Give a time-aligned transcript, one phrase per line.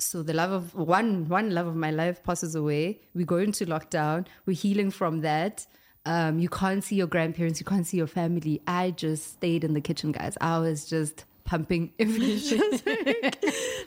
[0.00, 3.00] so the love of one one love of my life passes away.
[3.14, 4.26] We go into lockdown.
[4.46, 5.66] We're healing from that.
[6.06, 7.60] Um, you can't see your grandparents.
[7.60, 8.62] You can't see your family.
[8.66, 10.36] I just stayed in the kitchen, guys.
[10.40, 12.62] I was just pumping everything.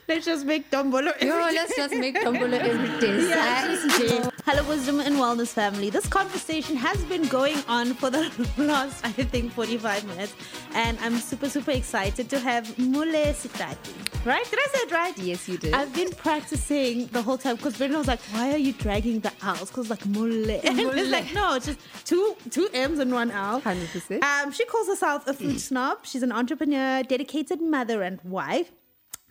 [0.06, 1.12] Let's just make dombolo.
[1.22, 3.14] Yo, let's just make dombolo every day.
[3.34, 4.28] Yeah.
[4.44, 5.88] Hello, Wisdom and Wellness family.
[5.88, 8.22] This conversation has been going on for the
[8.58, 10.34] last, I think, 45 minutes.
[10.74, 13.92] And I'm super, super excited to have Mmule Setati.
[14.26, 14.44] Right?
[14.50, 15.18] Did I say it right?
[15.18, 15.74] Yes, you did.
[15.74, 19.32] I've been practicing the whole time because Brenda was like, why are you dragging the
[19.42, 19.68] L's?
[19.68, 20.50] Because like Mule.
[20.64, 23.60] And it's like, no, it's just two two M's and one L.
[23.60, 24.22] 100%.
[24.22, 26.06] Um, she calls herself a food snob.
[26.06, 28.72] She's an entrepreneur, dedicated mother and wife.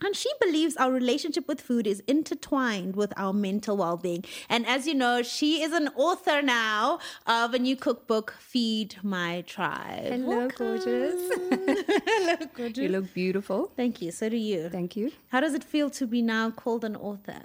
[0.02, 4.24] And she believes our relationship with food is intertwined with our mental well being.
[4.50, 9.42] And as you know, she is an author now of a new cookbook, Feed My
[9.46, 10.04] Tribe.
[10.12, 10.66] Hello, Welcome.
[10.66, 11.30] gorgeous.
[12.06, 12.82] Hello, gorgeous.
[12.82, 13.70] You look beautiful.
[13.76, 14.10] Thank you.
[14.10, 14.68] So do you.
[14.68, 15.12] Thank you.
[15.28, 17.40] How does it feel to be now called an author?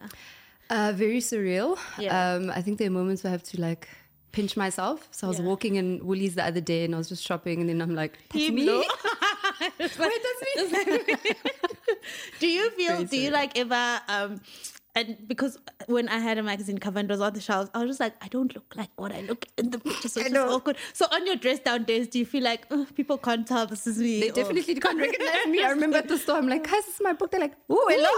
[0.72, 1.78] Uh, very surreal.
[2.00, 2.34] Yeah.
[2.34, 3.88] Um, I think there are moments where I have to like
[4.32, 5.08] pinch myself.
[5.12, 5.46] So I was Yeah.
[5.46, 8.18] walking in Woolies the other day and I was just shopping and then I'm like,
[8.34, 8.66] that's me.
[9.80, 11.34] Wait, that's me.
[12.40, 14.42] do you feel do you like ever um
[14.96, 17.90] and because when I had a magazine cover and was on the shelves, I was
[17.90, 20.52] just like, I don't look like what I look in the picture, so it's just
[20.52, 20.78] awkward.
[20.94, 23.86] So on your dress down days, do you feel like "Ugh, people can't tell this
[23.86, 24.20] is me?
[24.20, 25.64] They or- definitely can't recognize me.
[25.64, 27.30] I remember at the store, I'm like, guys, this is my book.
[27.32, 28.10] They're like, ooh, hello.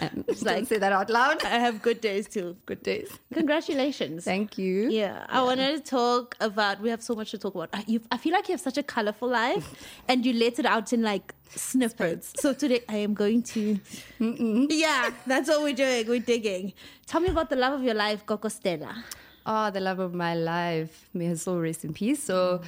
[0.00, 1.44] Um, Just like- say that out loud.
[1.44, 2.56] I have good days too.
[2.66, 3.10] Good days.
[3.34, 4.24] Congratulations.
[4.24, 4.88] Thank you.
[4.90, 6.80] Yeah, I wanted to talk about.
[6.80, 7.70] We have so much to talk about.
[7.72, 9.66] I- You, I feel like you have such a colorful life,
[10.08, 12.32] and you let it out in like snippets.
[12.38, 13.78] So today I am going to.
[14.18, 16.06] Yeah, that's what we're doing.
[16.08, 16.72] We're digging.
[17.06, 19.04] Tell me about the love of your life, Koko Stella.
[19.46, 21.08] Oh, the love of my life.
[21.14, 22.22] May her soul rest in peace.
[22.22, 22.60] So,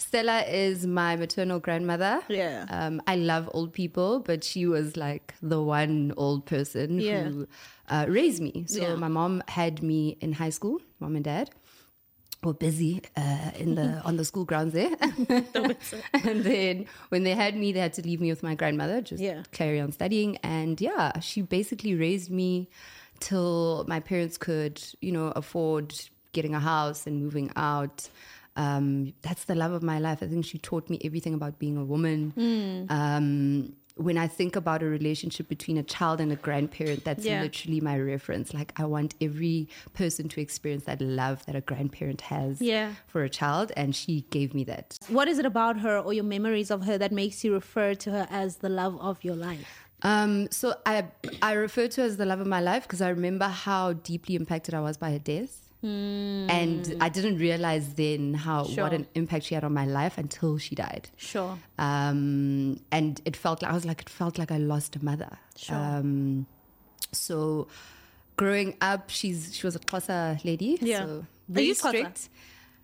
[0.00, 2.20] Stella is my maternal grandmother.
[2.28, 2.64] Yeah.
[2.70, 7.24] Um, I love old people, but she was like the one old person Yeah.
[7.28, 7.46] who
[7.88, 8.64] uh, raised me.
[8.66, 8.94] So, Yeah.
[8.96, 11.50] my mom had me in high school, mom and dad.
[12.42, 14.96] Were busy uh, in the on the school grounds there,
[16.24, 19.22] and then when they had me, they had to leave me with my grandmother, just
[19.22, 19.42] Yeah.
[19.52, 20.38] carry on studying.
[20.38, 22.70] And yeah, she basically raised me
[23.20, 25.92] till my parents could, you know, afford
[26.32, 28.08] getting a house and moving out.
[28.56, 30.22] Um, that's the love of my life.
[30.22, 32.34] I think she taught me everything about being a woman.
[32.88, 37.42] Um, when I think about a relationship between a child and a grandparent, that's Yeah.
[37.42, 38.54] literally my reference.
[38.54, 42.94] Like, I want every person to experience that love that a grandparent has Yeah.
[43.06, 44.96] for a child, and she gave me that.
[45.08, 48.10] What is it about her or your memories of her that makes you refer to
[48.10, 49.86] her as the love of your life?
[50.02, 51.08] Um, so I
[51.42, 54.34] I refer to her as the love of my life because I remember how deeply
[54.34, 55.69] impacted I was by her death.
[55.82, 58.84] And I didn't realize then how Sure.
[58.84, 61.08] what an impact she had on my life until she died.
[61.16, 61.58] Sure.
[61.78, 65.38] Um, and it felt like I was like it felt like I lost a mother.
[65.56, 65.76] Sure.
[65.76, 66.46] Um,
[67.12, 67.66] so
[68.36, 70.78] growing up, she's she was a Xhosa lady.
[70.82, 70.98] Yeah.
[71.06, 71.24] So
[71.56, 72.16] Are you Xhosa?
[72.18, 72.28] strict.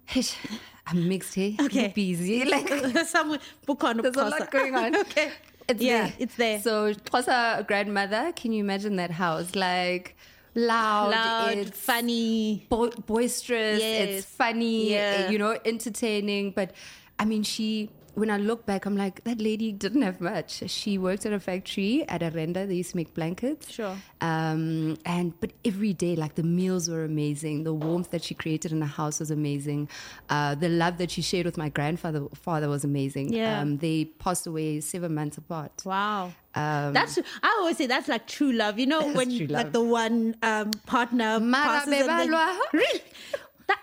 [0.86, 1.54] I'm mixed here.
[1.60, 1.92] Okay.
[1.94, 2.44] Busy.
[2.50, 2.68] Like
[3.06, 4.96] Somewhere book on there's a lot going on.
[4.96, 5.30] okay.
[5.68, 6.14] It's Yeah, there.
[6.20, 6.60] it's there.
[6.60, 9.54] So Xhosa grandmother, can you imagine that house?
[9.56, 10.16] Like
[10.56, 12.66] loud, Loud, it's funny.
[12.68, 14.08] bo- boisterous, Yes.
[14.08, 15.30] it's funny, Yeah.
[15.30, 16.50] you know, entertaining.
[16.50, 16.72] But
[17.18, 17.90] I mean, she.
[18.16, 20.62] When I look back, I'm like, that lady didn't have much.
[20.70, 22.64] She worked at a factory at a render.
[22.64, 23.70] They used to make blankets.
[23.70, 23.94] Sure.
[24.22, 27.64] Um, and but every day, like the meals were amazing.
[27.64, 29.90] The warmth that she created in the house was amazing.
[30.30, 33.34] Uh, the love that she shared with my grandfather father was amazing.
[33.34, 33.60] Yeah.
[33.60, 35.82] Um, they passed away seven months apart.
[35.84, 36.32] Wow.
[36.54, 38.78] Um, That's I always say that's like true love.
[38.78, 43.02] You know when like the one um, partner Mara passes and then, really
[43.66, 43.78] that.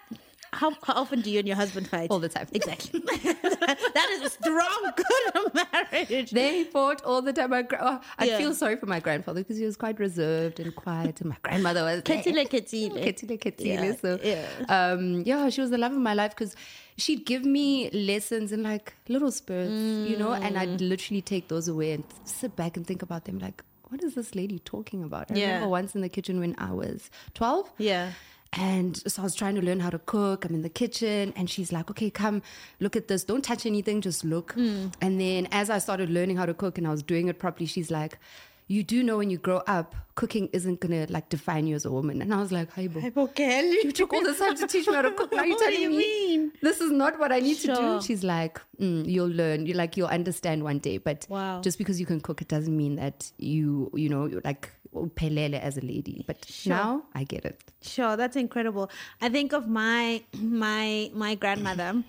[0.53, 2.09] How, how often do you and your husband fight?
[2.11, 2.47] All the time.
[2.53, 2.99] Exactly.
[3.01, 6.31] that is a strong, good marriage.
[6.31, 7.49] They fought all the time.
[7.51, 8.37] My oh, I Yeah.
[8.37, 11.83] feel sorry for my grandfather because he was quite reserved and quiet, and my grandmother
[11.83, 12.01] was.
[12.03, 13.03] Ketile, ketile.
[13.03, 13.65] Ketile, ketile.
[13.65, 14.47] Yeah, So, yeah.
[14.69, 16.55] Um, yeah, she was the love of my life because
[16.97, 19.71] she'd give me lessons in like little spurts,
[20.07, 20.89] you know, and I'd Mm.
[20.89, 24.33] literally take those away and sit back and think about them like, what is this
[24.33, 25.31] lady talking about?
[25.31, 25.47] I Yeah.
[25.47, 27.71] remember once in the kitchen when I was 12.
[27.77, 28.11] Yeah.
[28.53, 30.45] And so I was trying to learn how to cook.
[30.45, 32.41] I'm in the kitchen, and she's like, "Okay, come
[32.79, 33.23] look at this.
[33.23, 34.53] Don't touch anything, just look."
[35.01, 37.65] And then as I started learning how to cook and I was doing it properly,
[37.65, 38.19] she's like,
[38.67, 41.91] "You do know when you grow up, cooking isn't gonna like define you as a
[41.91, 42.99] woman." And I was like, "Hey, bo,
[43.83, 45.33] you took all this time to teach me how to cook.
[45.33, 46.51] Now you're telling you me mean?
[46.61, 49.65] this is not what I need to do." She's like, mm, "You'll learn.
[49.65, 51.61] You like you'll understand one day, but Wow.
[51.61, 54.69] just because you can cook, it doesn't mean that you you know like
[55.15, 57.61] pelele as a lady." But now I get it.
[57.81, 58.89] Sure, that's incredible.
[59.21, 62.03] I think of my my my grandmother,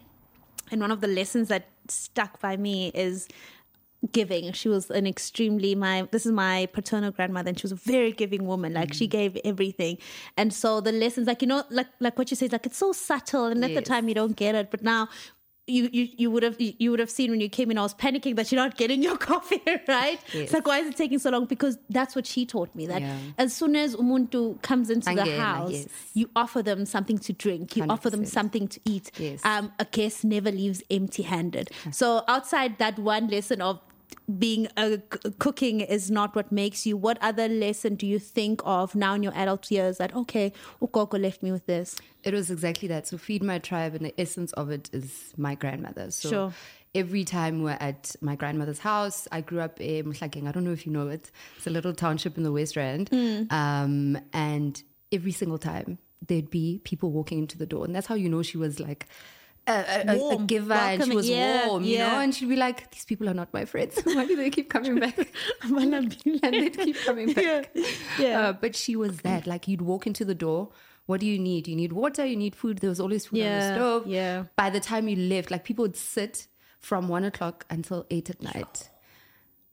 [0.70, 3.28] and one of the lessons that stuck by me is
[4.12, 4.52] giving.
[4.52, 8.12] She was an extremely my this is my paternal grandmother and she was a very
[8.12, 8.74] giving woman.
[8.74, 9.18] Like she mm-hmm.
[9.18, 9.98] gave everything.
[10.36, 12.92] And so the lessons like you know like like what you say like it's so
[12.92, 15.08] subtle and at the time you don't get it but now
[15.66, 17.94] you, you you would have you would have seen when you came in I was
[17.94, 20.34] panicking that you're not getting your coffee right Yes.
[20.44, 23.00] it's like why is it taking so long because that's what she taught me that
[23.00, 23.16] Yeah.
[23.38, 25.86] as soon as umuntu comes into the house yes.
[26.12, 29.40] you offer them something to drink you offer them something to eat Yes.
[29.44, 31.70] um, a guest never leaves empty handed.
[31.92, 33.80] So, outside that one lesson of
[34.38, 38.60] being a c- cooking is not what makes you, what other lesson do you think
[38.64, 41.96] of now in your adult years that, okay, Ukoko left me with this?
[42.22, 43.06] It was exactly that.
[43.06, 46.10] So feed my tribe, and the essence of it is my grandmother.
[46.10, 46.52] So Sure.
[46.94, 50.48] every time we're at my grandmother's house, I grew up in Mhlakeng.
[50.48, 51.30] I don't know if you know it.
[51.56, 53.08] It's a little township in the West Rand.
[53.10, 53.42] Hmm.
[53.50, 54.82] Um, and
[55.12, 58.42] every single time there'd be people walking into the door, and that's how you know
[58.42, 59.06] she was like.
[59.66, 59.72] A,
[60.10, 63.06] a- a, giver and she was Yeah, warm, you know, and she'd be like, "These
[63.06, 63.98] people are not my friends.
[64.04, 65.16] Why do they keep coming back?"
[65.68, 67.70] Why not be and they'd keep coming back.
[67.74, 67.86] Yeah.
[68.18, 68.40] Yeah.
[68.40, 69.46] Uh, but she was that.
[69.46, 70.70] Like you'd walk into the door.
[71.06, 71.66] What do you need?
[71.68, 72.24] You need water.
[72.26, 72.78] You need food.
[72.78, 74.06] There was always food on the stove.
[74.06, 74.44] yeah.
[74.56, 76.46] By the time you left, like people would sit
[76.80, 78.90] from one o'clock until eight at night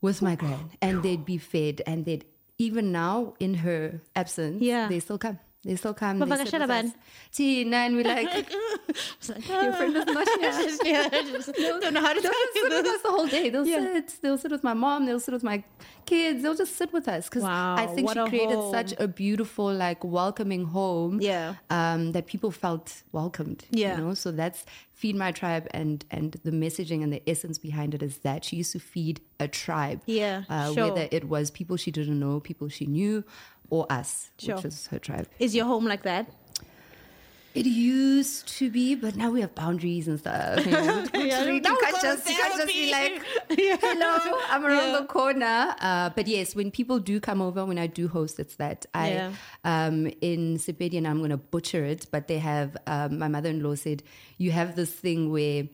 [0.02, 1.82] with my gran, and they'd be fed.
[1.86, 2.24] And they'd
[2.58, 4.88] even now in her absence, Yeah.
[4.88, 5.40] they still come.
[5.64, 6.18] They still come.
[6.18, 6.86] But they Baka sit with Shalaban.
[6.86, 6.92] us.
[7.32, 11.10] Tina, and we're like, your friend is not here.
[11.56, 13.50] don't know how to They'll just sit with us the whole day.
[13.50, 13.94] They'll Yeah.
[13.94, 14.14] sit.
[14.22, 15.06] They'll sit with my mom.
[15.06, 15.64] They'll sit with my
[16.08, 16.42] kids.
[16.42, 18.74] They'll just sit with us because Wow, I think she created home.
[18.74, 21.22] such a beautiful, like, welcoming home.
[21.22, 21.56] Yeah.
[21.70, 23.66] Um, that people felt welcomed.
[23.70, 23.98] Yeah.
[23.98, 27.94] You know, so that's feed my tribe, and and the messaging and the essence behind
[27.94, 30.02] it is that she used to feed a tribe.
[30.06, 30.90] Yeah, Uh, sure.
[30.90, 33.24] Whether it was people she didn't know, people she knew,
[33.72, 34.56] or us, Sure.
[34.56, 35.28] which was her tribe.
[35.40, 36.28] Is your home like that?
[37.54, 40.66] It used to be, but now we have boundaries and stuff.
[40.66, 41.04] You, know?
[41.14, 43.20] Literally, you can't just, you can't just be therapy.
[43.60, 45.00] like, hello, I'm around Yeah.
[45.02, 45.76] the corner.
[45.82, 48.86] Uh, but yes, when people do come over, when I do host, it's that.
[48.94, 49.34] I Yeah.
[49.66, 53.62] um, In Sepedi, I'm going to butcher it, but they have, um, my mother in
[53.62, 54.02] law said,
[54.38, 55.68] you have this thing where.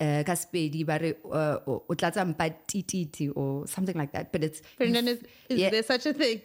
[0.00, 4.30] Uh, ka Sepedi ba re, uh, o o tlatsa mpa tititi or something like that,
[4.30, 5.18] but it's Brendan, is,
[5.48, 5.70] is Yeah.
[5.70, 6.40] there such a thing?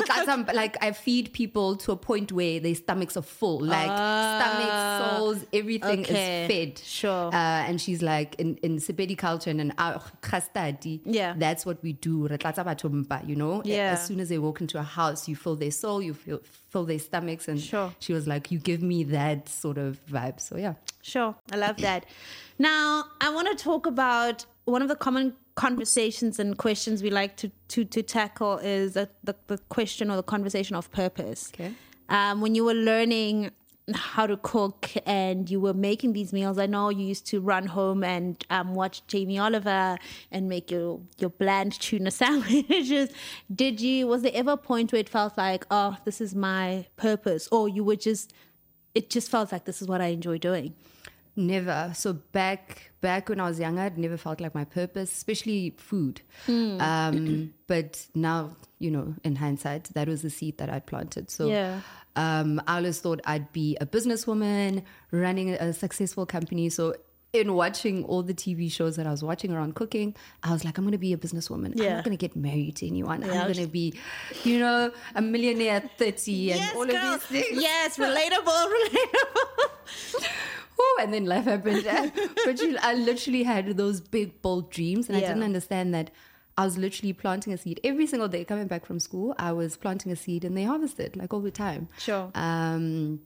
[0.00, 3.86] That's some, like I feed people to a point where their stomachs are full, like
[3.86, 6.44] stomach, souls, everything okay.
[6.44, 6.78] is fed.
[6.78, 7.28] Sure.
[7.28, 7.34] Uh,
[7.68, 11.34] and she's like in in Sepedi culture and in our khastadi, Yeah.
[11.36, 12.26] that's what we do.
[12.28, 13.92] Re tlatsa batho mpa, You know, Yeah.
[13.92, 16.40] As soon as they walk into a house, you fill their soul, you feel
[16.70, 17.92] fill their stomachs, and Sure.
[17.98, 20.40] she was like, you give me that sort of vibe.
[20.40, 20.74] So yeah.
[21.02, 22.06] Sure, I love that.
[22.58, 27.36] Now, I want to talk about one of the common conversations and questions we like
[27.36, 31.50] to to, to tackle is the, the, the question or the conversation of purpose.
[31.54, 31.72] Okay.
[32.08, 33.50] Um, when you were learning
[33.94, 37.66] how to cook and you were making these meals, I know you used to run
[37.66, 39.96] home and um, watch Jamie Oliver
[40.30, 43.10] and make your, your bland tuna sandwiches.
[43.54, 46.86] Did you, was there ever a point where it felt like, oh, this is my
[46.96, 47.48] purpose?
[47.50, 48.32] Or you were just,
[48.94, 50.74] it just felt like this is what I enjoy doing?
[51.34, 51.92] Never.
[51.94, 56.20] So back back when I was younger, it never felt like my purpose, especially food.
[56.46, 61.30] Um, but now, you know, in hindsight, that was the seed that I planted.
[61.30, 61.80] So Yeah.
[62.16, 66.68] um, I always thought I'd be a businesswoman running a successful company.
[66.68, 66.94] So
[67.32, 70.76] in watching all the TV shows that I was watching around cooking, I was like,
[70.76, 71.72] I'm going to be a businesswoman.
[71.80, 73.22] I'm not going to get married to anyone.
[73.22, 73.28] Yeah.
[73.32, 73.94] I'm going to be,
[74.44, 76.96] you know, a millionaire at 30 and all girl.
[77.14, 77.62] of these things.
[77.62, 80.26] Yes, relatable, relatable.
[80.80, 81.84] Ooh, and then life happened.
[82.44, 86.10] but you, I literally had those big, bold dreams, and I didn't understand that
[86.58, 88.44] I was literally planting a seed every single day.
[88.44, 91.50] Coming back from school, I was planting a seed, and they harvested like all the
[91.50, 91.88] time.
[91.98, 92.30] Sure.
[92.34, 93.20] Um.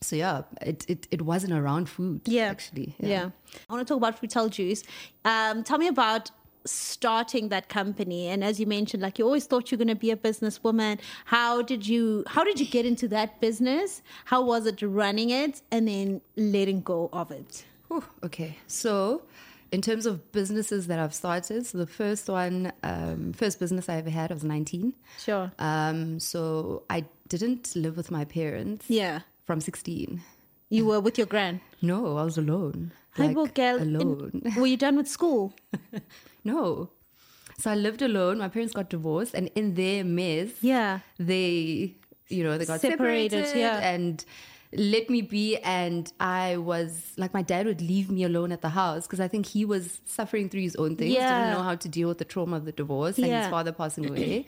[0.00, 2.22] So yeah, it it, it wasn't around food.
[2.24, 2.44] Yeah.
[2.44, 2.94] Actually.
[2.98, 3.30] Yeah.
[3.68, 4.82] I want to talk about Fruitel Juice.
[5.24, 6.30] Um, tell me about
[6.64, 10.10] starting that company and as you mentioned like you always thought you're going to be
[10.10, 14.80] a businesswoman how did you how did you get into that business how was it
[14.82, 18.56] running it and then letting go of it Whew, okay.
[18.68, 19.20] So,
[19.70, 23.96] in terms of businesses that I've started, so the first one, um, first business I
[23.96, 24.94] ever had, I was 19.
[25.18, 28.86] sure Um, so I didn't live with my parents.
[28.88, 30.22] yeah From 16.
[30.70, 32.92] you were with your grand No, I was alone.
[33.16, 34.42] Hi, Like, in- alone.
[34.56, 35.54] were you done with school
[36.44, 36.90] no.
[37.58, 38.38] So I lived alone.
[38.38, 41.94] My parents got divorced, and in their mess, yeah they,
[42.28, 43.88] you know, they got Separated, separated, yeah.
[43.90, 44.24] and
[44.72, 45.58] let me be.
[45.58, 49.28] And I was like, my dad would leave me alone at the house because I
[49.28, 51.12] think he was suffering through his own things.
[51.14, 51.28] Yeah.
[51.44, 54.06] Didn't know how to deal with the trauma of the divorce and his father passing
[54.10, 54.46] away.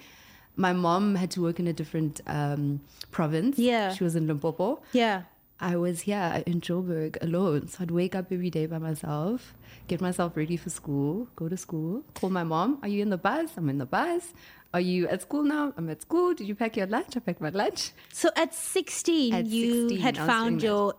[0.56, 2.80] My mom had to work in a different um,
[3.10, 3.58] province.
[3.58, 3.92] Yeah.
[3.92, 4.82] she was in Limpopo.
[4.92, 5.22] yeah
[5.64, 7.68] I was here in Joburg alone.
[7.68, 9.54] So I'd wake up every day by myself,
[9.88, 13.16] get myself ready for school, go to school, call my mom, Are you in the
[13.16, 13.52] bus?
[13.56, 14.34] I'm in the bus.
[14.74, 15.72] Are you at school now?
[15.78, 16.34] I'm at school.
[16.34, 17.16] Did you pack your lunch?
[17.16, 17.92] I packed my lunch.
[18.12, 20.96] So at 16, At you 16, had found your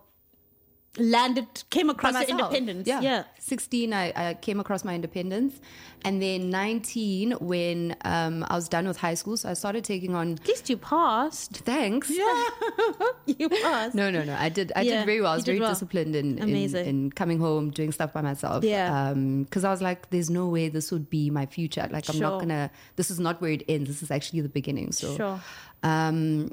[0.98, 2.86] landed, came across your independence.
[2.88, 3.00] Yeah.
[3.00, 3.24] yeah.
[3.38, 5.60] 16, I, I came across my independence.
[6.04, 10.14] And then 19, when um, I was done with high school, so I started taking
[10.14, 10.32] on.
[10.34, 11.56] At least you passed.
[11.58, 12.10] Thanks.
[12.10, 12.44] Yeah.
[13.26, 13.94] you passed.
[13.94, 14.34] No, no, no.
[14.38, 14.72] I did.
[14.76, 15.32] I Yeah, did very well.
[15.32, 15.70] I was very well.
[15.70, 16.86] disciplined in, in Amazing.
[16.86, 18.62] in coming home, doing stuff by myself.
[18.64, 19.10] Yeah.
[19.10, 21.88] Um because I was like, there's no way this would be my future.
[21.90, 22.22] Like, I'm Sure.
[22.22, 22.70] not gonna.
[22.96, 23.88] This is not where it ends.
[23.88, 24.92] This is actually the beginning.
[24.92, 25.16] So.
[25.16, 25.40] Sure.
[25.82, 26.52] Um,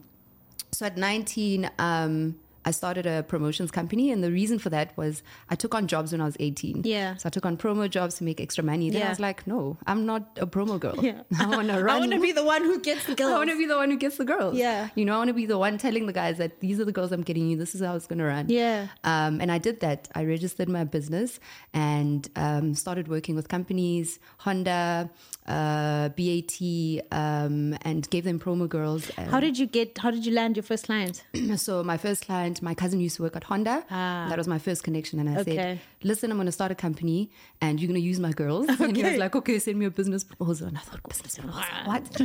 [0.72, 5.22] so at 19, um, I started a promotions company, and the reason for that was
[5.50, 6.82] I took on jobs when I was 18.
[6.86, 7.15] Yeah.
[7.17, 8.89] So I took on promo jobs to make extra money.
[8.89, 9.08] Then Yeah.
[9.08, 10.96] I was like, no, I'm not a promo girl.
[11.03, 11.22] Yeah.
[11.39, 11.96] I want to run.
[11.96, 13.32] I want to be the one who gets the girls.
[13.34, 14.55] I want to be the one who gets the girls.
[14.55, 14.89] Yeah.
[14.96, 16.91] You know, I want to be the one telling the guys that these are the
[16.91, 17.58] girls I'm getting you.
[17.58, 18.46] This is how it's going to run.
[18.50, 18.88] Yeah.
[19.03, 20.08] Um, and I did that.
[20.15, 21.39] I registered my business
[21.74, 25.10] and um, started working with companies, Honda,
[25.48, 26.60] uh, BAT,
[27.12, 29.10] um, and gave them promo girls.
[29.17, 31.24] How did you get, how did you land your first client?
[31.58, 33.84] so my first client, my cousin used to work at Honda.
[33.90, 34.28] Ah.
[34.30, 35.20] That was my first connection.
[35.20, 35.56] And I Okay.
[35.56, 37.32] said, listen, I'm going to start a company
[37.62, 38.68] and you're going to use my girls.
[38.80, 40.68] And he was like, okay, send me a business proposal.
[40.68, 41.64] And I thought, business proposal?
[41.86, 42.22] What?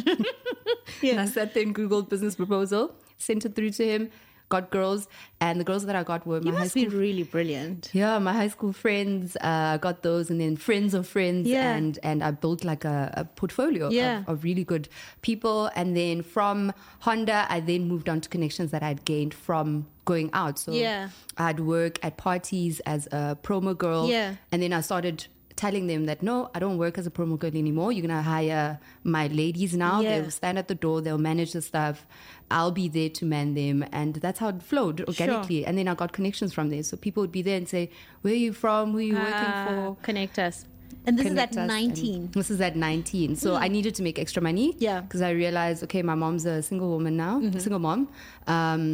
[1.03, 1.13] Yeah.
[1.13, 4.11] And I sat there and Googled business proposal, sent it through to him,
[4.49, 5.09] got girls.
[5.41, 7.91] And the girls that I got were You my high must school be really brilliant.
[7.93, 11.75] yeah, my high school friends uh, got those, and then friends of friends, Yeah.
[11.77, 14.21] and and I built like a, a portfolio Yeah.
[14.21, 14.89] of, of really good
[15.23, 15.71] people.
[15.77, 20.31] And then from Honda, I then moved on to connections that I'd gained from going
[20.33, 20.59] out.
[20.59, 21.11] So Yeah.
[21.37, 24.35] I'd work at parties as a promo girl, Yeah.
[24.51, 25.27] and then I started
[25.59, 27.91] telling them that no, I don't work as a promo girl anymore.
[27.93, 30.01] You're gonna hire my ladies now.
[30.01, 30.21] Yeah.
[30.21, 31.01] They'll stand at the door.
[31.01, 32.07] They'll manage the stuff.
[32.51, 35.67] I'll be there to man them, and that's how it flowed organically.
[35.67, 36.83] And then I got connections from there.
[36.83, 37.91] So people would be there and say,
[38.23, 38.93] "Where are you from?
[38.93, 40.65] Who are you working Ah, for?" Connect us.
[41.07, 42.15] And this Connect is at 19.
[42.15, 43.37] And This is at 19.
[43.37, 44.75] So I needed to make extra money.
[44.79, 44.99] Yeah.
[44.99, 45.07] Mm-hmm.
[45.07, 48.09] Because I realized, okay, my mom's a single woman now, single mom.
[48.47, 48.85] Um,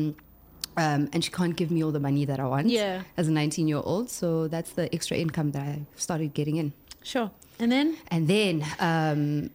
[0.76, 3.02] um, and she can't give me all the money that I want Yeah.
[3.16, 4.10] as a 19 year old.
[4.10, 6.72] So that's the extra income that I started getting in.
[7.02, 7.30] Sure.
[7.58, 9.50] And then, And then um,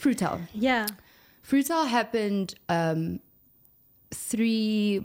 [0.00, 0.40] Fruitel.
[0.54, 0.86] yeah.
[1.48, 3.20] Fruitel happened um,
[4.10, 5.02] three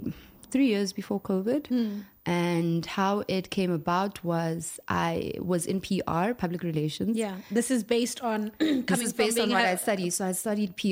[0.51, 1.67] three years before COVID.
[1.67, 2.01] Hmm.
[2.25, 7.17] And how it came about was I was in PR, public relations.
[7.17, 7.35] Yeah.
[7.51, 10.11] This is based on coming This is from based on what a- I studied.
[10.11, 10.87] So I studied PR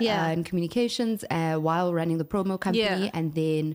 [0.00, 0.26] Yeah.
[0.26, 2.84] uh, and communications uh, while running the promo company.
[3.06, 3.10] Yeah.
[3.14, 3.74] And then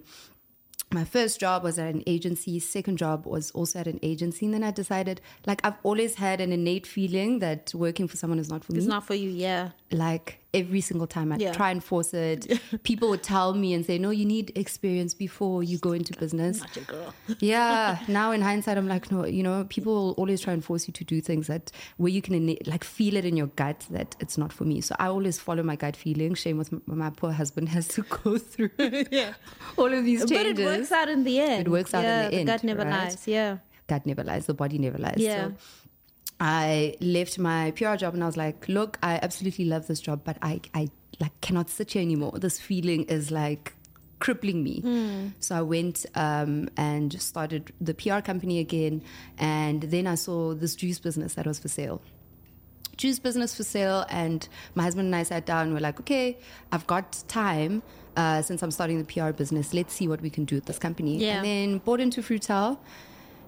[0.93, 2.59] my first job was at an agency.
[2.59, 4.45] Second job was also at an agency.
[4.45, 8.39] And then I decided, like, I've always had an innate feeling that working for someone
[8.39, 8.79] is not for me.
[8.79, 9.29] It's not for you.
[9.29, 9.69] Yeah.
[9.91, 11.53] like every single time I Yeah.
[11.53, 15.63] try and force it, people would tell me and say, "No, you need experience before
[15.63, 17.13] you go into business." Not your girl.
[17.39, 17.99] yeah.
[18.07, 20.93] Now in hindsight, I'm like, no, you know, people will always try and force you
[20.93, 24.37] to do things that where you can like feel it in your gut that it's
[24.37, 24.81] not for me.
[24.81, 26.33] So I always follow my gut feeling.
[26.35, 28.71] Shame with my poor husband has to go through
[29.11, 29.33] yeah.
[29.77, 30.53] all of these changes.
[30.55, 31.67] But it works out in the end.
[31.67, 33.05] It works out in yeah, the end, gut never right?
[33.05, 33.27] lies.
[33.27, 33.57] Yeah.
[33.87, 35.15] gut never lies, the body never lies.
[35.17, 35.47] Yeah.
[35.47, 35.53] So
[36.41, 40.21] I left my PR job and I was like, look, I absolutely love this job,
[40.23, 42.31] but I, I like cannot sit here anymore.
[42.33, 43.75] This feeling is like
[44.17, 44.81] crippling me.
[44.81, 45.27] Hmm.
[45.39, 49.03] So I went um, and started the PR company again.
[49.37, 52.01] And then I saw this juice business that was for sale
[52.97, 56.37] juice business for sale and my husband and I sat down and we're like, okay,
[56.71, 57.81] I've got time
[58.15, 59.73] uh, since I'm starting the PR business.
[59.73, 61.17] Let's see what we can do with this company.
[61.17, 61.37] Yeah.
[61.37, 62.77] And then bought into Fruitel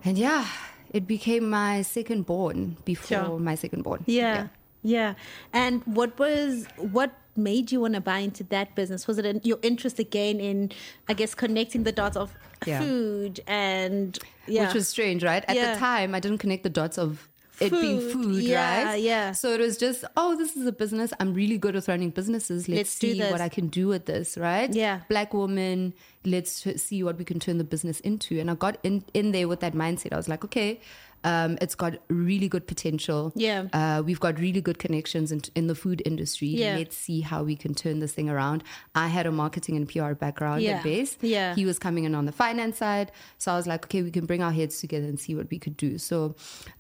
[0.04, 0.48] and yeah,
[0.94, 3.40] it became my second born before Sure.
[3.40, 4.04] my second born.
[4.06, 4.48] Yeah.
[4.84, 5.14] Yeah.
[5.54, 9.08] And what was what made you want to buy into that business?
[9.08, 10.72] Was it your interest again in,
[11.10, 12.36] I guess, connecting the dots of
[12.68, 12.80] Yeah.
[12.80, 15.44] food and yeah, Which was strange, right?
[15.48, 15.74] At Yeah.
[15.74, 17.28] the time, I didn't connect the dots of
[17.60, 19.02] it being Food, food, yeah, right?
[19.02, 19.32] yeah.
[19.32, 21.14] So it was just, oh, this is a business.
[21.20, 22.68] I'm really good with running businesses.
[22.68, 24.74] Let's, Let's see what I can do with this, right?
[24.74, 25.02] Yeah.
[25.08, 25.94] Black woman,
[26.26, 28.40] let's see what we can turn the business into.
[28.40, 30.14] And I got in, in there with that mindset.
[30.14, 30.82] I was like, okay,
[31.24, 33.32] um, it's got really good potential.
[33.36, 33.68] Yeah.
[33.74, 36.48] Uh, we've got really good connections in, in the food industry.
[36.50, 36.76] Yeah.
[36.78, 38.64] Let's see how we can turn this thing around.
[38.96, 40.78] I had a marketing and PR background Yeah.
[40.78, 41.18] at base.
[41.22, 41.56] Yeah.
[41.56, 43.12] He was coming in on the finance side.
[43.38, 45.60] So I was like, okay, we can bring our heads together and see what we
[45.60, 45.98] could do.
[45.98, 46.36] So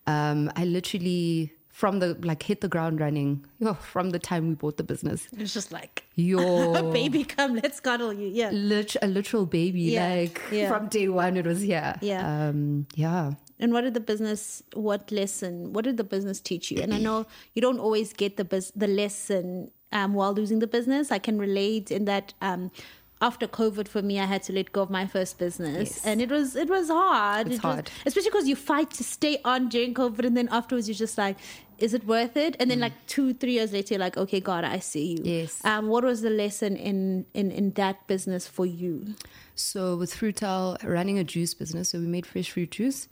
[0.08, 4.56] um, I literally, from the, like, hit the ground running yo, from the time we
[4.56, 5.28] bought the business.
[5.38, 6.92] it's just like Yo.
[6.94, 8.28] baby, come, let's cuddle you.
[8.28, 8.50] Yeah.
[8.52, 9.82] Lit- a literal baby.
[9.82, 10.14] Yeah.
[10.14, 10.68] Like, Yeah.
[10.70, 11.96] from day one, it was here.
[12.02, 12.48] Yeah.
[12.50, 13.32] Um, yeah.
[13.60, 14.64] And what did the business?
[14.74, 15.74] What lesson?
[15.74, 16.82] What did the business teach you?
[16.82, 20.68] And I know you don't always get the bus, the lesson um, while losing the
[20.68, 21.12] business.
[21.12, 22.72] I can relate in that um,
[23.22, 26.06] after COVID for me, I had to let go of my first business, Yes.
[26.06, 27.48] and it was it was hard.
[27.48, 27.92] It's It was- hard.
[28.06, 31.38] especially because you fight to stay on during COVID, and then afterwards you're just like,
[31.78, 32.58] is it worth it?
[32.60, 35.20] And then like two, three years later, you're like, okay, God, I see you.
[35.24, 35.64] Yes.
[35.64, 39.16] Um, what was the lesson in in in that business for you?
[39.56, 43.08] So with Fruital running a juice business, so we made fresh fruit juice.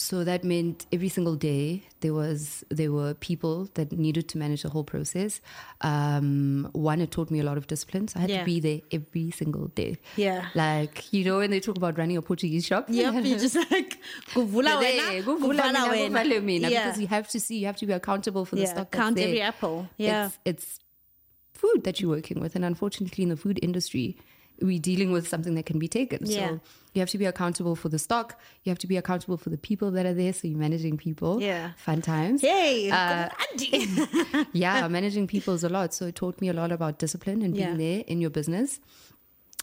[0.00, 4.62] So that meant every single day there was there were people that needed to manage
[4.62, 5.40] the whole process.
[5.82, 8.08] Um, one, it taught me a lot of discipline.
[8.08, 8.38] So I had Yeah.
[8.40, 9.98] to be there every single day.
[10.16, 10.46] Yeah.
[10.54, 12.86] Like you know when they talk about running a Portuguese shop.
[12.88, 13.98] Yep, you're just like,
[14.34, 16.08] There, wena, kuvula kuvala mina, wena.
[16.24, 16.84] kuvale mina, Yeah.
[16.86, 18.90] because you have to see, you have to be accountable for the Yeah, stock.
[18.92, 19.86] count every apple.
[19.98, 20.26] Yeah.
[20.26, 20.78] it's, it's
[21.52, 24.16] food that you're working with, and unfortunately, in the food industry,
[24.60, 26.20] we're dealing with something that can be taken.
[26.24, 26.48] Yeah.
[26.48, 26.60] So
[26.94, 28.38] you have to be accountable for the stock.
[28.64, 30.32] You have to be accountable for the people that are there.
[30.32, 31.40] So you're managing people.
[31.40, 31.72] Yeah.
[31.76, 32.42] fun times.
[32.42, 33.88] Hey, Uh, Andy.
[34.52, 35.94] yeah, managing people is a lot.
[35.94, 37.76] So it taught me a lot about discipline and being Yeah.
[37.76, 38.80] there in your business.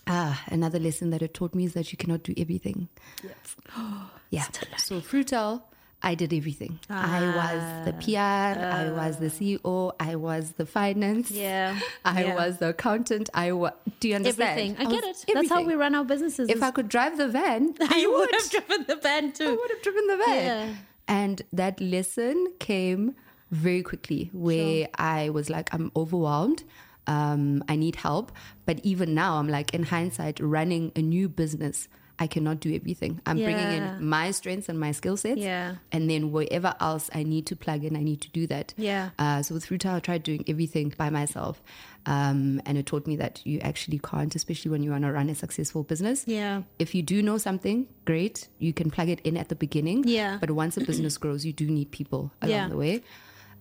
[0.10, 2.88] Ah, another lesson that it taught me is that you cannot do everything.
[3.24, 3.56] Yes.
[4.30, 4.46] yeah.
[4.78, 5.64] So Fruital,
[6.04, 6.80] I did everything.
[6.90, 11.32] I was the PR, I was the CEO, I was the finance.
[11.32, 12.36] Yeah, I yeah.
[12.36, 13.30] was the accountant.
[13.34, 13.72] I was.
[14.00, 14.60] Do you understand?
[14.60, 14.76] Everything.
[14.80, 15.34] I was get it.
[15.34, 16.50] That's how we run our businesses.
[16.50, 18.32] If I could drive the van, I you would.
[18.32, 19.46] have driven the van too.
[19.46, 20.46] I would have driven the van.
[20.46, 20.76] Yeah.
[21.08, 23.16] And that lesson came
[23.52, 26.64] very quickly where I was like, I'm overwhelmed.
[27.08, 28.32] Um, I need help.
[28.66, 31.88] But even now, I'm like, in hindsight, running a new business,
[32.20, 33.22] I cannot do everything.
[33.28, 35.40] I'm bringing in my strengths and my skill sets.
[35.40, 35.76] Yeah.
[35.92, 38.74] And then wherever else I need to plug in, I need to do that.
[38.76, 39.10] Yeah.
[39.20, 41.62] Uh, so with Fruital, I tried doing everything by myself.
[42.08, 45.30] Um, and it taught me that you actually can't, especially when you want to run
[45.30, 46.24] a successful business.
[46.26, 46.64] Yeah.
[46.80, 48.48] If you do know something, great.
[48.58, 50.04] You can plug it in at the beginning.
[50.08, 50.38] Yeah.
[50.40, 52.68] But once a business grows, you do need people along Yeah.
[52.70, 53.04] the way.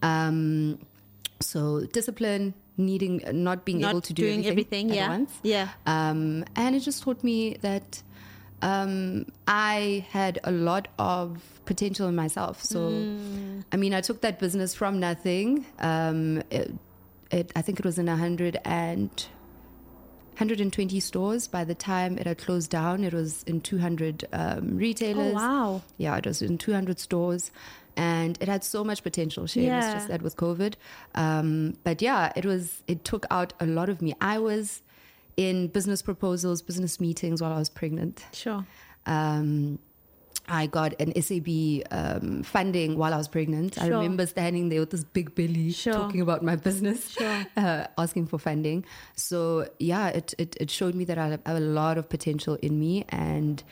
[0.02, 0.78] Um,
[1.40, 5.08] so discipline, needing, not being Not able to do everything, everything, at yeah.
[5.08, 5.32] once.
[5.42, 5.68] Yeah.
[5.86, 8.02] Um, and it just taught me that
[8.70, 11.26] um, I had a lot of
[11.64, 12.62] potential in myself.
[12.62, 13.64] So, Mm.
[13.73, 15.64] I mean, I took that business from nothing.
[15.78, 16.68] Um, it,
[17.30, 19.11] it, I think it was in a hundred and
[20.35, 21.49] 120 stores.
[21.49, 25.33] By the time it had closed down, it was in 200 um, retailers.
[25.33, 25.83] Oh, wow.
[25.96, 27.50] Yeah, it was in 200 stores.
[27.96, 29.46] And it had so much potential.
[29.46, 30.74] Shame it's just that with COVID.
[31.14, 32.83] Um, but yeah, it was.
[32.87, 34.14] It took out a lot of me.
[34.20, 34.83] I was
[35.37, 38.25] in business proposals, business meetings while I was pregnant.
[38.33, 38.64] Sure.
[39.07, 39.79] Um,
[40.49, 41.49] I got an SAB
[41.90, 43.83] um, funding while I was pregnant.
[43.83, 45.92] I remember standing there with this big belly Sure.
[45.92, 47.44] talking about my business, Sure.
[47.57, 48.85] uh, asking for funding.
[49.16, 52.79] So, yeah, it, it, it showed me that I have a lot of potential in
[52.79, 53.05] me.
[53.09, 53.62] And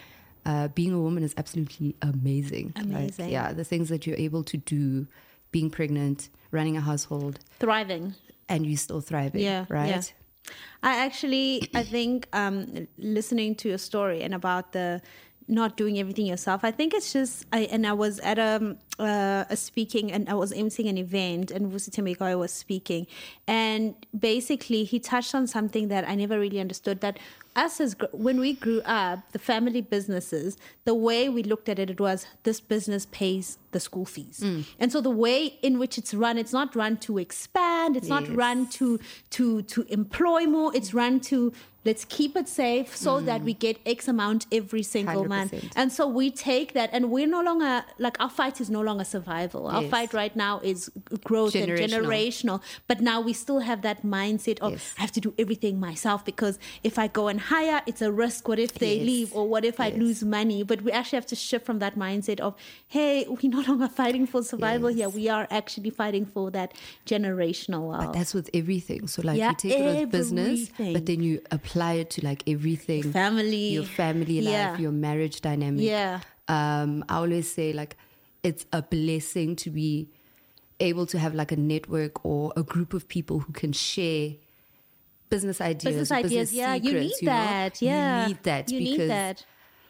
[0.45, 2.73] uh, being a woman is absolutely amazing.
[2.77, 3.29] Like, Amazing.
[3.31, 5.07] yeah, the things that you're able to do,
[5.53, 8.15] being pregnant, running a household, Thriving.
[8.49, 9.43] and you're still thriving.
[9.43, 9.91] Yeah, Right?
[9.91, 10.03] yeah.
[10.83, 15.01] I actually, I think, um, listening to your story and about the
[15.49, 16.65] not doing everything yourself.
[16.65, 20.35] I think it's just, I, and I was at a, uh, a speaking and I
[20.35, 23.07] was emceeing an event and Vusi Thembekwayo was speaking.
[23.47, 27.19] And basically, he touched on something that I never really understood that
[27.57, 31.91] us as when we grew up, the family businesses, the way we looked at it,
[31.91, 34.41] it was this business pays the school fees,
[34.79, 38.29] and so the way in which it's run, it's not run to expand, it's not
[38.37, 38.99] run to
[39.31, 41.53] to to employ more, it's run to
[41.85, 45.73] let's keep it safe so that we get X amount every single month, 100%.
[45.77, 49.05] and so we take that, and we're no longer like our fight is no longer
[49.05, 49.67] survival.
[49.67, 49.91] Our Yes.
[49.91, 50.91] fight right now is
[51.25, 52.05] growth and Generational.
[52.05, 54.95] generational, but now we still have that mindset of Yes.
[54.99, 58.49] I have to do everything myself because if I go and hire, it's a risk.
[58.49, 59.07] What if they Yes.
[59.07, 60.63] leave, or what if I lose money?
[60.63, 62.55] But we actually have to shift from that mindset of,
[62.89, 65.09] hey, we're no longer fighting for survival here.
[65.09, 66.73] We are actually fighting for that
[67.07, 68.05] generational wealth.
[68.07, 69.07] But that's with everything.
[69.09, 72.43] So like Yeah, you take it as business, but then you apply it to like
[72.49, 73.03] everything.
[73.13, 73.69] Family.
[73.73, 74.79] Your family life, Yeah.
[74.79, 75.85] your marriage dynamic.
[75.85, 76.21] Yeah.
[76.49, 77.97] Um, I always say like
[78.43, 80.09] it's a blessing to be
[80.81, 84.33] able to have like a network or a group of people who can share
[85.31, 85.85] business ideas.
[85.85, 87.31] business ideas, yeah, you need secrets, know?
[87.33, 87.83] that.
[87.83, 89.45] Yeah, You need that You because need that.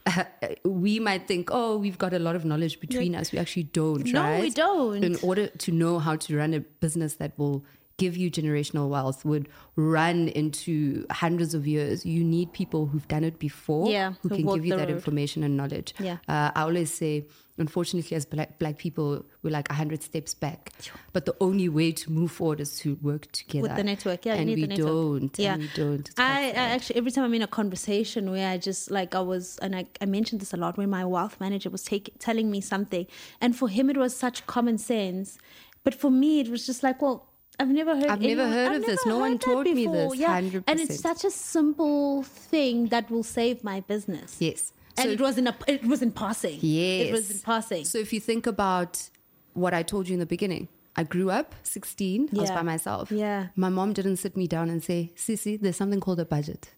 [0.65, 3.33] we might think, oh, we've got a lot of knowledge between us.
[3.33, 4.41] We actually don't, No, right?
[4.43, 5.03] we don't.
[5.03, 7.65] In order to know how to run a business that will
[7.97, 13.23] give you generational wealth, would run into hundreds of years, you need people who've done
[13.25, 14.97] it before Yeah, who can give you that road.
[14.97, 15.95] information and knowledge.
[16.01, 16.19] Yeah.
[16.29, 17.27] Uh, I always say,
[17.57, 20.73] unfortunately, as black, black people, we're like 100 steps back.
[21.13, 23.63] But the only way to move forward is to work together.
[23.69, 25.39] With the network, yeah, And we don't.
[25.39, 25.55] Yeah.
[25.55, 26.11] And we don't.
[26.19, 29.59] I, I actually every time I'm in a conversation where I just like I was
[29.59, 32.61] and I, I mentioned this a lot when my wealth manager was take, telling me
[32.61, 33.07] something
[33.41, 35.39] and for him it was such common sense
[35.85, 38.07] but for me it was just like well I've never heard.
[38.11, 39.05] I've never heard I've of this.
[39.07, 40.17] No one taught me this.
[40.17, 40.41] Yeah.
[40.41, 40.65] 100%.
[40.67, 44.37] And it's such a simple thing that will save my business.
[44.41, 44.73] Yes.
[44.97, 46.59] And So- it was not a, it was in passing.
[46.61, 47.09] Yes.
[47.09, 47.85] It was in passing.
[47.85, 49.09] So if you think about
[49.55, 53.11] what I told you in the beginning, I grew up 16, I was by myself.
[53.11, 53.49] Yeah.
[53.57, 56.71] My mom didn't sit me down and say, Sissy, there's something called a budget.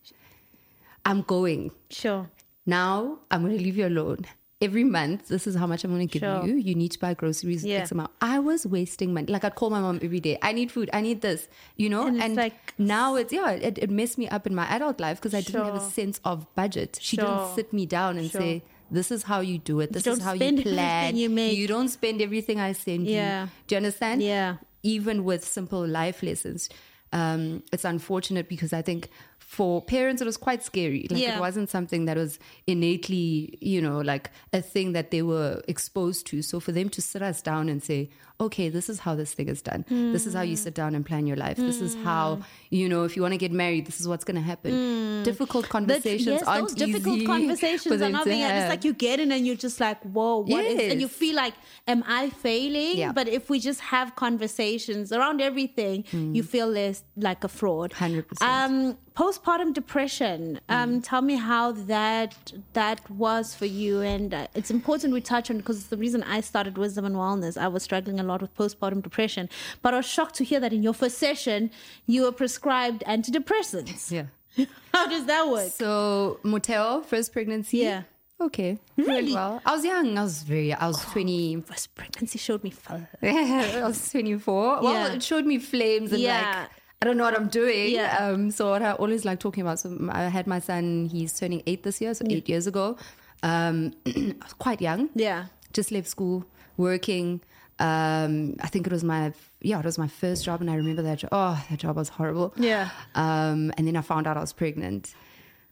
[1.05, 1.71] I'm going.
[1.91, 2.31] Sure.
[2.65, 4.25] Now I'm going to leave you alone.
[4.63, 6.47] Every month, this is how much I'm going to give Sure.
[6.47, 6.55] you.
[6.55, 7.81] You need to buy groceries Yeah.
[7.81, 8.11] X amount.
[8.23, 9.27] I was wasting money.
[9.31, 10.39] Like I'd call my mom every day.
[10.41, 10.89] I need food.
[10.95, 11.47] I need this.
[11.77, 12.07] You know.
[12.07, 13.51] And it's like- now it's yeah.
[13.51, 16.21] It, it messed me up in my adult life because I didn't have a sense
[16.25, 16.99] of budget.
[17.03, 17.27] She Sure.
[17.27, 18.41] didn't sit me down and Sure.
[18.41, 19.93] say, "This is how you do it.
[19.93, 21.17] This is how you plan.
[21.17, 23.43] you make." You don't spend everything I send Yeah.
[23.43, 23.49] you.
[23.67, 24.23] Do you understand?
[24.23, 24.57] Yeah.
[24.83, 26.71] Even with simple life lessons,
[27.13, 31.07] um, it's unfortunate because I think for parents it was quite scary.
[31.09, 31.37] Like Yeah.
[31.37, 36.27] it wasn't something that was innately, you know, like a thing that they were exposed
[36.29, 36.43] to.
[36.43, 39.49] So for them to sit us down and say, okay, this is how this thing
[39.49, 39.85] is done.
[39.89, 40.63] This is how you hmm.
[40.63, 41.57] sit down and plan your life.
[41.57, 42.43] This is how, hmm.
[42.71, 44.73] you know, if you want to get married, this is what's going to happen.
[44.73, 45.23] Hmm.
[45.23, 48.43] Difficult But conversations yes, aren't those difficult easy conversations are not being.
[48.43, 50.93] It's like you get in and you're just like, whoa, what is?
[50.93, 51.55] And you feel like,
[51.87, 52.99] am I failing?
[52.99, 53.13] Yeah.
[53.13, 57.93] But if we just have conversations around everything, you feel less like a fraud.
[57.93, 58.43] 100%.
[58.43, 60.61] Um, postpartum depression.
[60.69, 65.51] Um, tell me how that that was for you, and uh, it's important we touch
[65.51, 67.57] on because it's the reason I started Wisdom and Wellness.
[67.57, 69.49] I was struggling a lot with postpartum depression,
[69.83, 71.71] but I was shocked to hear that in your first session
[72.07, 74.11] you were prescribed antidepressants.
[74.11, 74.27] yeah.
[74.95, 75.71] How does that work?
[75.73, 77.79] So Motel, first pregnancy.
[77.79, 78.03] Yeah.
[78.41, 78.79] Okay.
[78.97, 79.33] Really?
[79.33, 80.19] Well, I was young.
[80.19, 80.73] I was very.
[80.75, 81.61] I was twenty.
[81.63, 83.07] First pregnancy showed me fun.
[83.23, 84.83] I was twenty four.
[84.83, 85.15] Well, Yeah.
[85.15, 86.61] it showed me flames and Yeah.
[86.61, 86.71] like
[87.03, 87.91] I don't know what I'm doing.
[87.93, 88.17] Yeah.
[88.19, 88.51] Um.
[88.51, 89.79] So what I always like talking about.
[89.79, 91.07] So I had my son.
[91.07, 92.15] He's turning eight this year.
[92.15, 92.97] So eight years ago.
[93.43, 93.93] Um.
[94.07, 95.11] I was quite young.
[95.15, 95.47] Yeah.
[95.73, 96.45] Just left school,
[96.77, 97.41] working.
[97.79, 98.57] Um.
[98.61, 99.79] I think it was my yeah.
[99.79, 101.19] It was my first job, and I remember that.
[101.19, 102.55] jo- Oh, that job was horrible.
[102.57, 102.89] Yeah.
[103.15, 105.15] Um, and then I found out I was pregnant.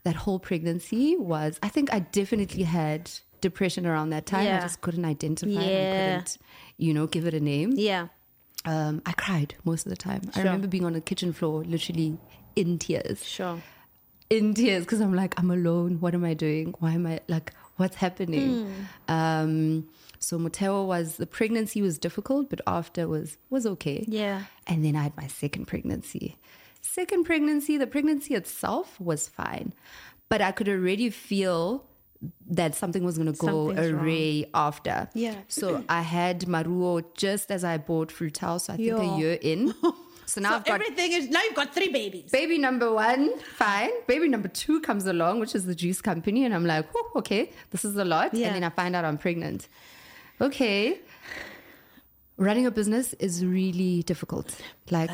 [0.05, 3.11] That whole pregnancy was, I think I definitely had
[3.41, 4.45] depression around that time.
[4.45, 4.59] Yeah.
[4.59, 5.63] I just couldn't identify it Yeah.
[6.17, 6.39] and couldn't,
[6.77, 7.73] you know, give it a name.
[7.77, 8.09] Yeah.
[8.65, 10.23] Um, I cried most of the time.
[10.35, 12.17] I remember being on the kitchen floor, literally
[12.57, 13.61] in tears, Sure.
[14.31, 16.01] in tears, because I'm like, I'm alone.
[16.01, 16.75] What am I doing?
[16.79, 18.67] Why am I like, what's happening?
[19.09, 19.13] Hmm.
[19.15, 24.05] Um, so Motheo was the pregnancy was difficult, but after was was okay.
[24.09, 24.45] Yeah.
[24.67, 26.37] And then I had my second pregnancy.
[26.81, 29.75] Second pregnancy, the pregnancy itself was fine,
[30.31, 31.85] but I could already feel
[32.51, 34.05] that something was going to go Something's wrong.
[34.05, 35.09] array after.
[35.15, 35.35] Yeah.
[35.49, 39.01] So I had Maruo just as I bought Fruit House, I think Yeah.
[39.15, 39.75] a year in.
[40.27, 42.31] So now So I've got everything is now you've got three babies.
[42.31, 43.91] baby number one, fine.
[44.07, 46.47] Baby number two comes along, which is the juice company.
[46.47, 48.33] And I'm like, "Whew, okay, this is a lot.
[48.33, 48.47] Yeah.
[48.47, 49.69] And then I find out I'm pregnant.
[50.41, 51.01] Okay.
[52.39, 54.57] Running a business is really difficult.
[54.91, 55.11] Like,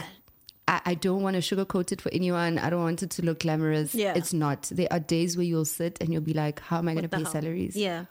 [0.70, 2.58] I, I don't want to sugarcoat it for anyone.
[2.58, 3.94] I don't want it to look glamorous.
[3.94, 4.14] Yeah.
[4.16, 4.70] It's not.
[4.72, 7.08] There are days where you'll sit and you'll be like, how am I going to
[7.08, 7.32] pay hell?
[7.32, 7.74] salaries?
[7.76, 8.04] Yeah.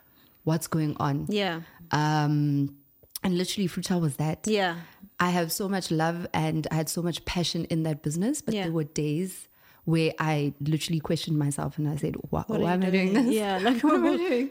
[0.43, 1.25] What's going on?
[1.29, 1.61] Yeah.
[1.91, 2.75] Um,
[3.23, 4.45] and literally, Fruital was that.
[4.45, 4.75] Yeah.
[5.19, 8.53] I have so much love and I had so much passion in that business, but
[8.53, 8.63] Yeah.
[8.63, 9.47] there were days
[9.85, 13.25] where I literally questioned myself and I said, why, What why am I doing doing?
[13.27, 13.35] this?
[13.35, 14.49] Yeah, like, what am I doing?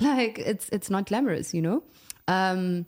[0.00, 1.82] Like it's it's not glamorous, you know.
[2.28, 2.86] Um,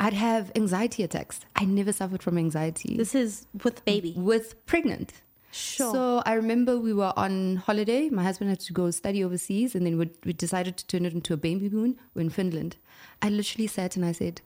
[0.00, 1.40] I'd have anxiety attacks.
[1.54, 4.14] I never suffered from anxiety This is with baby.
[4.16, 5.12] with pregnant.
[5.52, 5.92] Sure.
[5.92, 8.08] So I remember we were on holiday.
[8.08, 11.12] My husband had to go study overseas, and then we, we decided to turn it
[11.12, 11.98] into a baby moon.
[12.14, 12.76] We're in Finland.
[13.20, 14.40] I literally sat and I said,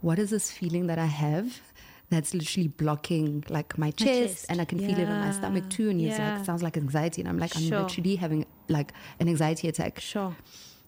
[0.00, 1.60] "What is this feeling that I have?"
[2.08, 4.46] That's literally blocking like my chest, chest.
[4.48, 5.90] and I can feel it in my stomach too.
[5.90, 6.36] And he's Yeah.
[6.36, 7.82] like, "Sounds like anxiety," and I'm like, "I'm Sure.
[7.82, 10.36] literally having like an anxiety attack." Sure.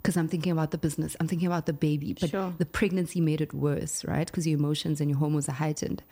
[0.03, 2.55] Because I'm thinking about the business, I'm thinking about the baby, but Sure.
[2.59, 4.27] the pregnancy made it worse, right?
[4.27, 6.03] Because your emotions and your hormones are heightened.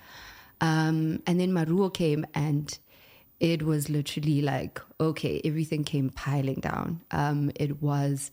[0.61, 2.79] Um, and then Maruo came, and
[3.41, 7.03] it was literally like, okay, everything came piling down.
[7.11, 8.31] Um, it was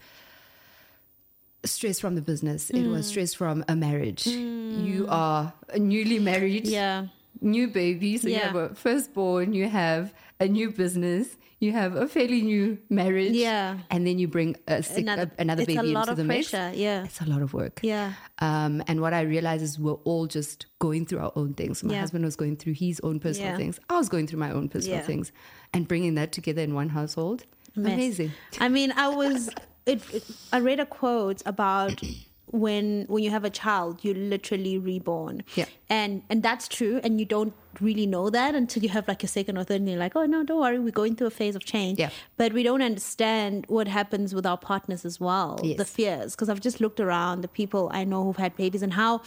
[1.66, 2.70] stress from the business.
[2.70, 2.92] It Mm.
[2.92, 4.26] was stress from a marriage.
[4.28, 7.08] You are newly married Yeah.
[7.42, 8.18] New baby.
[8.18, 12.78] So you have a firstborn, you have a new business, you have a fairly new
[12.90, 13.32] marriage.
[13.34, 13.78] Yeah.
[13.90, 16.68] And then you bring a sick, another, another baby a lot into of the pressure.
[16.70, 16.78] mix.
[16.78, 17.04] Yeah.
[17.06, 17.80] It's a lot of work.
[17.84, 18.14] Yeah.
[18.40, 21.80] Um, and what I realized is we're all just going through our own things.
[21.80, 22.00] So my Yeah.
[22.02, 23.58] husband was going through his own personal Yeah.
[23.58, 23.80] things.
[23.90, 25.06] I was going through my own personal Yeah.
[25.06, 25.32] things.
[25.74, 27.94] And bringing that together in one household, Mess.
[27.94, 28.32] amazing.
[28.60, 29.50] I mean, I was.
[29.86, 32.00] It, it, I read a quote about
[32.54, 35.44] when when you have a child, you're literally reborn.
[35.56, 35.66] Yeah.
[35.90, 37.02] And and that's true.
[37.04, 39.90] And you don't really know that until you have like a second or third, and
[39.90, 41.98] you're like, oh no, don't worry, we're going through a phase of change.
[41.98, 42.12] Yeah.
[42.38, 45.60] But we don't understand what happens with our partners as well.
[45.64, 45.78] Yes.
[45.78, 48.94] The fears, because I've just looked around the people I know who've had babies and
[48.94, 49.22] how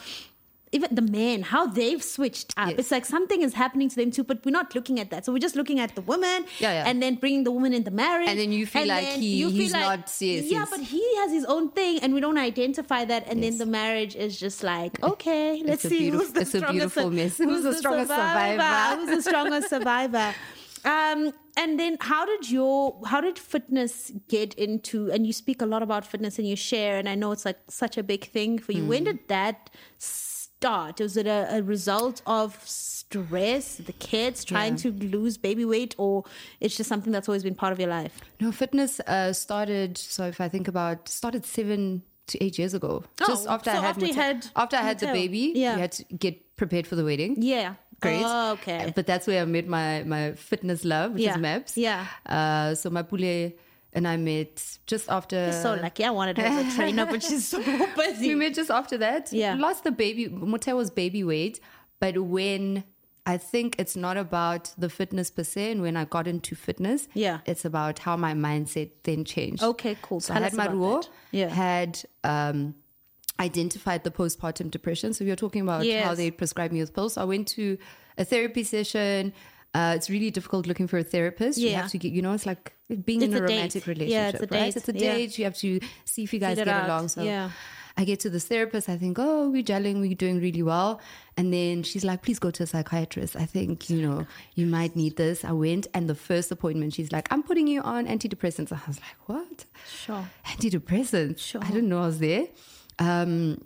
[0.77, 2.69] even the men, how they've switched up.
[2.71, 2.79] Yes.
[2.81, 5.21] It's like something is happening to them too, but we're not looking at that.
[5.25, 6.89] So we're just looking at the woman Yeah, yeah.
[6.89, 8.29] and then bringing the woman in the marriage.
[8.31, 11.31] And then you feel like he- you feel he's not- yes, Yeah, but he has
[11.39, 13.23] his own thing and we don't identify that.
[13.31, 16.95] And then the marriage is just like, okay, let's see who's the it's a strongest
[16.95, 17.39] beautiful mess.
[17.39, 18.73] Who's the strongest survivor?
[18.97, 20.29] Who's the strongest survivor?
[20.85, 22.77] Um, and then how did your
[23.11, 26.95] how did fitness get into and you speak a lot about fitness and you share
[27.01, 28.85] and I know it's like such a big thing for you.
[28.93, 29.11] When Hmm.
[29.11, 29.71] did that
[30.61, 31.01] start?
[31.01, 34.79] Was it a, a result of stress, the kids trying Yeah.
[34.85, 36.25] to lose baby weight, or
[36.61, 38.21] it's just something that's always been part of your life?
[38.41, 39.99] No, fitness uh, started.
[39.99, 43.05] So if I think about, started seven to eight years ago.
[43.21, 45.75] Oh, Just after so I had, after Mate- had after I had the baby, Yeah.
[45.77, 47.37] we had to get prepared for the wedding.
[47.41, 47.75] Yeah.
[48.01, 48.23] Great.
[48.25, 48.93] Oh, okay.
[48.95, 51.35] But that's where I met my my fitness love, which Yeah.
[51.35, 51.77] is Maps.
[51.79, 52.07] Yeah.
[52.27, 53.53] Uh, so my pule
[53.97, 55.51] and I met just after.
[55.53, 56.05] so lucky.
[56.05, 57.61] I wanted her as a trainer, but she's so
[57.97, 58.29] busy.
[58.29, 59.33] we met just after that.
[59.33, 59.55] Yeah.
[59.57, 60.29] Lost the baby.
[60.29, 61.59] Motel was baby weight,
[61.99, 62.85] but when
[63.25, 67.09] I think it's not about the fitness per se, and when I got into fitness,
[67.15, 67.39] Yeah.
[67.47, 69.63] it's about how my mindset then changed.
[69.65, 70.21] Okay, cool.
[70.21, 71.49] So Tell I had my about Yeah.
[71.49, 72.75] had um,
[73.41, 75.13] identified the postpartum depression.
[75.15, 77.15] So we were talking about how they prescribe me with pills.
[77.15, 77.79] So I went to
[78.19, 79.33] a therapy session.
[79.77, 81.59] Uh, it's really difficult looking for a therapist.
[81.59, 82.65] You have to get, you know, it's like
[83.09, 83.55] being It's in a, a date.
[83.55, 84.65] romantic Yeah, relationship, it's a right?
[84.65, 84.77] date.
[84.81, 85.15] It's a Yeah.
[85.15, 85.39] date.
[85.39, 85.71] You have to
[86.13, 86.87] see if you guys get out.
[86.89, 87.09] along.
[87.09, 87.51] So Yeah.
[87.99, 88.89] I get to this therapist.
[88.95, 91.01] I think, oh, we're gelling, we're doing really well.
[91.39, 93.37] And then she's like, please go to a psychiatrist.
[93.45, 95.45] I think, you know, you might need this.
[95.45, 98.71] I went, and the first appointment, she's like, I'm putting you on antidepressants.
[98.71, 99.65] I was like, what?
[100.05, 100.25] Sure.
[100.53, 101.39] Antidepressants?
[101.51, 101.63] Sure.
[101.65, 102.45] I didn't know I was there.
[102.99, 103.63] Um,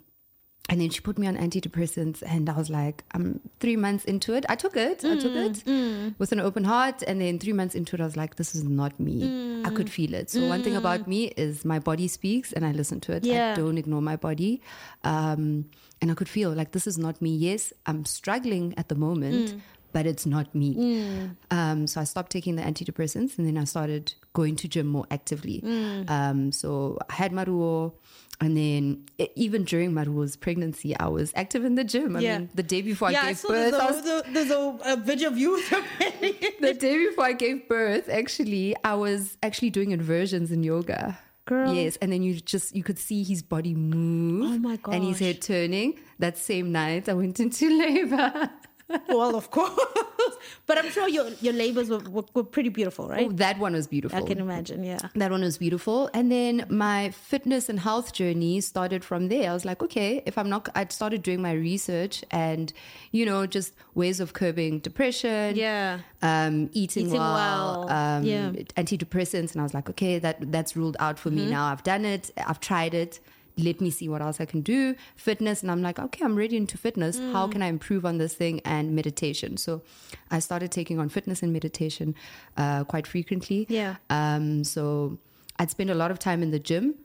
[0.69, 4.33] and then she put me on antidepressants, and I was like, I'm three months into
[4.33, 4.45] it.
[4.47, 5.03] I took it.
[5.03, 7.01] I took Mm, it with an open heart.
[7.05, 9.23] And then three months into it, I was like, this is not me.
[9.65, 9.75] I Mm.
[9.75, 10.29] could feel it.
[10.29, 13.25] So, one thing about me is my body speaks, and I listen to it.
[13.25, 13.51] Yeah.
[13.51, 14.61] I don't ignore my body.
[15.03, 15.65] Um,
[16.01, 17.35] and I could feel like this is not me.
[17.35, 19.55] Yes, I'm struggling at the moment,
[19.91, 20.69] but it's not me.
[21.51, 25.05] Um, so I stopped taking the antidepressants and then I started going to gym more
[25.11, 25.61] actively.
[26.07, 27.93] Um, so I had Maruo.
[28.41, 32.15] And then e- even during Maruo's pregnancy, I was active in the gym.
[32.15, 32.37] I Yeah.
[32.39, 34.31] mean, the day before I yeah, I gave saw birth, there's, a, was there's a-
[34.33, 35.61] there's a, a video of you
[36.59, 41.19] the day before I gave birth, actually, I was actually doing inversions in yoga.
[41.45, 41.73] Girl.
[41.73, 44.45] Yes, and then you just you could see his body move.
[44.53, 45.99] Oh my And his head turning.
[46.19, 48.49] That same night, I went into labor.
[49.09, 49.71] Well, of course.
[50.67, 53.27] But I'm sure your, your labors were, were, were pretty beautiful, right?
[53.27, 54.17] Oh, that one was beautiful.
[54.17, 54.99] I can imagine, yeah.
[55.15, 56.09] That one was beautiful.
[56.13, 59.49] And then my fitness and health journey started from there.
[59.49, 62.71] I was like, okay, if I'm not, I started doing my research and,
[63.11, 65.55] you know, just ways of curbing depression.
[65.55, 65.99] Yeah.
[66.21, 67.89] Um, eating, Eating well, well.
[67.91, 68.51] Um, Yeah.
[68.77, 69.51] antidepressants.
[69.53, 71.45] And I was like, okay, that that's ruled out for Mm-hmm.
[71.45, 71.65] me now.
[71.65, 72.31] I've done it.
[72.37, 73.19] I've tried it.
[73.57, 74.95] Let me see what else I can do.
[75.15, 75.61] Fitness.
[75.61, 77.19] And I'm like, okay, I'm ready into fitness.
[77.33, 77.51] How Mm.
[77.51, 78.61] can I improve on this thing?
[78.65, 79.57] And meditation.
[79.57, 79.81] So
[80.29, 82.15] I started taking on fitness and meditation
[82.57, 83.65] uh, quite frequently.
[83.69, 83.95] Yeah.
[84.09, 85.17] Um, so
[85.59, 86.95] I'd spend a lot of time in the gym.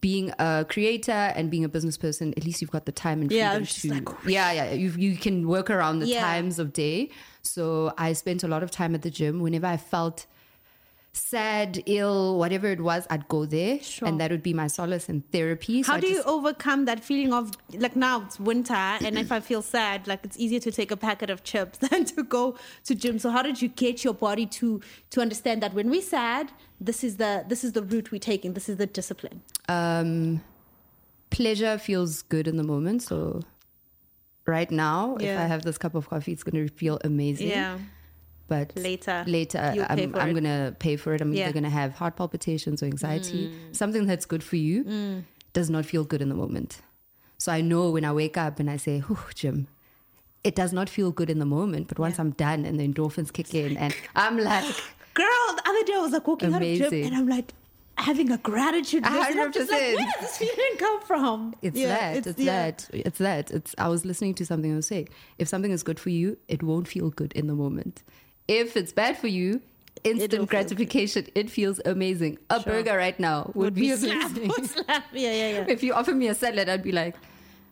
[0.00, 3.30] Being a creator and being a business person, at least you've got the time and
[3.30, 4.72] Yeah, freedom just to like, yeah, yeah.
[4.72, 6.20] You you can work around the Yeah.
[6.20, 7.10] times of day.
[7.42, 9.38] So I spent a lot of time at the gym.
[9.40, 10.26] Whenever I felt
[11.14, 14.08] sad, ill, whatever it was, I'd go there, Sure.
[14.08, 15.82] and that would be my solace and therapy.
[15.82, 19.30] So How I do you overcome that feeling of like now it's winter and if
[19.30, 22.56] I feel sad, like it's easier to take a packet of chips than to go
[22.84, 23.18] to gym.
[23.18, 27.04] So how did you get your body to to understand that when we're sad, this
[27.04, 29.42] is the this is the route we're taking, this is the discipline.
[29.68, 30.42] um,
[31.30, 33.02] pleasure feels good in the moment.
[33.02, 33.40] So
[34.46, 37.48] right now, if I have this cup of coffee, it's going to feel amazing.
[38.48, 41.20] But Later, later, I'm, I'm gonna pay for it.
[41.20, 41.44] I'm Yeah.
[41.44, 43.48] either gonna have heart palpitations or anxiety.
[43.48, 43.74] Mm.
[43.76, 46.80] Something that's good for you does not feel good in the moment.
[47.38, 49.68] So I know when I wake up and I say, "Whew, gym,"
[50.44, 51.88] it does not feel good in the moment.
[51.88, 52.22] But once Yeah.
[52.22, 54.64] I'm done and the endorphins kick in, and I'm like,
[55.14, 55.26] Girl,
[55.56, 57.52] the other day I was like walking out of gym and I'm like
[57.98, 59.30] having a gratitude list.
[59.30, 61.54] And I'm just like, where does this feeling come from?
[61.62, 62.26] It's Yeah, that.
[62.26, 62.52] It's, yeah.
[62.70, 62.88] that.
[62.92, 63.50] It's that.
[63.50, 63.74] It's.
[63.78, 65.08] I was listening to something I was saying.
[65.38, 68.02] If something is good for you, it won't feel good in the moment.
[68.48, 69.60] If it's bad for you,
[70.04, 71.26] instant feel gratification.
[71.34, 72.38] It feels amazing.
[72.50, 72.72] A Sure.
[72.72, 74.48] burger right now would, be slap, amazing.
[74.48, 75.04] would slap.
[75.12, 75.64] Yeah, yeah, yeah.
[75.68, 77.14] if you offer me a salad, I'd be like.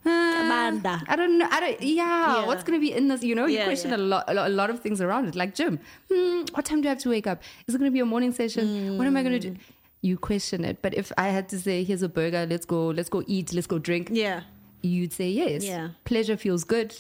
[0.07, 1.03] uh, Amanda.
[1.09, 1.47] I don't know.
[1.51, 1.83] I don't.
[1.83, 2.47] Yeah, Yeah.
[2.47, 3.23] what's gonna be in this?
[3.23, 3.97] You know, you Yeah, question yeah.
[3.97, 5.35] a lot, a lot, a lot of things around it.
[5.35, 5.79] Like gym,
[6.11, 7.43] Hmm, what time do I have to wake up?
[7.67, 8.97] Is it gonna be a morning session?
[8.97, 9.57] What am I gonna do?
[10.03, 10.81] You question it.
[10.81, 12.47] But if I had to say, "Here's a burger.
[12.49, 12.87] Let's go.
[12.89, 13.53] Let's go eat.
[13.53, 14.45] Let's go drink," Yeah.
[14.81, 15.65] you'd say yes.
[15.65, 15.89] Yeah.
[16.07, 16.97] Pleasure feels good.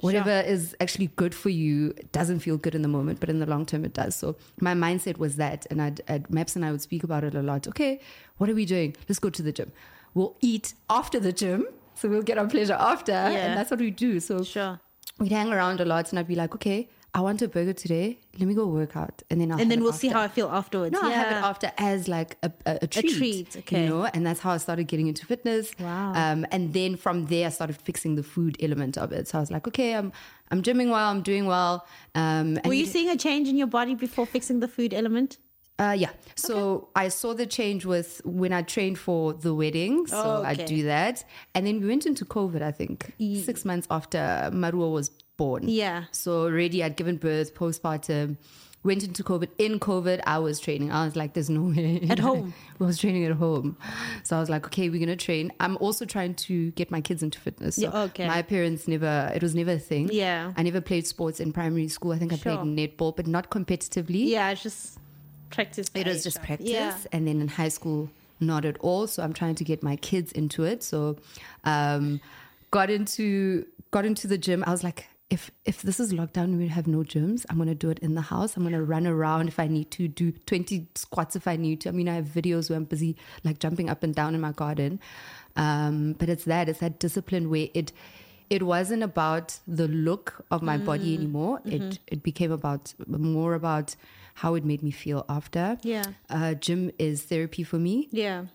[0.00, 3.46] Whatever is actually good for you doesn't feel good in the moment, but in the
[3.46, 4.14] long term it does.
[4.16, 7.34] So my mindset was that, and I'd, at Maps and I would speak about it
[7.34, 7.68] a lot.
[7.68, 8.00] Okay,
[8.38, 8.96] what are we doing?
[9.08, 9.72] Let's go to the gym.
[10.14, 11.66] We'll eat after the gym.
[11.94, 14.20] so we'll get our pleasure after, and that's what we do.
[14.20, 14.80] So Sure.
[15.18, 18.18] we'd hang around a lot, and I'd be like, okay, I want a burger today.
[18.38, 20.48] Let me go work out, and then I'll And then we'll see how I feel
[20.48, 20.92] afterwards.
[20.92, 23.16] No, I have it after as like a, a, a treat.
[23.16, 23.82] treat, okay.
[23.84, 25.72] You know, and that's how I started getting into fitness.
[25.80, 26.12] Wow.
[26.14, 29.26] Um, and then from there, I started fixing the food element of it.
[29.28, 30.12] So I was like, okay, I'm
[30.52, 31.84] I'm gymming well, I'm doing well.
[32.14, 35.38] Um, and Were you seeing a change in your body before fixing the food element?
[35.80, 36.10] uh, yeah.
[36.36, 40.06] So I saw the change with when I trained for the wedding.
[40.06, 42.62] So Oh, I do that, and then we went into COVID.
[42.62, 44.18] I think six months after
[44.52, 45.10] Marua was
[45.42, 45.62] born.
[45.82, 46.04] Yeah.
[46.12, 48.36] So already I'd given birth, postpartum.
[48.82, 49.48] Went into COVID.
[49.58, 50.90] In COVID, I was training.
[50.90, 52.54] I was like, "There's no way." At home?
[52.80, 53.76] I was training at home.
[54.22, 57.22] So I was like, "Okay, we're gonna train." I'm also trying to get my kids
[57.26, 57.76] into fitness.
[57.76, 58.26] So Yeah, okay.
[58.34, 59.14] My parents never.
[59.36, 60.08] It was never a thing.
[60.10, 60.54] Yeah.
[60.56, 62.12] I never played sports in primary school.
[62.12, 62.56] I think I Sure.
[62.56, 64.22] played netball, but not competitively.
[64.36, 64.98] Yeah, it's just
[65.50, 65.88] practice.
[65.94, 66.70] It was just practice.
[66.70, 66.96] Yeah.
[67.12, 68.08] And then in high school,
[68.52, 69.06] not at all.
[69.06, 70.82] So I'm trying to get my kids into it.
[70.82, 71.16] So
[71.64, 72.18] um,
[72.70, 74.64] got into got into the gym.
[74.66, 77.88] I was like, if if this is lockdown we have no gyms, I'm gonna do
[77.90, 78.56] it in the house.
[78.56, 81.88] I'm gonna run around if I need to, do 20 squats if I need to.
[81.88, 84.52] I mean, I have videos where I'm busy like jumping up and down in my
[84.52, 84.98] garden.
[85.56, 87.92] Um, but it's that, it's that discipline where it
[88.48, 90.84] it wasn't about the look of my Mm.
[90.84, 91.60] body anymore.
[91.60, 91.82] Mm-hmm.
[91.90, 93.94] It it became about more about
[94.34, 95.78] how it made me feel after.
[95.82, 96.04] Yeah.
[96.28, 98.08] Uh, gym is therapy for me.
[98.10, 98.46] Yeah.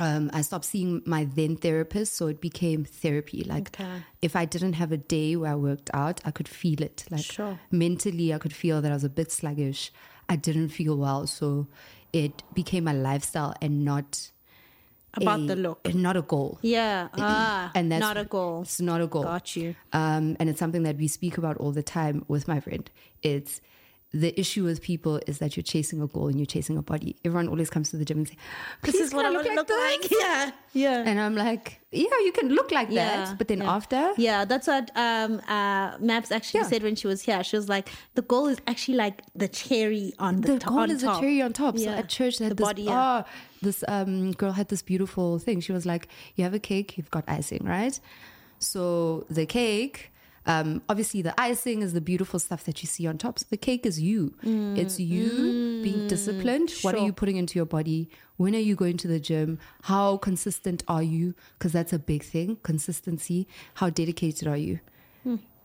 [0.00, 3.44] Um, I stopped seeing my then therapist, so it became therapy.
[3.44, 4.02] Like, Okay.
[4.22, 7.04] if I didn't have a day where I worked out, I could feel it.
[7.10, 7.58] Like, Sure.
[7.70, 9.92] mentally, I could feel that I was a bit sluggish.
[10.28, 11.66] I didn't feel well, so
[12.12, 14.30] it became a lifestyle and not
[15.14, 15.80] About a- the look.
[15.88, 16.58] And not a goal.
[16.62, 17.08] Yeah.
[17.18, 18.62] Ah, And that's not a goal.
[18.62, 19.24] It's not a goal.
[19.24, 19.74] Got you.
[19.92, 22.88] Um, and it's something that we speak about all the time with my friend.
[23.22, 23.60] It's
[24.12, 27.14] the issue with people is that you're chasing a goal and you're chasing a body.
[27.24, 28.36] Everyone always comes to the gym and say,
[28.82, 30.10] This is what I look want to like look like.
[30.20, 30.50] Yeah.
[30.72, 31.02] Yeah.
[31.06, 33.72] And I'm like, yeah, you can look like Yeah, that, but then yeah.
[33.72, 36.66] after, Yeah, that's what um, uh, Maps actually Yeah.
[36.66, 37.42] said when she was here.
[37.44, 40.54] She was like, the goal is actually like the cherry on the, top.
[40.58, 40.72] the top.
[40.74, 41.16] goal is top.
[41.16, 41.78] a cherry on top.
[41.78, 41.96] So Yeah.
[41.96, 43.24] at church, they had The this, body, oh,
[43.62, 45.60] this um, girl had this beautiful thing.
[45.60, 47.98] She was like, you have a cake, you've got icing, right?
[48.58, 50.09] So the cake,
[50.46, 53.38] um, obviously the icing is the beautiful stuff that you see on top.
[53.38, 54.34] So the cake is you.
[54.42, 56.72] It's you being disciplined.
[56.82, 57.06] What are Mm.
[57.06, 58.08] You putting into your body?
[58.36, 59.58] When are you going to the gym?
[59.82, 61.34] How consistent are you?
[61.58, 62.56] Because that's a big thing.
[62.62, 63.46] Consistency.
[63.74, 64.80] How dedicated are you?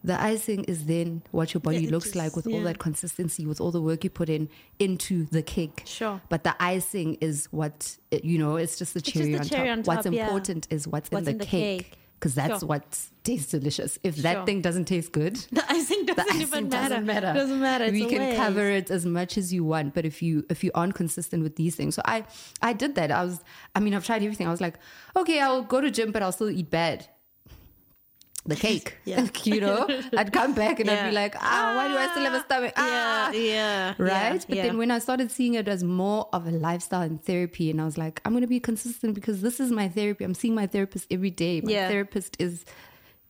[0.04, 1.80] The icing is then what your body.
[1.80, 4.50] Yeah, looks just- like with all that consistency, with all the work you put in
[4.78, 5.82] into the cake.
[5.86, 6.22] Sure.
[6.30, 9.68] But the icing is what, you know, it's just the just cherry, the on, cherry
[9.70, 9.78] top.
[9.80, 10.26] on What's yeah.
[10.26, 11.84] important is what's, What's in in the the cake.
[11.92, 11.98] cake.
[12.26, 12.70] Because that's Sure.
[12.70, 12.84] what
[13.24, 14.00] tastes delicious.
[14.02, 14.46] If that Sure.
[14.48, 16.90] thing doesn't taste good, The icing the doesn't icing even matter.
[16.96, 17.34] doesn't matter.
[17.36, 17.92] Doesn't matter.
[17.92, 18.38] We can waste.
[18.38, 21.56] cover it as much as you want, but if you if you aren't consistent with
[21.56, 22.24] these things, so I
[22.64, 23.12] I did that.
[23.12, 23.44] I was
[23.76, 24.48] I mean I've tried everything.
[24.48, 24.80] I was like,
[25.16, 27.06] okay, I'll go to gym, but I'll still eat bad.
[28.48, 29.28] The cake, Yeah.
[29.44, 32.34] you know, I'd come back and I'd be like, ah, why do I still have
[32.34, 32.74] a stomach?
[32.78, 34.34] Ah, Yeah, yeah, right?
[34.36, 34.64] yeah, but yeah.
[34.68, 37.86] then when I started seeing it as more of a lifestyle and therapy, and I
[37.86, 40.24] was like, I'm going to be consistent because this is my therapy.
[40.24, 41.62] I'm seeing my therapist every day.
[41.62, 41.88] My Yeah.
[41.90, 42.66] therapist is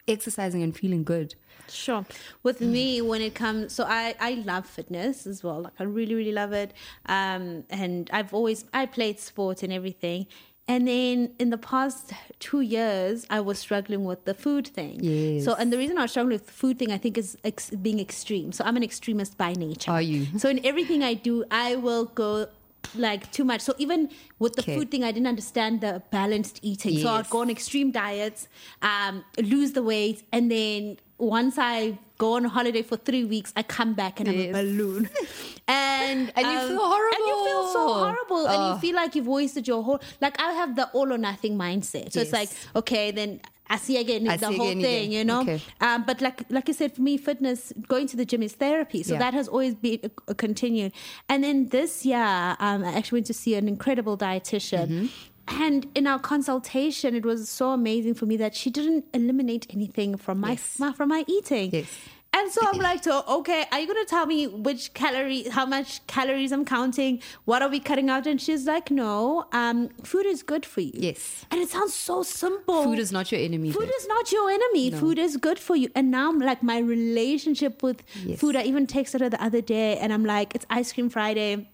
[0.07, 1.35] exercising and feeling good.
[1.67, 2.05] Sure.
[2.43, 5.61] With me, when it comes, so I I love fitness as well.
[5.61, 6.73] Like I really really love it.
[7.07, 10.27] Um, and I've always I played sport and everything.
[10.67, 14.99] And then in the past two years, I was struggling with the food thing.
[15.03, 15.45] Yes.
[15.45, 17.69] So, and the reason I was struggling with the food thing, I think, is ex-
[17.69, 18.51] being extreme.
[18.51, 19.91] So, I'm an extremist by nature.
[19.91, 20.25] Are you?
[20.39, 22.47] So, in everything I do, I will go
[22.95, 23.61] like too much.
[23.61, 24.75] So, even with the Okay.
[24.75, 26.93] food thing, I didn't understand the balanced eating.
[26.93, 27.03] Yes.
[27.03, 28.47] So, I'd go on extreme diets,
[28.81, 33.63] um, lose the weight, and then once I go on holiday for three weeks, I
[33.63, 34.49] come back and Yes.
[34.49, 35.09] I'm a balloon.
[35.67, 37.15] And And you um, feel horrible.
[37.17, 38.45] And you feel so horrible.
[38.47, 38.73] And Oh.
[38.73, 42.11] you feel like you've wasted your whole like I have the all or nothing mindset.
[42.13, 45.11] So it's like, okay, then I see again I the whole again, thing, again.
[45.11, 45.41] you know.
[45.41, 45.59] Okay.
[45.81, 49.01] Um, but like like I said, for me, fitness, going to the gym is therapy.
[49.01, 49.19] So Yeah.
[49.19, 50.91] that has always been a, a continued.
[51.29, 54.87] And then this year, um, I actually went to see an incredible dietitian.
[54.89, 55.05] Mm-hmm.
[55.47, 60.17] And in our consultation, it was so amazing for me that she didn't eliminate anything
[60.17, 60.79] from my, Yes.
[60.79, 61.69] my from my eating.
[61.71, 61.87] Yes.
[62.33, 66.05] And so I'm like, so okay, are you gonna tell me which calorie, how much
[66.07, 67.21] calories I'm counting?
[67.45, 68.27] What are we cutting out?
[68.27, 70.91] And she's like, no, um, food is good for you.
[70.95, 71.45] Yes.
[71.51, 72.83] And it sounds so simple.
[72.83, 73.71] Food is not your enemy.
[73.71, 73.91] Food babe.
[73.97, 74.91] is not your enemy.
[74.91, 75.89] Food is good for you.
[75.95, 78.39] And now, I'm like, my relationship with Yes.
[78.39, 81.69] food, I even texted her the other day and I'm like, it's ice cream Friday.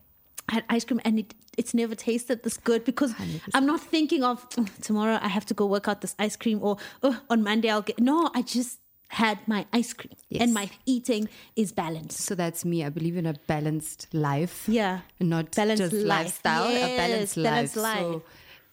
[0.49, 3.13] I had ice cream and it, it's never tasted this good because
[3.53, 6.35] i am not thinking of "Oh, tomorrow I have to go work out this ice
[6.35, 7.99] cream or oh, on Monday I'll get.
[7.99, 8.79] No, I just
[9.09, 10.41] had my ice cream Yes.
[10.43, 12.19] and my eating is balanced.
[12.21, 12.83] So that's me.
[12.85, 14.63] I believe in a balanced life.
[14.69, 15.01] Yeah.
[15.19, 16.25] Not Balanced just life.
[16.25, 17.43] lifestyle, a Yes, balanced life.
[17.51, 17.99] balanced life.
[17.99, 18.23] So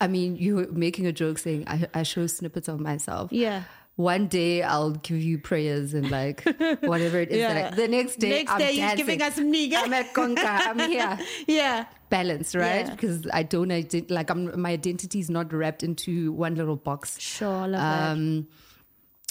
[0.00, 3.32] I mean, you were making a joke saying I, I show snippets of myself.
[3.32, 3.64] Yeah.
[3.98, 6.44] One day I'll give you prayers and like
[6.82, 7.38] whatever it is.
[7.38, 7.70] Yeah.
[7.72, 9.74] I, the next day, Next I'm day, you're giving us Mniga.
[9.82, 10.44] I'm at Conca.
[10.46, 11.18] I'm here.
[11.48, 11.84] Yeah.
[12.08, 12.86] Balanced, right?
[12.86, 12.90] Yeah.
[12.92, 17.18] Because I don't ident- like I'm my identity is not wrapped into one little box.
[17.20, 17.48] Sure.
[17.48, 18.12] I love that.
[18.12, 18.46] Um,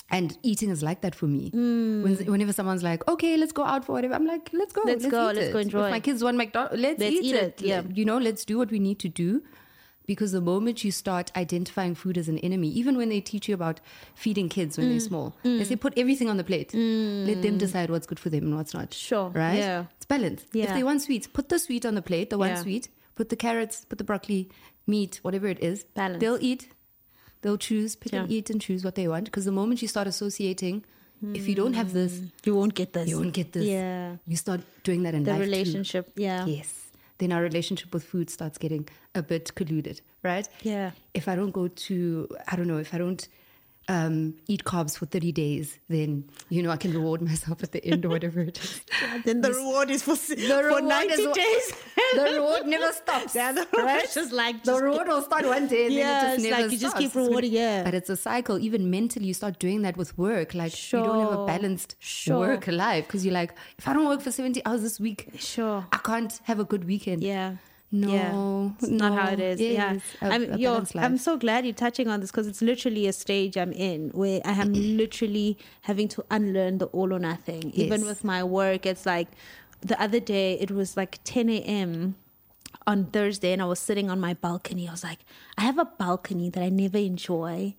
[0.09, 1.49] and eating is like that for me.
[1.53, 5.05] When, whenever someone's like, "Okay, let's go out for whatever," I'm like, "Let's go, Let's
[5.05, 5.53] go, eat let's it.
[5.53, 5.86] go enjoy.
[5.86, 7.61] If my kids want McDonald's, let's, Let's eat, eat it.
[7.61, 7.82] it, yeah.
[7.93, 9.43] you know, let's do what we need to do.
[10.08, 13.53] Because the moment you start identifying food as an enemy, even when they teach you
[13.53, 13.82] about
[14.16, 15.08] feeding kids when they're Mm.
[15.08, 15.58] small, mm.
[15.60, 16.74] they say put everything on the plate.
[16.74, 17.58] Let them mm.
[17.60, 18.93] decide what's good for them and what's not.
[18.93, 19.58] Sure, right?
[19.60, 19.86] yeah.
[19.97, 20.45] it's balance.
[20.53, 22.30] If they want sweets, put the sweet on the plate.
[22.30, 22.62] The one Yeah.
[22.64, 22.88] sweet.
[23.16, 23.84] Put the carrots.
[23.89, 24.49] Put the broccoli,
[24.88, 25.84] meat, whatever it is.
[25.93, 26.22] Balance.
[26.22, 26.70] They'll eat.
[27.41, 28.38] They'll choose, pick and Yeah.
[28.38, 29.26] eat and choose what they want.
[29.26, 30.86] Because the moment you start associating,
[31.34, 32.32] if you don't have this, mm.
[32.45, 33.10] you won't get this.
[33.10, 33.66] you won't get this.
[33.66, 34.16] Yeah.
[34.26, 35.45] You start doing that in The life too.
[35.49, 36.12] relationship.
[36.16, 36.45] Yeah.
[36.45, 36.86] Yes.
[37.20, 40.47] Then our relationship with food starts getting a bit colluded, right?
[40.61, 40.91] Yeah.
[41.13, 43.28] If I don't go to, I don't know, if I don't
[43.89, 47.83] um, eat carbs for 30 days, then, you know, I can reward myself at the
[47.85, 48.81] end or whatever it is.
[49.25, 51.73] Then the reward is for, for reward 90 is- days.
[52.15, 53.33] the reward never stops.
[53.35, 54.11] Yeah, the reward right?
[54.13, 56.61] just like, the reward will start one day and Yeah, then it just it's never
[56.63, 57.83] like you just keep rewarding, yeah.
[57.83, 58.59] But it's a cycle.
[58.59, 60.53] Even mentally, you start doing that with work.
[60.53, 62.39] Like you don't have a balanced Sure.
[62.39, 65.85] work life because you're like, if I don't work for 70 hours this week, Sure.
[65.91, 67.23] I can't have a good weekend.
[67.23, 67.55] Yeah.
[67.91, 68.85] No, yeah.
[68.85, 69.45] It's not how it no.
[69.45, 69.61] is.
[69.61, 69.97] Yeah.
[70.21, 70.83] a- I'm, a yo.
[70.95, 74.41] I'm so glad you're touching on this because it's literally a stage I'm in where
[74.43, 77.71] I am literally having to unlearn the all or nothing.
[77.73, 79.29] Even with my work, it's like
[79.81, 82.15] the other day, it was like 10 a.m.
[82.85, 84.88] on Thursday, and I was sitting on my balcony.
[84.88, 85.19] I was like,
[85.57, 87.75] I have a balcony that I never enjoy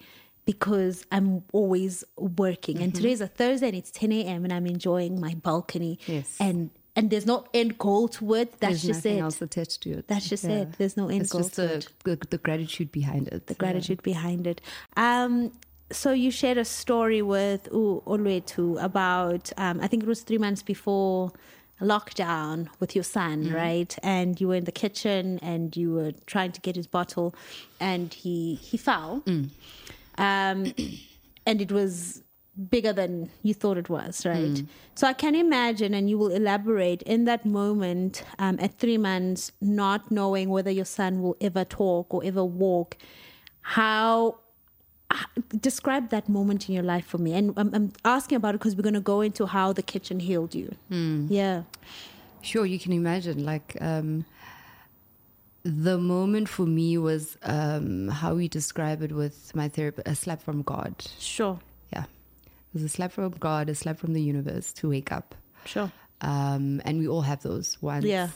[0.48, 2.76] because I'm always working.
[2.76, 2.84] Mm-hmm.
[2.84, 4.44] And today's a Thursday and it's 10 a.m.
[4.44, 5.98] and I'm enjoying my balcony.
[6.06, 6.38] Yes.
[6.40, 8.48] And and there's no end goal to it.
[8.60, 9.22] That's There's just nothing it.
[9.22, 10.08] else attached to it.
[10.08, 10.72] That's just it.
[10.78, 11.88] There's no end it's goal just to the, it.
[12.04, 13.46] the the gratitude behind it.
[13.46, 14.60] The gratitude behind it.
[14.96, 15.52] Um,
[15.90, 20.38] so you shared a story with U Olwetu about um, I think it was three
[20.46, 21.32] months before
[21.80, 23.54] lockdown with your son, Mm-hmm.
[23.54, 23.92] right?
[24.02, 27.34] And you were in the kitchen and you were trying to get his bottle,
[27.80, 29.50] and he he fell, Mm.
[30.18, 30.58] um,
[31.46, 32.22] and it was
[32.70, 34.54] bigger than you thought it was, right?
[34.54, 34.66] Mm.
[34.94, 39.52] So I can imagine, and you will elaborate in that moment um, at three months,
[39.60, 42.96] not knowing whether your son will ever talk or ever walk.
[43.60, 44.38] How
[45.60, 47.32] describe that moment in your life for me?
[47.32, 50.20] And I'm, I'm asking about it because we're going to go into how the kitchen
[50.20, 50.74] healed you.
[50.90, 51.62] Yeah,
[52.40, 53.44] Sure, you can imagine.
[53.44, 54.24] Like um,
[55.62, 60.42] the moment for me was um, how we describe it with my therapist: a slap
[60.42, 60.94] from God.
[61.18, 61.58] sure,
[61.92, 62.04] Yeah,
[62.72, 65.34] was a slap from God, a slap from the universe to wake up.
[65.64, 65.90] sure.
[66.20, 68.28] Um, and we all have those once, Yeah.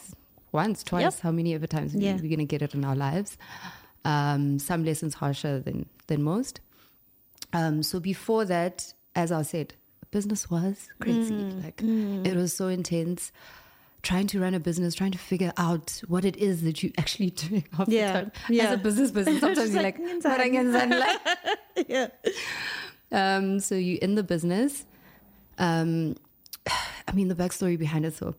[0.53, 1.03] once, twice.
[1.03, 1.21] Yep.
[1.21, 2.15] How many other times Yeah.
[2.21, 3.37] we're gonna get it in our lives?
[4.05, 6.61] Um, some lessons harsher than than most.
[7.53, 9.75] Um, so before that, as I said,
[10.11, 11.35] business was crazy.
[11.35, 11.65] Mm.
[11.65, 11.83] Like
[12.27, 13.33] it was so intense.
[14.03, 17.31] Trying to run a business, trying to figure out what it is that you're actually
[17.45, 18.13] doing half Yeah.
[18.13, 18.33] the time.
[18.49, 18.65] Yeah.
[18.65, 22.09] As a business person, sometimes you're like, like, "Ngenzani?" "Ngenzani?" like yeah,
[23.13, 24.85] um, so you in the business.
[25.59, 26.17] Um,
[27.09, 28.15] I mean, the backstory behind it.
[28.15, 28.35] So,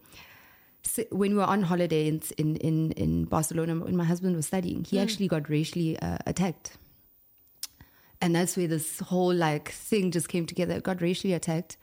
[0.84, 4.48] so when we were on holiday in in in, in Barcelona, when my husband was
[4.48, 6.78] studying, he actually got racially uh, attacked,
[8.22, 10.80] and that's where this whole like thing just came together.
[10.82, 11.78] Got racially attacked,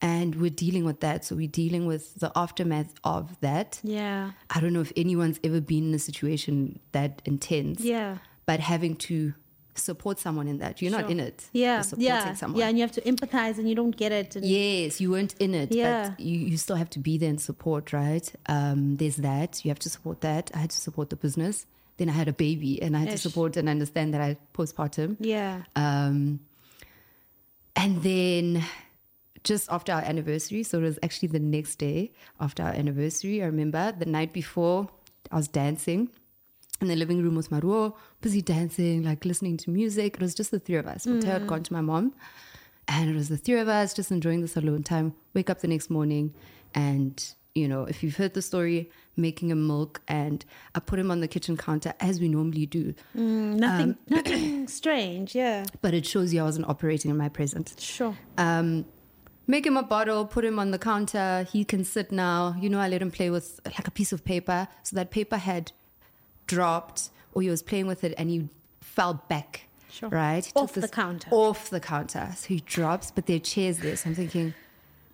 [0.00, 1.24] and we're dealing with that.
[1.24, 3.80] So we're dealing with the aftermath of that.
[3.82, 7.80] yeah, I don't know if anyone's ever been in a situation that intense.
[7.80, 8.18] yeah.
[8.46, 9.34] But having to
[9.80, 11.48] support someone in that, you're not in it.
[11.52, 12.58] Yeah, You're supporting yeah, someone.
[12.60, 14.36] yeah, and you have to empathize, and you don't get it.
[14.36, 16.10] And Yes, you weren't in it, Yeah.
[16.10, 18.30] but you, you still have to be there and support, right?
[18.46, 19.64] Um, there's that.
[19.64, 20.50] You have to support that.
[20.54, 21.66] I had to support the business.
[21.96, 23.22] Then I had a baby and I had Ish.
[23.22, 25.16] to support and understand that I postpartum.
[25.20, 26.40] yeah, Um,
[27.76, 28.62] and then
[29.44, 33.46] just after our anniversary, so it was actually the next day after our anniversary, I
[33.46, 34.88] remember the night before
[35.30, 36.10] I was dancing
[36.80, 40.14] in the living room with Maruo, busy dancing, like listening to music.
[40.14, 41.06] It was just the three of us.
[41.06, 42.14] Motheo had gone to my mom,
[42.88, 45.14] and it was the three of us just enjoying this alone time.
[45.34, 46.34] Wake up the next morning,
[46.74, 51.10] and you know, if you've heard the story, making him milk, and I put him
[51.10, 52.94] on the kitchen counter as we normally do.
[53.14, 55.34] nothing, Um, nothing strange.
[55.34, 57.74] Yeah, But it shows you I wasn't operating in my present.
[57.78, 58.16] sure.
[58.38, 58.84] Um,
[59.48, 61.44] make him a bottle, put him on the counter.
[61.52, 62.54] He can sit now.
[62.60, 64.68] You know, I let him play with like a piece of paper.
[64.84, 65.72] So that paper had
[66.50, 68.48] dropped, or he was playing with it and he
[68.80, 69.66] fell back.
[69.90, 70.08] Sure.
[70.08, 70.44] Right?
[70.44, 71.28] He Off the counter.
[71.30, 72.32] Off the counter.
[72.36, 73.96] So he drops, but there are chairs there.
[73.96, 74.54] So I'm thinking,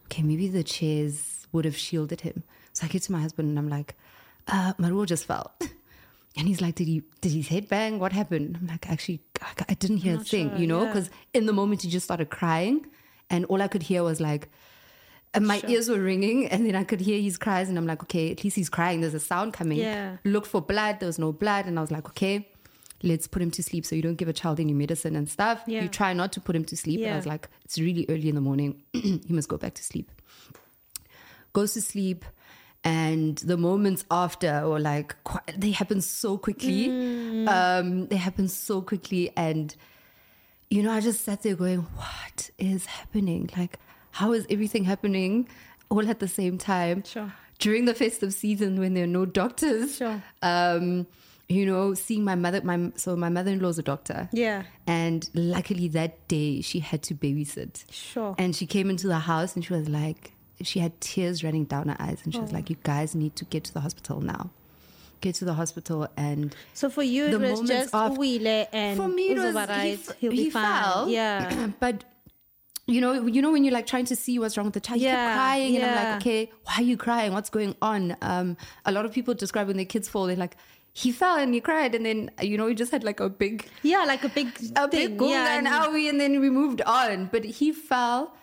[0.06, 2.42] okay, maybe the chairs would have shielded him.
[2.72, 3.94] So I get to my husband and I'm like,
[4.48, 5.52] uh, Maruo just fell.
[6.38, 7.98] And he's like, did he did his head bang?
[7.98, 8.58] What happened?
[8.60, 10.88] I'm like, actually, I, I didn't hear a thing, sure, you know, yeah.
[10.88, 12.86] because in the moment he just started crying,
[13.30, 14.50] and all I could hear was like,
[15.36, 15.70] and my Sure.
[15.70, 18.42] ears were ringing, and then I could hear his cries, and I'm like, okay, at
[18.42, 19.00] least he's crying.
[19.02, 19.78] There's a sound coming.
[19.78, 20.16] Yeah.
[20.24, 20.98] Look for blood.
[21.00, 22.48] There was no blood, and I was like, okay,
[23.02, 23.84] let's put him to sleep.
[23.86, 25.62] So you don't give a child any medicine and stuff.
[25.66, 25.82] Yeah.
[25.82, 27.00] You try not to put him to sleep.
[27.00, 28.82] But I was like, it's really early in the morning.
[28.92, 30.10] he must go back to sleep.
[31.52, 32.24] Goes to sleep.
[32.84, 36.88] And the moments after were like, quite, they happen so quickly.
[36.88, 37.48] Mm.
[37.48, 39.30] Um, they happen so quickly.
[39.36, 39.74] And,
[40.70, 43.50] you know, I just sat there going, what is happening?
[43.56, 43.78] Like,
[44.18, 45.48] how is everything happening
[45.90, 47.02] all at the same time?
[47.04, 47.32] Sure.
[47.58, 49.96] During the festive season when there are no doctors.
[49.96, 50.22] Sure.
[50.42, 51.06] Um,
[51.48, 54.28] you know, seeing my mother, my so my mother-in-law is a doctor.
[54.32, 54.64] Yeah.
[54.86, 57.84] And luckily that day she had to babysit.
[57.90, 58.34] Sure.
[58.36, 61.88] And she came into the house and she was like, she had tears running down
[61.88, 62.54] her eyes and she was Oh.
[62.54, 64.50] like, you guys need to get to the hospital now.
[65.20, 68.20] Get to the hospital and So for you, it The was moments just after-
[68.72, 69.98] and for me it was he, right.
[70.08, 70.82] f- He'll be he fine.
[70.82, 71.08] fell.
[71.08, 71.70] Yeah.
[71.80, 72.04] but
[72.86, 75.00] you know, you know when you're like trying to see what's wrong with the child,
[75.00, 77.32] Yeah, kept crying, and I'm like, okay, why are you crying?
[77.32, 78.16] What's going on?
[78.22, 80.56] Um, a lot of people describe when their kids fall, they're like,
[80.92, 83.66] he fell and he cried, and then you know he just had like a big,
[83.82, 85.08] Yeah, like a big a thing.
[85.10, 87.26] big gunga yeah, and owie, and then we moved on.
[87.30, 88.34] But he fell,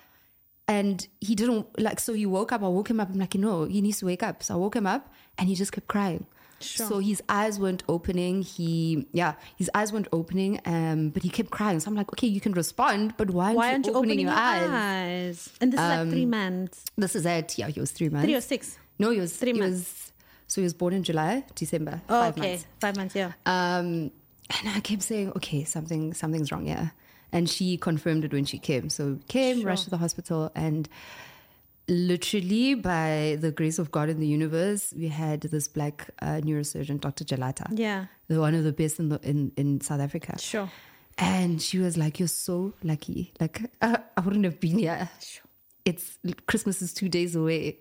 [0.67, 1.99] and he didn't like.
[1.99, 2.61] So he woke up.
[2.63, 3.09] I woke him up.
[3.09, 4.43] I'm like, no, he needs to wake up.
[4.43, 6.27] So I woke him up, and he just kept crying.
[6.63, 6.87] Sure.
[6.87, 8.41] So his eyes weren't opening.
[8.41, 10.59] He, yeah, his eyes weren't opening.
[10.65, 11.79] Um, but he kept crying.
[11.79, 14.25] So I'm like, okay, you can respond, but why aren't, Why you, aren't you opening,
[14.25, 14.69] opening your, your eyes?
[14.69, 15.49] eyes?
[15.61, 17.57] And this is like three months, This is it.
[17.57, 18.25] Yeah, he was three months.
[18.25, 18.77] three or six.
[18.99, 19.77] no, he was Three he months.
[19.79, 20.13] Was,
[20.47, 22.01] so he was born in July, December.
[22.09, 22.65] Oh, five okay, months.
[22.79, 23.15] five months.
[23.15, 23.31] Yeah.
[23.45, 24.11] Um,
[24.59, 26.91] and I kept saying, okay, something, something's wrong here.
[27.31, 28.89] And she confirmed it when she came.
[28.89, 29.67] So came, Sure.
[29.67, 30.87] rushed to the hospital, and
[31.87, 36.99] literally by the grace of God in the universe, we had this black uh, neurosurgeon,
[37.01, 37.23] Dr.
[37.25, 38.05] Jalata, Yeah.
[38.27, 40.37] the one of the best in the in, in South Africa.
[40.39, 40.69] Sure.
[41.17, 43.33] And she was like, "You're so lucky.
[43.39, 45.09] Like uh, I wouldn't have been here.
[45.21, 45.43] Sure.
[45.85, 46.17] It's
[46.47, 47.79] Christmas is two days away."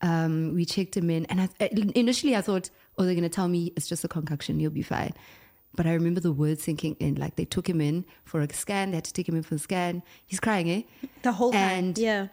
[0.00, 1.48] Um, we checked him in, and I,
[1.94, 4.60] initially I thought, "Oh, they're gonna tell me it's just a concoction.
[4.60, 5.12] You'll be fine."
[5.74, 7.14] But I remember the words sinking in.
[7.16, 8.90] Like they took him in for a scan.
[8.90, 10.02] They had to take him in for a scan.
[10.26, 10.82] He's crying, eh?
[11.22, 11.60] The whole time.
[11.62, 12.28] And yeah.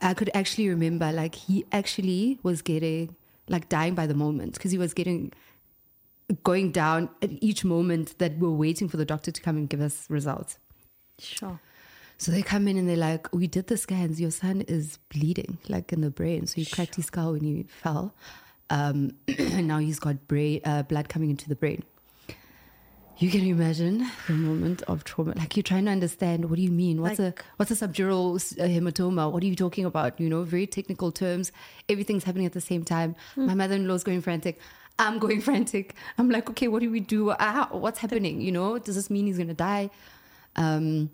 [0.00, 3.16] I- could actually remember, like he actually was getting
[3.48, 5.32] like dying by the moment because he was getting
[6.44, 9.80] going down at each moment that we're waiting for the doctor to come and give
[9.80, 10.58] us results.
[11.18, 11.60] Sure.
[12.16, 14.20] So they come in and they're like, "We did the scans.
[14.20, 16.46] Your son is bleeding, like in the brain.
[16.46, 18.14] So he cracked his skull when he fell,
[18.70, 21.82] um, and now he's got uh, blood coming into the brain."
[23.22, 25.32] You can imagine the moment of trauma.
[25.36, 26.50] Like you're trying to understand.
[26.50, 27.00] What do you mean?
[27.00, 29.30] What's Like- a what's a subdural uh, hematoma?
[29.30, 30.18] What are you talking about?
[30.18, 31.52] You know, very technical terms.
[31.88, 33.14] Everything's happening at the same time.
[33.36, 34.58] My mother-in-law's going frantic.
[34.98, 35.94] I'm going frantic.
[36.18, 37.30] I'm like, okay, what do we do?
[37.38, 38.40] Ah, what's happening?
[38.40, 39.90] You know, does this mean he's gonna die?
[40.56, 41.08] Um,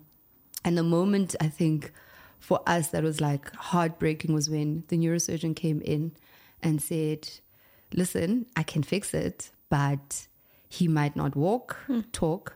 [0.65, 1.91] and the moment I think
[2.39, 6.13] for us that was like heartbreaking was when the neurosurgeon came in
[6.63, 7.29] and said,
[7.93, 10.25] Listen, I can fix it, but
[10.69, 12.01] he might not walk, Hmm.
[12.11, 12.55] talk,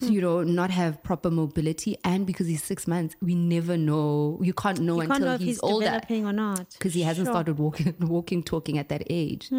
[0.00, 1.96] you know, not have proper mobility.
[2.04, 4.38] And because he's six months, we never know.
[4.42, 6.70] You can't know You until can't know he's, he's older developing or not.
[6.72, 7.34] because he hasn't Sure.
[7.34, 9.50] started walking, walking, talking at that age.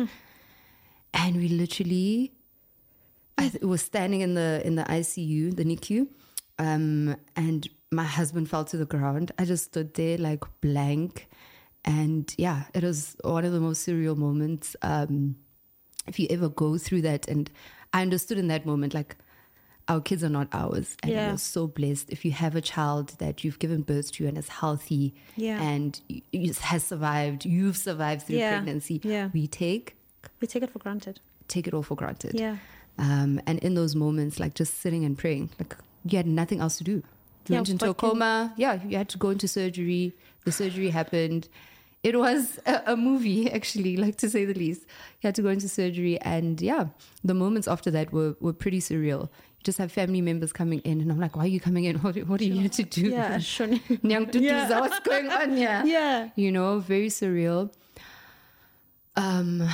[1.14, 2.32] And we literally,
[3.38, 6.08] I th- was standing in the in the ICU, the NICU,
[6.58, 9.32] um, and my husband fell to the ground.
[9.38, 11.28] I just stood there like blank,
[11.84, 14.76] and yeah, it was one of the most surreal moments.
[14.82, 15.36] Um,
[16.08, 17.50] if you ever go through that, and
[17.94, 19.16] I understood in that moment, like
[19.88, 21.32] our kids are not ours, and Yeah.
[21.32, 22.10] we're so blessed.
[22.10, 25.62] If you have a child that you've given birth to and is healthy, Yeah.
[25.62, 26.00] and
[26.62, 28.58] has survived, you've survived through Yeah.
[28.58, 29.30] pregnancy, Yeah.
[29.34, 29.96] we take
[30.40, 31.20] We take it for granted.
[31.48, 32.40] take it all for granted.
[32.40, 32.58] Yeah.
[32.98, 35.76] Um, and in those moments, like just sitting and praying, like
[36.06, 36.92] you had nothing else to do.
[36.92, 37.04] You
[37.48, 38.54] Yeah, went into a coma.
[38.58, 40.14] Yeah, you had to go into surgery.
[40.46, 41.48] The surgery happened.
[42.04, 44.82] It was a, a movie, actually, like to say the least.
[45.22, 46.86] You had to go into surgery, and yeah,
[47.24, 49.30] the moments after that were were pretty surreal.
[49.58, 51.98] You just have family members coming in, and I'm like, "Why are you coming in?
[52.04, 53.68] What, what are you here to do?" Yeah, sure.
[54.02, 54.80] Nyang tutuza, Yeah.
[54.80, 55.84] what's going on here?
[55.86, 56.30] yeah.
[56.36, 57.70] you know, very surreal.
[59.16, 59.68] Um,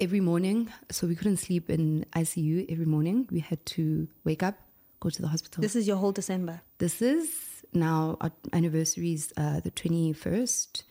[0.00, 3.28] every morning, so we couldn't sleep in ICU every morning.
[3.30, 4.56] We had to wake up,
[5.00, 5.60] go to the hospital.
[5.62, 6.62] This is your whole December.
[6.78, 10.82] This is now our anniversary is uh, the 21st,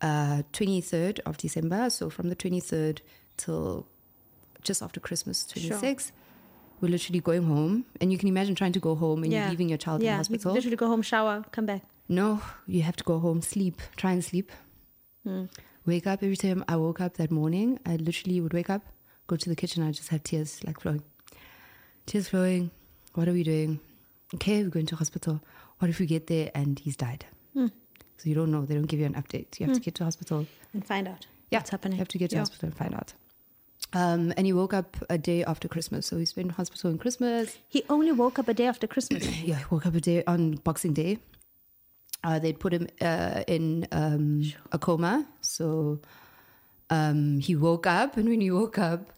[0.00, 1.90] uh, 23rd of December.
[1.90, 3.00] So from the 23rd
[3.36, 3.86] till
[4.62, 5.76] just after Christmas, Sure.
[5.78, 6.12] 26th.
[6.80, 9.42] We're literally going home, and you can imagine trying to go home and Yeah.
[9.42, 10.12] you're leaving your child in yeah.
[10.14, 10.50] the hospital.
[10.50, 11.82] You literally go home, shower, come back.
[12.08, 14.50] No, you have to go home, sleep, try and sleep.
[15.22, 15.44] Hmm.
[15.86, 17.78] Wake up every time I woke up that morning.
[17.86, 18.82] I literally would wake up,
[19.28, 19.84] go to the kitchen.
[19.84, 21.04] I just have tears like flowing.
[22.06, 22.72] Tears flowing.
[23.14, 23.78] What are we doing?
[24.34, 25.40] Okay, we're going to hospital.
[25.82, 27.24] What if we get there and he's died?
[27.54, 27.66] Hmm.
[28.18, 28.64] So you don't know.
[28.64, 29.58] They don't give you an update.
[29.58, 30.46] You have to get to hospital.
[30.72, 31.96] And find out Yeah, what's happening.
[31.96, 32.42] You have to get to Yeah.
[32.42, 33.14] hospital and find out.
[33.92, 36.06] Um, and he woke up a day after Christmas.
[36.06, 37.58] So he spent hospital on Christmas.
[37.68, 39.24] He only woke up a day after Christmas.
[39.44, 41.18] Yeah, he woke up a day on Boxing Day.
[42.22, 45.26] Uh, they'd put him uh, in um, a coma.
[45.40, 45.98] So
[46.90, 49.12] um, he woke up, and when he woke up,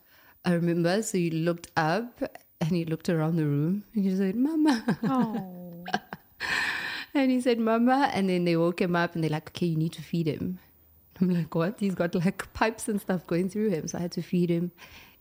[0.47, 1.03] I remember.
[1.03, 2.23] So he looked up
[2.63, 5.85] and he looked around the room and he said, "Mama," oh.
[7.15, 9.77] and he said, "Mama," and then they woke him up and they're like, "Okay, you
[9.77, 10.59] need to feed him."
[11.21, 14.13] I'm like, "What?" He's got like pipes and stuff going through him, so I had
[14.13, 14.73] to feed him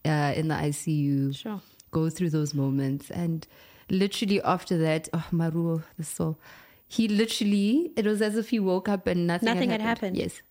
[0.05, 1.61] uh, in the ICU Sure.
[1.91, 3.09] go through those moments.
[3.11, 3.45] And
[3.89, 6.39] literally after that, oh, Maruo, the soul,
[6.87, 10.17] he literally, it was as if he woke up and nothing, Nothing had, had happened.
[10.17, 10.31] happened.
[10.33, 10.41] Yes.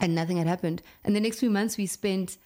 [0.00, 0.82] And nothing had happened.
[1.04, 2.38] And the next few months we spent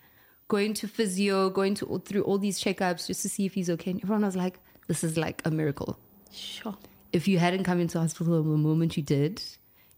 [0.49, 3.91] going to physio, going to through all these checkups just to see if he's okay.
[3.91, 4.59] And everyone was like,
[4.89, 5.99] this is like a miracle.
[6.33, 6.77] Sure.
[7.13, 9.43] If you hadn't come into hospital the moment you did,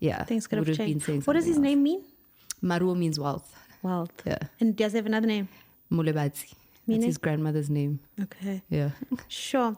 [0.00, 1.06] yeah, Things could have been changed.
[1.06, 2.00] saying What does his something name mean?
[2.00, 2.80] else.
[2.80, 3.54] Maruo means wealth.
[3.82, 4.10] Wealth.
[4.26, 4.38] Yeah.
[4.60, 5.48] And does he have another name?
[5.92, 6.52] Mulebatsi.
[6.88, 8.00] That's his grandmother's name.
[8.20, 8.62] Okay.
[8.68, 8.90] Yeah.
[9.28, 9.76] Sure.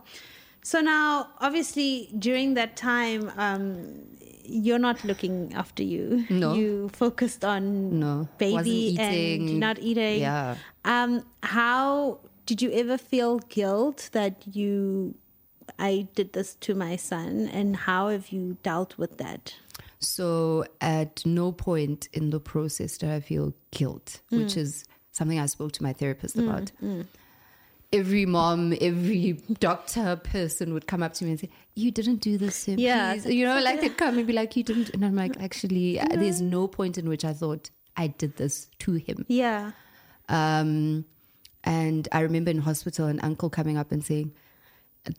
[0.63, 4.03] So now, obviously, during that time, um,
[4.45, 6.25] you're not looking after you.
[6.31, 6.55] No.
[6.55, 8.29] You focused on No.
[8.39, 10.21] Baby and not eating.
[10.21, 10.57] Yeah.
[10.85, 15.15] Um, how did you ever feel guilt that you,
[15.79, 19.55] I did this to my son, and how have you dealt with that?
[19.99, 24.39] So at no point in the process did I feel guilt, Mm.
[24.39, 26.71] which is something I spoke to my therapist about.
[27.93, 32.37] Every mom, every doctor person would come up to me and say, "You didn't do
[32.37, 35.05] this, Sim, Yeah, please." You know, like- they'd come and be like, "You didn't," and
[35.05, 38.95] I'm like, "Actually, uh there's no point in which I thought I did this to
[38.95, 39.71] him." Yeah.
[40.29, 41.05] Um,
[41.63, 44.33] and I remember in hospital an uncle coming up and saying,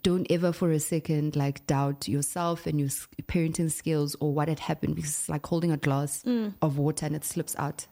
[0.04, 2.90] don't ever for a second like doubt yourself and your
[3.28, 6.24] parenting skills or what had happened because it's like holding a glass
[6.62, 7.78] of water and it slips out.
[7.80, 7.88] Mm.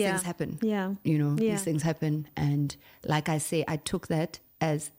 [0.00, 0.10] Yeah.
[0.10, 0.58] Things happen.
[0.60, 0.94] Yeah.
[1.04, 1.52] You know, Yeah.
[1.52, 2.26] these things happen.
[2.36, 4.90] And like I say, I took that as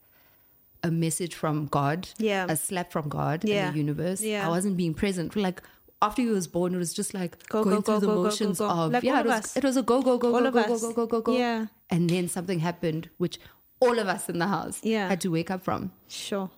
[0.82, 2.46] a message from God, Yeah.
[2.48, 3.66] a slap from God Yeah.
[3.66, 4.22] and the universe.
[4.22, 4.46] Yeah.
[4.46, 5.36] I wasn't being present.
[5.36, 5.62] Like
[6.00, 8.14] after he was born, it was just like Go, going go, through go, the go,
[8.14, 8.68] go, go, motions go.
[8.70, 10.66] of Like yeah, it was, it was a go go go All go go us.
[10.68, 11.36] go go go go go.
[11.36, 11.66] Yeah.
[11.90, 13.38] And then something happened, which
[13.80, 15.08] all of us in the house Yeah.
[15.08, 15.92] had to wake up from.
[16.08, 16.50] Sure.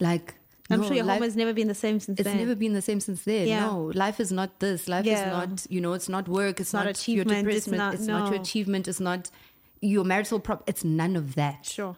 [0.00, 0.34] Like,
[0.68, 2.26] I'm no, sure your life, home has never been the same since then.
[2.26, 2.38] it's then.
[2.38, 3.46] never been the same since then.
[3.48, 3.66] Yeah.
[3.66, 4.88] No, life is not this.
[4.88, 5.20] Life Yeah.
[5.20, 6.60] is not, you know, it's not work.
[6.60, 8.88] It's, not not, your achievement, it's not- It's not, your achievement.
[8.88, 9.30] It's not
[9.80, 10.64] your marital prop.
[10.66, 11.66] It's none of that.
[11.66, 11.96] Sure.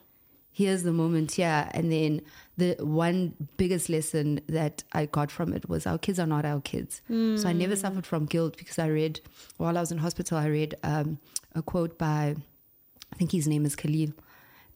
[0.52, 1.68] Here's the moment here.
[1.70, 2.20] And then
[2.56, 6.60] the one biggest lesson that I got from it was our kids are not our
[6.60, 7.00] kids.
[7.08, 7.78] So I never Mm.
[7.80, 9.20] suffered from guilt because I read,
[9.56, 11.18] while I was in hospital, I read um,
[11.54, 12.34] a quote by,
[13.12, 14.12] I think his name is Kahlil.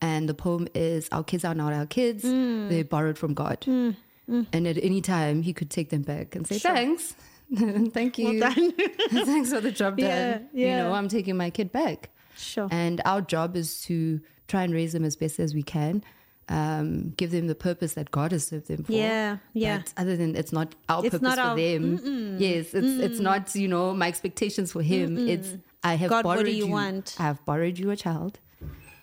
[0.02, 2.68] And the poem is Our kids are not our kids, Mm.
[2.68, 3.64] they're borrowed from God.
[3.66, 6.74] And at any time, he could take them back and say, Sure.
[6.74, 7.14] Thanks.
[7.92, 8.40] Thank you.
[8.40, 8.52] Well.
[9.32, 10.08] Thanks for the job done.
[10.08, 12.08] Yeah, You know, I'm taking my kid back.
[12.36, 12.66] Sure.
[12.70, 16.02] And our job is to try and raise them as best as we can,
[16.48, 18.92] um, give them the purpose that God has served them for.
[18.92, 19.78] Yeah, yeah.
[19.78, 22.36] But other than it's not our It's purpose not for our- them.
[22.38, 25.28] Yes, it's it's not you know my expectations for him.
[25.28, 27.16] It's I have God, what borrowed do you want?
[27.18, 28.38] I have borrowed you a child,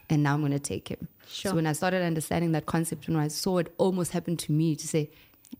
[0.10, 1.08] and now I'm going to take him.
[1.28, 1.52] Sure.
[1.52, 4.76] So when I started understanding that concept, when I saw it almost happen to me,
[4.76, 5.10] to say,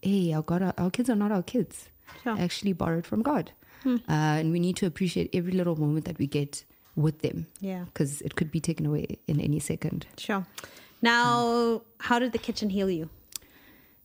[0.02, 1.90] "Hey, our God, our kids are not our kids.
[2.24, 2.36] Sure.
[2.36, 2.42] Hmm.
[2.42, 3.52] Actually, borrowed from God,
[3.86, 6.64] uh, and we need to appreciate every little moment that we get
[6.96, 7.86] with them." Yeah.
[7.86, 10.06] because it could be taken away in any second.
[10.18, 10.46] Sure.
[11.02, 13.10] Now, how did the kitchen heal you?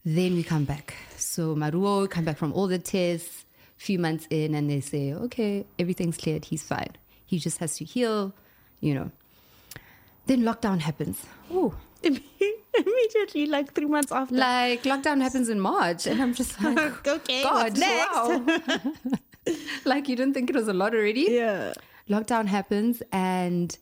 [0.04, 0.94] Then we come back.
[1.16, 5.64] So Maruo come back from all the tests, few months in, and they say, okay,
[5.78, 6.44] everything's cleared.
[6.44, 6.92] He's fine.
[7.24, 8.32] He just has to heal,
[8.80, 9.10] you know.
[10.26, 11.24] Then lockdown happens.
[11.50, 14.34] Oh, Immediately, like three months after.
[14.34, 18.12] like lockdown happens in March, and I'm just like, okay, God, next?
[18.14, 18.44] wow.
[19.84, 21.26] like you didn't think it was a lot already.
[21.30, 21.72] Yeah.
[22.08, 23.78] lockdown happens and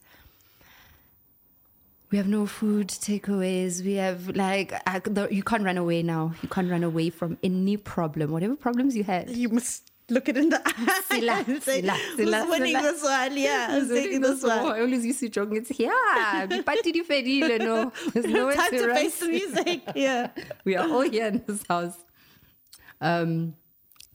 [2.11, 4.72] we have no food takeaways we have like
[5.30, 9.03] you can't run away now you can't run away from any problem whatever problems you
[9.03, 12.77] had You must look it in the eye Sila, and say, sila, who's sila, winning
[12.77, 12.83] sila.
[12.93, 13.37] this one?
[13.37, 14.59] Yeah, who's So taking this one?
[14.59, 17.77] I always used to joke it's yeah party di fedile no
[18.13, 19.83] there's nowhere Time to to face the music.
[19.95, 20.29] Yeah.
[20.65, 21.97] we are all here in this house.
[23.01, 23.55] Um,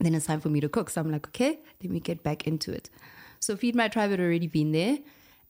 [0.00, 0.90] then it's time for me to cook.
[0.90, 2.88] So I'm like, okay, let me get back into it.
[3.40, 4.98] So Feed My Tribe had already been there.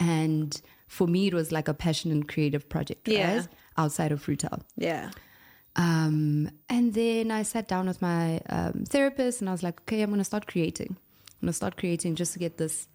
[0.00, 3.36] And for me, it was like a passion and creative project, Yeah.
[3.36, 3.48] right?
[3.76, 4.62] Outside of Fruital.
[4.76, 5.10] Yeah.
[5.78, 10.02] Um, and then I sat down with my um, therapist and I was like, okay,
[10.02, 10.96] I'm going to start creating.
[10.98, 12.88] I'm going to start creating just to get this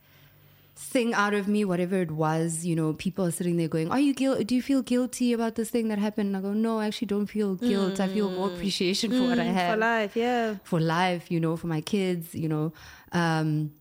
[0.75, 2.65] thing out of me, whatever it was.
[2.65, 4.43] You know, people are sitting there going, "Are you guilty?
[4.43, 7.07] Do you feel guilty about this thing that happened?" And I go, "No, I actually
[7.07, 7.99] don't feel guilt.
[8.01, 9.73] I feel more appreciation for what I have Mm.
[9.73, 10.15] for life.
[10.17, 10.55] Yeah.
[10.63, 12.73] for life, you know, for my kids, you know.
[13.13, 13.71] Um,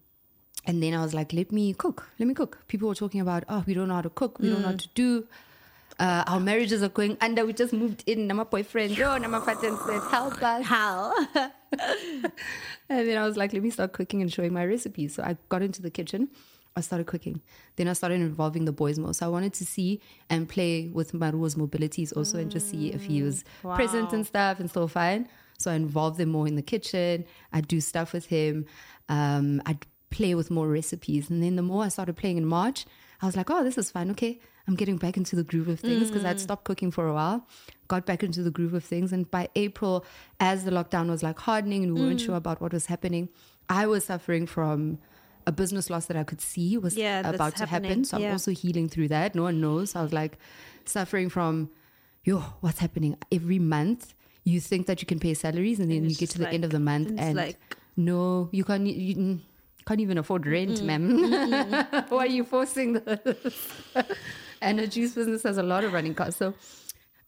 [0.65, 2.09] and then I was like, let me cook.
[2.21, 2.59] Let me cook.
[2.69, 4.39] People were talking about, oh, we don't know how to cook.
[4.39, 5.27] We don't know how to do.
[6.03, 7.47] Uh, our marriages are going under.
[7.47, 8.29] We just moved in.
[8.29, 8.99] I'm a boyfriend.
[8.99, 10.67] Yo, I'm a said, help us.
[10.67, 11.15] How?
[12.89, 15.15] And then I was like, let me start cooking and showing my recipes.
[15.15, 16.29] So I got into the kitchen.
[16.75, 17.41] I started cooking.
[17.77, 19.15] Then I started involving the boys more.
[19.15, 23.05] So I wanted to see and play with Maruo's mobilities also and just see if
[23.05, 25.29] he was present and stuff and still fine.
[25.59, 27.25] So I involved them more in the kitchen.
[27.53, 28.67] I'd do stuff with him.
[29.09, 31.31] Um, I'd play with more recipes.
[31.31, 32.87] And then the more I started playing in March,
[33.21, 34.11] I was like, oh, this is fun.
[34.11, 34.41] Okay.
[34.69, 37.47] I'm getting back into the groove of things because I'd stopped cooking for a while,
[37.89, 39.13] got back into the groove of things.
[39.13, 40.05] And by April,
[40.39, 43.29] as the lockdown was like hardening and we weren't sure about what was happening,
[43.69, 44.99] I was suffering from
[45.47, 48.05] a business loss that I could see was Yeah, about to happen.
[48.05, 49.35] So I'm also healing through that.
[49.35, 49.97] No one knows.
[49.97, 50.39] I was like
[50.85, 51.71] suffering from,
[52.23, 53.17] yo, what's happening?
[53.33, 56.39] Every month, you think that you can pay salaries and then And you get to
[56.39, 57.59] the end of the month and like-
[57.97, 58.87] no, you can't.
[58.87, 59.41] You, mm,
[59.85, 60.85] can't even afford rent, Mm.
[60.85, 62.05] ma'am.
[62.09, 63.69] Why are you forcing this?
[64.63, 66.37] and a juice business has a lot of running costs.
[66.39, 66.55] So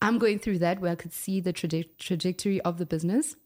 [0.00, 3.36] I'm going through that where I could see the traje- trajectory of the business.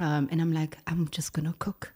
[0.00, 1.92] Um, and I'm like, I'm just going to cook.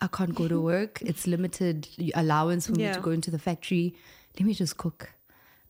[0.00, 1.02] I can't go to work.
[1.02, 2.94] It's limited allowance for me Yeah.
[2.94, 3.94] to go into the factory.
[4.38, 5.10] Let me just cook.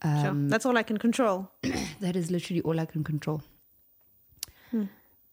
[0.03, 0.29] Sure.
[0.29, 1.51] Um, That's all I can control.
[2.01, 3.43] That is literally all I can control.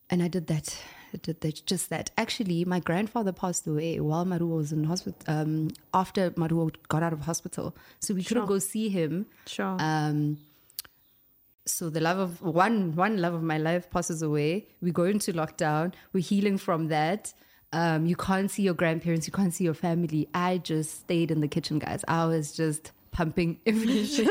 [0.10, 0.78] And I did that.
[1.24, 2.12] That, just that.
[2.18, 5.20] Actually, my grandfather passed away while Maruo was in hospital.
[5.28, 9.26] Um, after Maruo got out of hospital, so we couldn't go see him.
[9.46, 9.78] Sure.
[9.80, 10.38] Um,
[11.66, 14.68] so the love of one one love of my life passes away.
[14.82, 15.94] We go into lockdown.
[16.14, 17.34] We're healing from that.
[17.74, 19.28] Um, you can't see your grandparents.
[19.28, 20.30] You can't see your family.
[20.34, 22.06] I just stayed in the kitchen, guys.
[22.08, 24.28] I was just pumping everything.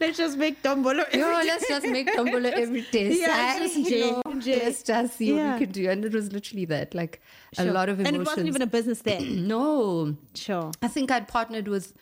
[0.00, 1.04] Let's just make dombolo.
[1.14, 3.18] Yo, let's just make dombolo every day.
[3.18, 5.52] Yeah, just you know, Let's just see Yeah.
[5.52, 5.88] what we could do.
[5.90, 7.20] And it was literally that, like
[7.56, 8.08] a lot of emotions.
[8.08, 9.48] And it wasn't even a business then.
[9.52, 10.70] no, Sure.
[10.82, 11.94] I think I'd partnered with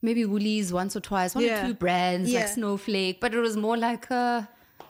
[0.00, 1.62] maybe Woolies once or twice, one Yeah.
[1.64, 2.40] or two brands Yeah.
[2.40, 4.42] like Snowflake, but it was more like, uh,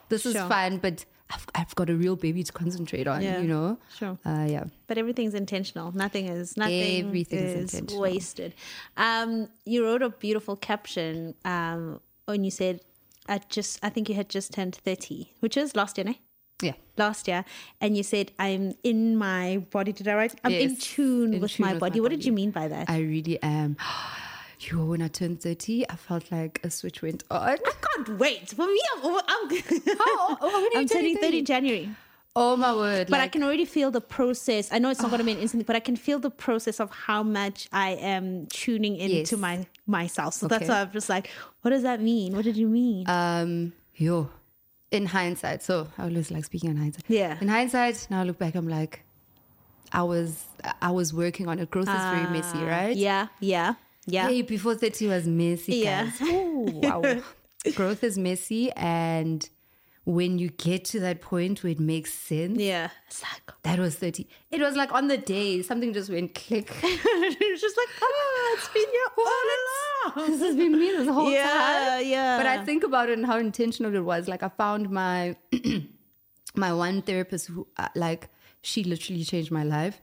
[0.09, 0.47] this is Sure.
[0.47, 3.39] fun, but I've, I've got a real baby to concentrate on, Yeah.
[3.39, 3.77] you know?
[3.97, 4.17] Sure.
[4.25, 4.63] Uh, yeah.
[4.87, 5.91] But everything's intentional.
[5.91, 8.53] Nothing is nothing Everything is wasted.
[8.95, 12.79] Um, you wrote a beautiful caption um, when you said,
[13.27, 16.13] "I just I think you had just turned thirty, which is last year, eh?
[16.61, 16.73] Yeah.
[16.97, 17.43] Last year,
[17.81, 20.35] and you said, "I'm in my body." Did I write?
[20.45, 21.99] I'm in tune in with tune my with my body.
[21.99, 22.89] What did you mean by that?
[22.89, 23.75] I really am.
[24.59, 27.49] Yo, when I turned 30, I felt like a switch went on.
[27.49, 27.57] I
[27.95, 28.49] can't wait.
[28.49, 29.49] For me, I'm, I'm,
[29.97, 31.89] How- how- when are you I'm turning turning 30 January.
[32.35, 33.07] Oh my word.
[33.09, 34.69] But I can already feel the process.
[34.71, 36.79] I know it's not going to be an instant, but I can feel the process
[36.79, 39.31] of how much I am tuning into Yes.
[39.33, 40.33] my myself.
[40.35, 40.71] So that's Okay.
[40.71, 41.29] why I'm just like,
[41.61, 42.35] what does that mean?
[42.35, 43.07] What did you mean?
[43.09, 44.29] Um, yo,
[44.91, 47.05] in hindsight, so I always like speaking in hindsight.
[47.07, 47.37] Yeah.
[47.41, 49.03] In hindsight, now I look back, I'm like,
[49.91, 50.43] I was
[50.81, 51.69] I was working on it.
[51.71, 52.95] Growth is very messy, right?
[52.95, 53.73] Ah, Yeah, yeah,
[54.07, 54.27] yeah.
[54.27, 56.09] Hey, before 30 was messy, Yeah.
[56.23, 57.21] Ooh, wow.
[57.75, 59.47] Growth is messy, and
[60.05, 62.89] when you get to that point where it makes sense, Yeah.
[63.07, 64.25] It's like, that was 30.
[64.51, 66.71] It was like on the day, something just went click.
[66.83, 70.31] it was just like, oh, it's been here all along.
[70.31, 71.33] this has been me this whole time.
[71.33, 72.37] Yeah, yeah.
[72.37, 74.29] But I think about it and how intentional it was.
[74.29, 75.35] Like I found my
[76.55, 78.29] my one therapist who uh, like
[78.61, 80.01] she literally changed my life.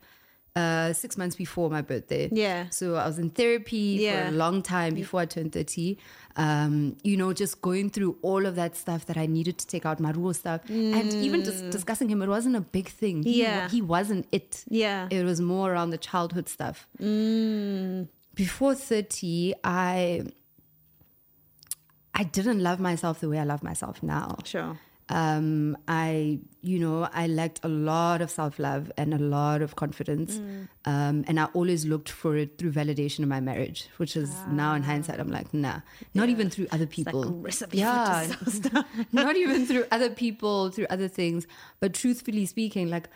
[0.57, 2.28] Uh, six months before my birthday.
[2.30, 2.68] Yeah.
[2.70, 4.28] So I was in therapy Yeah.
[4.28, 5.98] for a long time before I turned 30.
[6.36, 9.84] Um, you know, just going through all of that stuff that I needed to take
[9.84, 10.61] out my raw stuff.
[10.68, 13.24] And even just discussing him, it wasn't a big thing.
[13.24, 13.42] He, Mm.
[13.42, 13.68] Yeah.
[13.68, 14.62] he wasn't it.
[14.68, 15.09] Yeah.
[15.11, 16.86] It was more around the childhood stuff.
[17.00, 20.22] Before 30, I
[22.14, 24.36] I didn't love myself the way I love myself now.
[24.44, 24.78] Sure.
[25.11, 29.76] Um, I, you know, I lacked a lot of self love and a lot of
[29.76, 30.36] confidence.
[30.38, 30.68] Mm.
[30.86, 34.74] Um, and I always looked for it through validation in my marriage, which is now
[34.74, 35.80] in hindsight, I'm like, nah,
[36.14, 37.22] not even through other people.
[37.46, 37.50] Ah.
[37.61, 38.26] Like yeah,
[39.12, 41.46] not even through other people, through other things.
[41.80, 43.09] But truthfully speaking, like,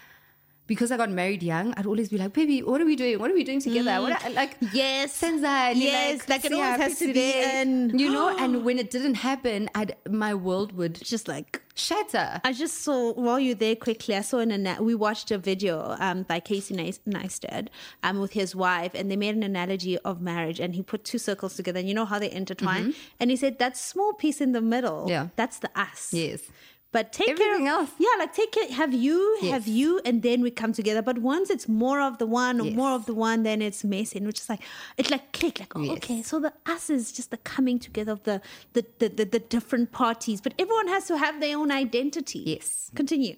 [0.67, 3.19] because I got married young, I'd always be like, baby, what are we doing?
[3.19, 4.03] What are we doing together?
[4.03, 5.19] What are, like, Yes.
[5.19, 7.63] Senzai, Yes, like it see always has to be today.
[7.63, 8.37] an- you know.
[8.37, 12.41] And when it didn't happen, I'd my world would just like, shatter.
[12.45, 14.15] I just saw while you're there quickly.
[14.17, 17.69] I saw an ana- we watched a video um, by Casey Neis- Neistat
[18.03, 20.61] um, with his wife, and they made an analogy of marriage.
[20.61, 22.95] And he put two circles together, and you know how they intertwine.
[23.21, 25.29] And he said that small piece in the middle, Yeah.
[25.37, 26.13] that's the us.
[26.13, 26.43] Yes.
[26.91, 27.91] But take Everything care of, else.
[27.99, 28.71] Yeah, like take care.
[28.73, 31.03] Have you, have you, and then we come together.
[31.03, 32.77] But once it's more of the one or Yes.
[32.77, 34.63] more of the one, then it's messy, which is like
[34.97, 35.97] it's like click, like oh, Yes.
[35.99, 36.23] okay.
[36.23, 38.41] So the us is just the coming together of the
[38.73, 42.43] the, the the the different parties, but everyone has to have their own identity.
[42.47, 42.91] Yes.
[42.95, 43.37] Continue.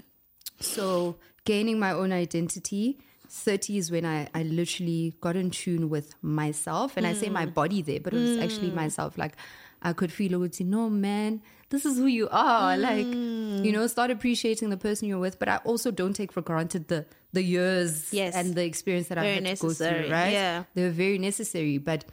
[0.60, 2.98] So gaining my own identity.
[3.32, 6.96] 30 is when I, I literally got in tune with myself.
[6.96, 7.54] And I say my mm.
[7.54, 8.74] body there, but it was actually mm.
[8.74, 9.16] myself.
[9.16, 9.34] Like
[9.82, 12.76] I could feel it would say, no, man, this is who you are.
[12.76, 15.38] Like, you know, start appreciating the person you're with.
[15.38, 18.34] But I also don't take for granted the the years Yes.
[18.34, 20.32] and the experience that Very I've had to go through, right?
[20.32, 20.64] yeah.
[20.74, 21.78] They're very necessary.
[21.78, 22.04] But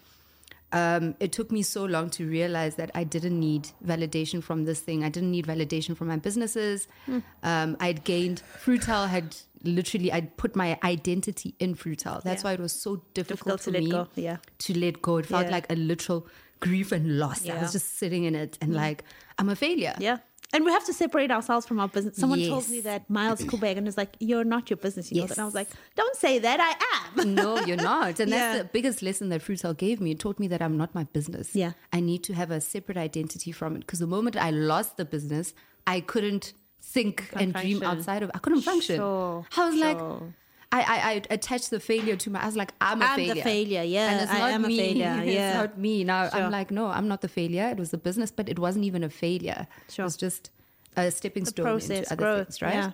[0.71, 4.79] um, it took me so long to realize that I didn't need validation from this
[4.81, 5.03] thing.
[5.03, 6.87] I didn't need validation from my businesses.
[7.05, 7.19] Hmm.
[7.41, 12.21] Um, I'd gained Fruital had literally I'd put my identity in Fruital.
[12.21, 12.49] That's Yeah.
[12.49, 14.37] why it was so Difficult difficult, to for let me go, yeah.
[14.59, 15.17] to let go.
[15.17, 15.51] It felt Yeah.
[15.51, 16.27] like a literal
[16.59, 17.43] grief and loss.
[17.43, 17.55] I Yeah.
[17.55, 17.61] Hmm.
[17.63, 19.03] was just sitting in it and like
[19.37, 19.95] I'm a failure.
[19.99, 20.17] Yeah.
[20.53, 22.15] And we have to separate ourselves from our business.
[22.15, 25.23] Someone told me that Miles Kubek and is like, You're not your business, you know.
[25.23, 25.31] Yes.
[25.31, 27.35] And I was like, Don't say that, I am.
[27.41, 28.21] no, you're not.
[28.21, 30.11] And that's the biggest lesson that Fruital gave me.
[30.11, 31.53] It taught me that I'm not my business.
[31.53, 31.73] Yeah.
[31.91, 33.79] I need to have a separate identity from it.
[33.79, 35.53] Because the moment I lost the business,
[35.85, 38.95] I couldn't think and dream outside of I couldn't function.
[38.95, 40.33] Sure, I was like sure.
[40.71, 43.25] I, I, I attached the failure to my I was like, I'm a I'm the
[43.27, 43.43] failure.
[43.43, 44.77] failure, yeah, And it's I not am a me.
[44.77, 45.47] failure, yeah.
[45.49, 46.03] It's not me.
[46.03, 46.41] Now Sure.
[46.41, 47.69] I'm like, no, I'm not the failure.
[47.69, 49.67] It was the business, but it wasn't even a failure.
[49.89, 50.03] Sure.
[50.03, 50.51] It was just
[50.97, 52.93] a stepping stone process, into other growth, things, right?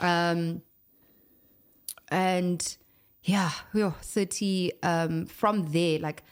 [0.00, 0.62] Um,
[2.10, 2.76] and
[3.22, 6.22] yeah, 30, um, from there, like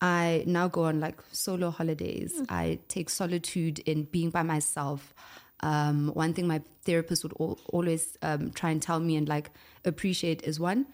[0.00, 2.32] I now go on like solo holidays.
[2.36, 2.44] Hmm.
[2.48, 5.14] I take solitude in being by myself.
[5.62, 9.50] Um, one thing my therapist would al- always um, try and tell me and like
[9.84, 10.86] appreciate is one,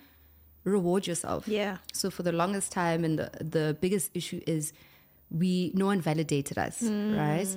[0.65, 1.49] reward yourself.
[1.49, 1.79] Yeah.
[1.93, 4.73] So for the longest time, and the, the biggest issue is
[5.31, 7.49] we no one validated us, right?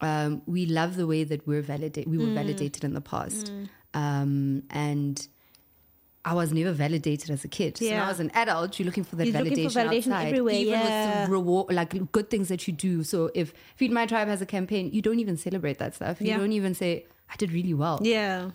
[0.00, 2.10] Um, we love the way that we're validated.
[2.10, 3.50] We were validated in the past,
[3.94, 5.26] um, and
[6.26, 7.78] I was never validated as a kid.
[7.78, 10.26] So now as an adult, you're looking for that You're looking validation, for validation outside,
[10.26, 11.20] everywhere, even yeah.
[11.20, 13.04] with reward, like good things that you do.
[13.04, 16.20] So if Feed My Tribe has a campaign, you don't even celebrate that stuff.
[16.20, 18.00] You don't even say I did really well.
[18.02, 18.50] Yeah.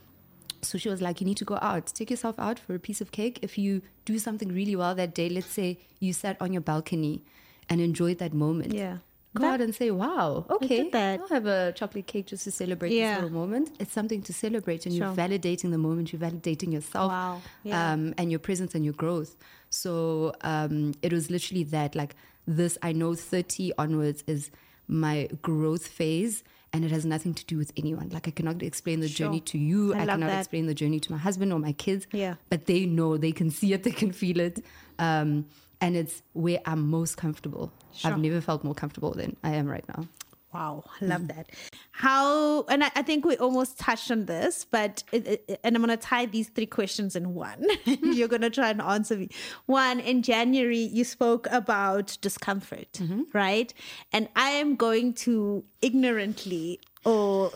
[0.61, 2.99] So she was like, You need to go out, take yourself out for a piece
[2.99, 3.39] of cake.
[3.41, 7.23] If you do something really well that day, let's say you sat on your balcony
[7.69, 8.73] and enjoyed that moment.
[8.73, 8.97] Yeah.
[9.33, 10.89] Go That- out and say, Wow, okay.
[10.93, 13.15] I'll have a chocolate cake just to celebrate Yeah.
[13.15, 13.71] this little moment.
[13.79, 17.41] It's something to celebrate, and you're validating the moment, you're validating yourself Wow.
[17.63, 17.93] Yeah.
[17.93, 19.37] um, and your presence and your growth.
[19.69, 22.15] So um, it was literally that like
[22.45, 24.51] this, I know 30 onwards is
[24.87, 26.43] my growth phase.
[26.73, 28.07] And it has nothing to do with anyone.
[28.13, 29.27] Like I cannot explain the Sure.
[29.27, 29.93] journey to you.
[29.93, 30.39] I I, cannot that.
[30.39, 32.07] explain the journey to my husband or my kids.
[32.13, 32.35] Yeah.
[32.49, 34.63] But they know, they can see it, they can feel it.
[34.97, 35.47] Um,
[35.81, 37.71] and it's where I'm most comfortable.
[37.93, 38.11] Sure.
[38.11, 40.07] I've never felt more comfortable than I am right now.
[40.53, 41.37] Wow, I love mm-hmm.
[41.37, 41.49] that.
[41.91, 45.81] How, and I, I think we almost touched on this, but, it, it- and I'm
[45.81, 47.65] going to tie these three questions in one.
[47.85, 49.29] You're going to try and answer me.
[49.65, 53.23] One, in January, you spoke about discomfort, mm-hmm.
[53.33, 53.73] right?
[54.11, 57.51] And I am going to ignorantly or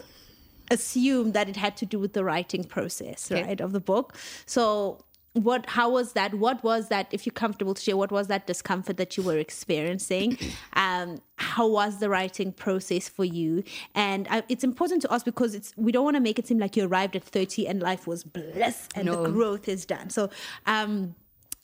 [0.71, 3.43] assume that it had to do with the writing process, Okay.
[3.43, 4.17] right, of the book.
[4.45, 4.99] So,
[5.35, 5.65] what?
[5.69, 6.33] How was that?
[6.33, 7.07] What was that?
[7.11, 10.37] If you're comfortable to share, what was that discomfort that you were experiencing?
[10.77, 13.63] Um, how was the writing process for you?
[13.93, 16.59] And I, it's important to ask because it's we don't want to make it seem
[16.59, 20.09] like you arrived at 30 and life was bliss and the growth is done.
[20.09, 20.29] So,
[20.65, 21.15] um,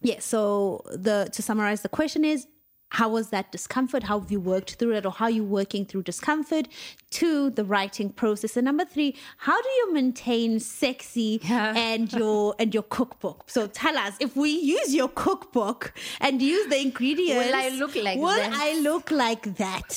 [0.01, 0.19] yeah.
[0.19, 2.47] So the to summarize, the question is
[2.91, 4.03] how was that discomfort?
[4.03, 6.67] How have you worked through it, or how are you working through discomfort?
[7.09, 11.73] Two, the writing process, and number three, how do you maintain sexy Yeah.
[11.75, 13.49] and your and your cookbook?
[13.49, 17.95] So tell us if we use your cookbook and use the ingredients, Will I look
[17.95, 18.51] like will that?
[18.53, 19.89] I look like that?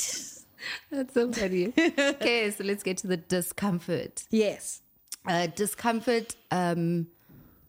[0.91, 1.73] That's so funny.
[1.79, 4.23] okay, so let's get to the discomfort.
[4.31, 4.83] Yes,
[5.27, 7.09] Uh, discomfort um,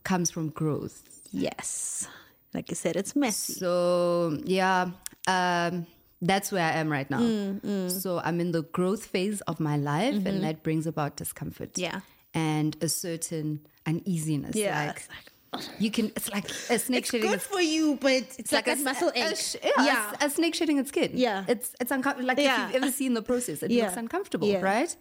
[0.04, 1.02] comes from growth.
[1.32, 2.08] yes.
[2.56, 3.53] Like you said, it's messy.
[3.53, 4.91] So yeah,
[5.28, 5.86] um,
[6.22, 7.20] that's where I am right now.
[7.20, 11.74] Mm, So I'm in the growth phase of my life, and that brings about discomfort.
[11.74, 11.82] Mm-hmm.
[11.88, 11.99] Yeah.
[12.38, 13.49] and a certain
[13.86, 14.56] uneasiness.
[14.56, 16.06] Yeah, like, you can.
[16.18, 16.97] It's like a snake shedding.
[16.97, 19.38] It's shedding good its for you, but it's, like, a muscle a- a ache.
[19.38, 19.56] sh-
[19.89, 21.12] yeah, a- A, snake shedding its skin.
[21.14, 21.45] Yeah.
[21.53, 22.28] it's it's uncomfortable.
[22.28, 22.47] Like Yeah.
[22.68, 23.84] if you've ever seen the process, it Yeah.
[23.86, 24.62] looks uncomfortable, Yeah.
[24.74, 24.91] right?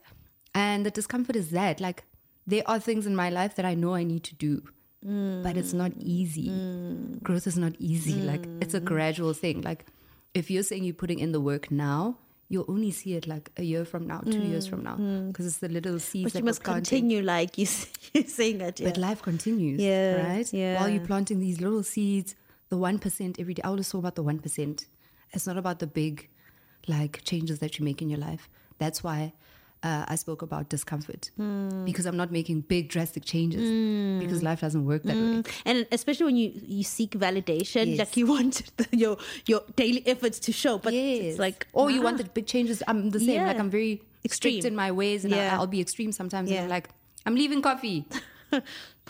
[0.55, 1.99] And the discomfort is that like
[2.53, 4.63] there are things in my life that I know I need to do,
[5.05, 6.49] but it's not easy.
[6.49, 7.23] Mm.
[7.23, 8.15] Growth is not easy.
[8.15, 8.27] Mm.
[8.27, 9.61] Like it's a gradual thing.
[9.61, 9.87] Like
[10.33, 12.19] if you're saying you're putting in the work now.
[12.51, 15.29] You'll only see it like a year from now, two years from now, mm.
[15.29, 17.67] because it's the little seeds But that you must continue, like you,
[18.13, 18.81] you're saying it.
[18.81, 18.91] Yeah.
[18.91, 20.53] But life continues, Yeah, right?
[20.53, 20.79] yeah.
[20.79, 22.35] While you're planting these little seeds,
[22.69, 23.63] the one percent every day.
[23.65, 24.87] I always talk about the one percent.
[25.33, 26.29] It's not about the big,
[26.87, 28.49] like changes that you make in your life.
[28.79, 29.33] That's why
[29.89, 31.85] uh, I spoke about discomfort Hmm.
[31.85, 33.63] because I'm not making big drastic changes
[34.23, 35.43] because life doesn't work that way.
[35.71, 37.99] And especially when you you seek validation, Yes.
[38.03, 39.15] like you want the, your
[39.47, 42.83] your daily efforts to show, but it's like or you want the big changes.
[42.89, 43.43] I'm the same.
[43.51, 43.93] Like I'm very
[44.25, 44.61] Extreme.
[44.61, 45.53] strict in my ways, and Yeah.
[45.53, 46.51] I, I'll be extreme sometimes.
[46.51, 46.89] And I'm like,
[47.27, 48.07] I'm leaving coffee.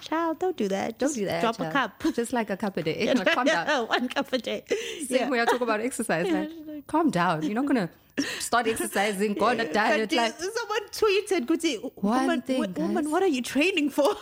[0.01, 0.99] child, don't do that.
[0.99, 1.41] Don't Just do that.
[1.41, 1.71] Drop child.
[1.71, 2.03] a cup.
[2.21, 3.13] just like a cup a day.
[3.15, 3.87] Like, calm down.
[3.89, 4.65] One cup a day.
[5.07, 5.29] Same Yeah.
[5.31, 6.27] way I talk about exercise.
[6.31, 7.43] Like, calm down.
[7.43, 7.91] You're not gonna
[8.39, 10.11] start exercising, go on a diet.
[10.11, 14.15] But Like, someone tweeted, One woman, thing, wo- woman, what are you training for?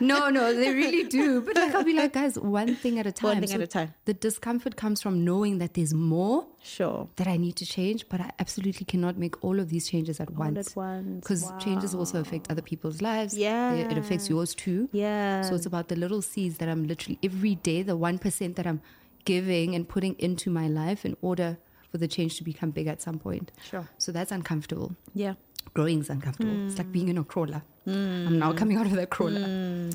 [0.00, 1.42] no, no, they really do.
[1.42, 3.28] But like, I'll be like, guys, one thing at a time.
[3.38, 3.94] One thing at a time.
[4.06, 7.08] The discomfort comes from knowing that there's more sure.
[7.16, 10.30] that I need to change, but I absolutely cannot make all of these changes at
[10.30, 10.68] once.
[10.70, 11.20] at once.
[11.20, 13.36] Because changes also affect other people's lives.
[13.36, 13.74] Yeah.
[13.74, 14.88] It, it affects yours too.
[14.92, 15.42] Yeah.
[15.42, 18.80] So it's about the little seeds that I'm literally every day, the 1% that I'm
[19.24, 21.58] giving and putting into my life in order
[21.90, 23.50] for the change to become big at some point.
[23.64, 23.88] Sure.
[23.98, 24.94] So that's uncomfortable.
[25.14, 25.34] Yeah.
[25.74, 26.66] Growing is uncomfortable.
[26.66, 27.62] It's like being in a crawler.
[27.84, 28.26] Hmm.
[28.26, 29.90] I'm now coming out of that crawler.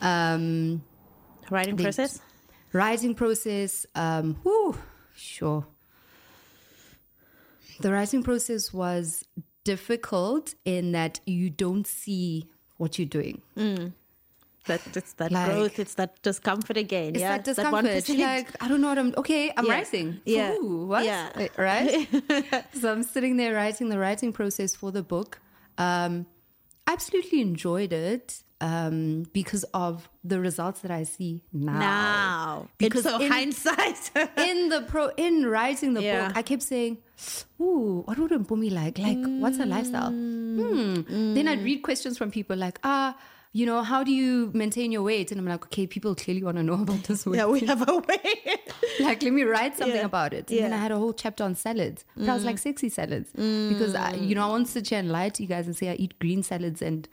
[0.00, 0.82] Um,
[1.50, 2.20] Writing They- process?
[2.74, 4.74] writing process um whew,
[5.14, 5.66] sure
[7.80, 9.24] the writing process was
[9.64, 13.42] difficult in that you don't see what you're doing
[14.66, 17.10] That it's that Like- growth, it's that discomfort again.
[17.14, 17.36] it's yeah.
[17.36, 18.18] that discomfort 1%.
[18.18, 19.72] like i don't know what i'm okay i'm Yeah.
[19.72, 20.54] writing Yeah.
[20.54, 21.48] Ooh, what Yeah.
[21.58, 22.08] Right
[22.80, 25.40] so i'm sitting there writing the writing process for the book
[25.78, 26.26] um
[26.86, 32.68] absolutely enjoyed it um because of the results that i see now now.
[32.78, 34.10] Because so in- hindsight.
[34.36, 36.28] in the pro in writing the Yeah.
[36.28, 36.98] book, I kept saying,
[37.60, 38.98] "Ooh, what would Mpumi like?
[38.98, 41.34] Like, what's her lifestyle?" Hmm.
[41.34, 43.16] Then I'd read questions from people like, "Ah,
[43.54, 46.56] you know, how do you maintain your weight?" And I'm like, "Okay, people clearly want
[46.56, 47.36] to know about this weight.
[47.38, 48.40] yeah, we have a way.
[49.00, 50.04] like, let me write something Yeah.
[50.06, 50.76] about it." And then Yeah.
[50.76, 50.80] Mm.
[50.80, 54.14] I had a whole chapter on salads, but I was like, "Sexy salads," because I,
[54.14, 56.18] you know, I won't sit here and lie to you guys and say I eat
[56.18, 57.08] green salads and.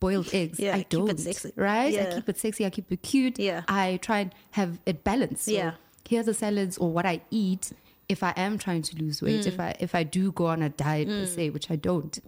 [0.00, 0.58] Boiled eggs.
[0.58, 1.10] Yeah, I keep don't.
[1.10, 1.52] it sexy.
[1.54, 1.96] Right?
[1.96, 2.66] I keep it sexy.
[2.66, 3.38] I keep it cute.
[3.38, 3.62] Yeah.
[3.68, 5.44] I try and have it balanced.
[5.44, 5.74] So Yeah.
[6.08, 7.70] here are the salads or what I eat
[8.08, 9.46] if I am trying to lose weight, Mm.
[9.46, 12.18] if I if I do go on a diet per se, which I don't.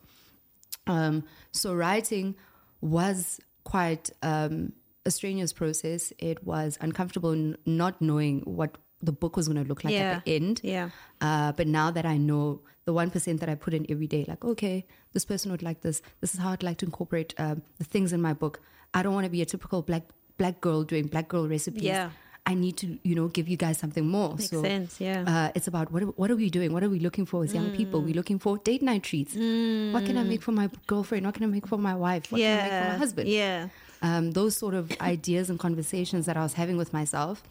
[0.86, 2.36] Um, so writing
[2.84, 4.72] was quite um,
[5.06, 6.12] a strenuous process.
[6.18, 10.16] It was uncomfortable n- not knowing what the book was going to look like Yeah.
[10.18, 10.60] at the end.
[10.62, 10.90] Yeah.
[11.20, 14.24] Uh, but now that I know the one percent that I put in every day,
[14.28, 16.02] like okay, this person would like this.
[16.20, 18.60] This is how I'd like to incorporate um, the things in my book.
[18.92, 20.04] I don't want to be a typical black
[20.36, 21.82] black girl doing black girl recipes.
[21.82, 22.10] Yeah.
[22.46, 24.30] I need to, you know, give you guys something more.
[24.30, 25.24] Makes so, sense, yeah.
[25.26, 26.74] Uh, it's about what are, what are we doing?
[26.74, 28.02] What are we looking for as young people?
[28.02, 28.04] Mm.
[28.04, 29.34] We're looking for date night treats.
[29.34, 31.24] What can I make for my girlfriend?
[31.24, 32.30] What can I make for my wife?
[32.30, 33.28] What can I make for my husband?
[33.28, 33.68] Yeah.
[34.04, 37.42] um, those sort of ideas and conversations that I was having with myself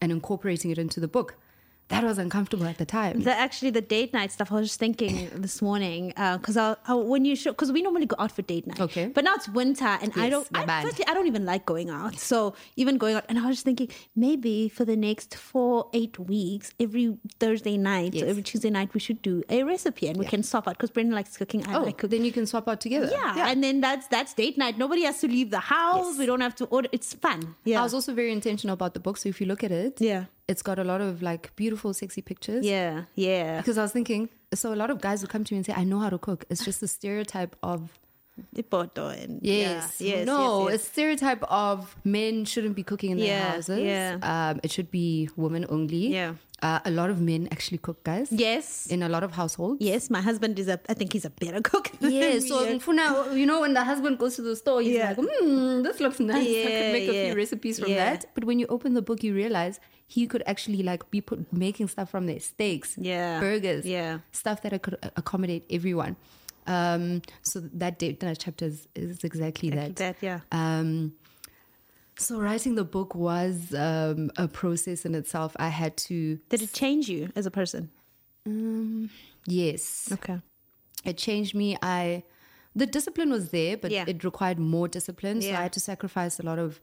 [0.00, 1.34] and incorporating it into the book.
[1.88, 3.22] That was uncomfortable at the time.
[3.22, 4.52] The, actually, the date night stuff.
[4.52, 8.04] I was just thinking this morning uh, because I when you show because we normally
[8.04, 8.78] go out for date night.
[8.80, 9.06] Okay.
[9.06, 10.46] But now it's winter and I don't.
[10.54, 12.18] I, firstly, I don't even like going out.
[12.18, 16.18] So even going out, and I was just thinking maybe for the next four eight
[16.18, 18.24] weeks, every Thursday night, Yes.
[18.24, 20.30] or every Tuesday night, we should do a recipe and we Yeah.
[20.30, 21.66] can swap out because Brendan likes cooking.
[21.66, 22.18] I oh, like cooking.
[22.18, 23.08] then you can swap out together.
[23.10, 23.48] Yeah.
[23.50, 24.76] and then that's that's date night.
[24.76, 26.04] Nobody has to leave the house.
[26.10, 26.18] Yes.
[26.18, 26.88] We don't have to order.
[26.92, 27.54] It's fun.
[27.64, 29.16] Yeah, I was also very intentional about the book.
[29.16, 30.24] So if you look at it, Yeah.
[30.48, 32.64] It's got a lot of like beautiful, sexy pictures.
[32.64, 33.58] yeah, yeah.
[33.58, 35.74] Because I was thinking, so a lot of guys would come to me and say,
[35.76, 36.44] I know how to cook.
[36.50, 37.98] It's just a stereotype of
[38.56, 40.00] Ipoto and Yes.
[40.00, 40.74] yeah, yes, no, yes, yes.
[40.80, 43.80] it's stereotype of men shouldn't be cooking in their Yeah, houses.
[43.80, 44.18] yeah.
[44.22, 46.06] Um, it should be women only.
[46.08, 46.34] Yeah.
[46.60, 48.28] Uh, a lot of men actually cook, guys.
[48.32, 48.86] yes.
[48.90, 49.80] In a lot of households.
[49.80, 50.80] Yes, my husband is a.
[50.88, 51.90] I think he's a better cook.
[52.00, 55.14] Yeah, so Mfuna, you know, when the husband goes to the store, he's Yeah.
[55.16, 56.46] like, hmm, this looks nice.
[56.48, 58.04] I could make a few recipes from Yeah.
[58.10, 58.26] that.
[58.34, 59.78] But when you open the book, you realize
[60.08, 63.38] he could actually like be put making stuff from there, steaks, Yeah.
[63.38, 64.18] burgers, Yeah.
[64.32, 66.16] stuff that could accommodate everyone.
[66.66, 69.96] Um, so that date, that chapter is, is exactly Exactly that.
[69.96, 70.40] that, yeah.
[70.50, 71.12] Um,
[72.18, 75.54] so writing the book was um, a process in itself.
[75.58, 77.90] I had to, Did it change you as a person?
[78.46, 79.10] Um,
[79.46, 80.40] yes, Okay.
[81.04, 81.76] it changed me.
[81.82, 82.24] I
[82.74, 84.04] the discipline was there, but Yeah.
[84.06, 85.42] it required more discipline.
[85.42, 85.58] So Yeah.
[85.58, 86.80] I had to sacrifice a lot of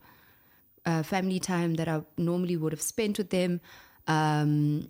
[0.85, 3.61] uh, family time that I normally would have spent with them.
[4.07, 4.89] Um,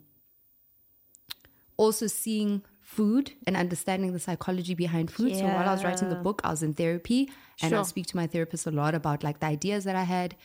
[1.78, 5.36] also seeing food and understanding the psychology behind food.
[5.36, 7.30] So while I was writing the book, I was in therapy
[7.62, 7.84] and I Sure.
[7.84, 10.36] speak to my therapist a lot about like the ideas that I had,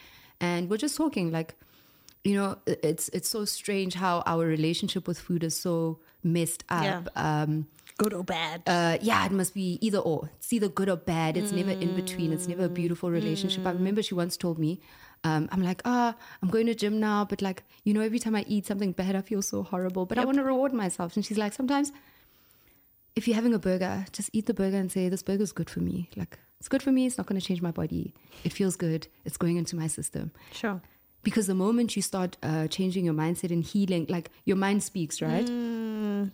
[0.40, 1.54] and we're just talking like
[2.24, 5.74] you know it's it's so strange how our relationship with food is so
[6.22, 7.02] messed up Yeah.
[7.16, 7.66] um
[7.98, 8.62] Good or bad?
[8.66, 10.30] uh, yeah, it must be either or.
[10.38, 11.36] It's either good or bad.
[11.36, 12.32] It's never in between.
[12.32, 13.66] It's never a beautiful relationship.
[13.66, 14.80] I remember she once told me,
[15.22, 18.34] um, I'm like, ah, I'm going to gym now, but like, you know, every time
[18.34, 20.06] I eat something bad, I feel so horrible.
[20.06, 21.14] But I want to reward myself.
[21.16, 21.92] And she's like, sometimes
[23.16, 25.70] if you're having a burger, just eat the burger and say, This burger is good
[25.70, 26.08] for me.
[26.16, 27.06] Like, it's good for me.
[27.06, 28.14] It's not going to change my body.
[28.44, 29.08] It feels good.
[29.24, 30.30] It's going into my system.
[30.52, 30.80] Sure.
[31.22, 35.20] Because the moment you start uh, changing your mindset and healing, like your mind speaks,
[35.20, 35.46] right?
[35.46, 35.79] Mm.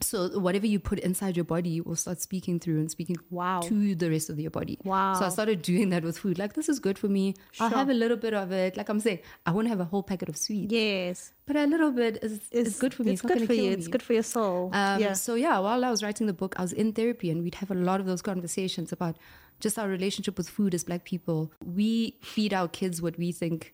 [0.02, 3.60] So whatever you put inside your body will start speaking through and speaking Wow.
[3.62, 4.78] to the rest of your body.
[4.84, 5.14] Wow.
[5.14, 6.38] So I started doing that with food.
[6.38, 7.34] Like, this is good for me.
[7.60, 8.76] I'll have a little bit of it.
[8.76, 10.72] Like I'm saying, I won't have a whole packet of sweets.
[10.72, 11.32] Yes.
[11.46, 13.12] But a little bit is, is good for me.
[13.12, 13.70] It's, not good for you.
[13.70, 14.70] It's good for your soul.
[14.72, 15.12] Um, yeah.
[15.12, 17.70] So yeah, while I was writing the book, I was in therapy, and we'd have
[17.70, 19.16] a lot of those conversations about
[19.60, 21.52] just our relationship with food as Black people.
[21.64, 23.72] We feed our kids what we think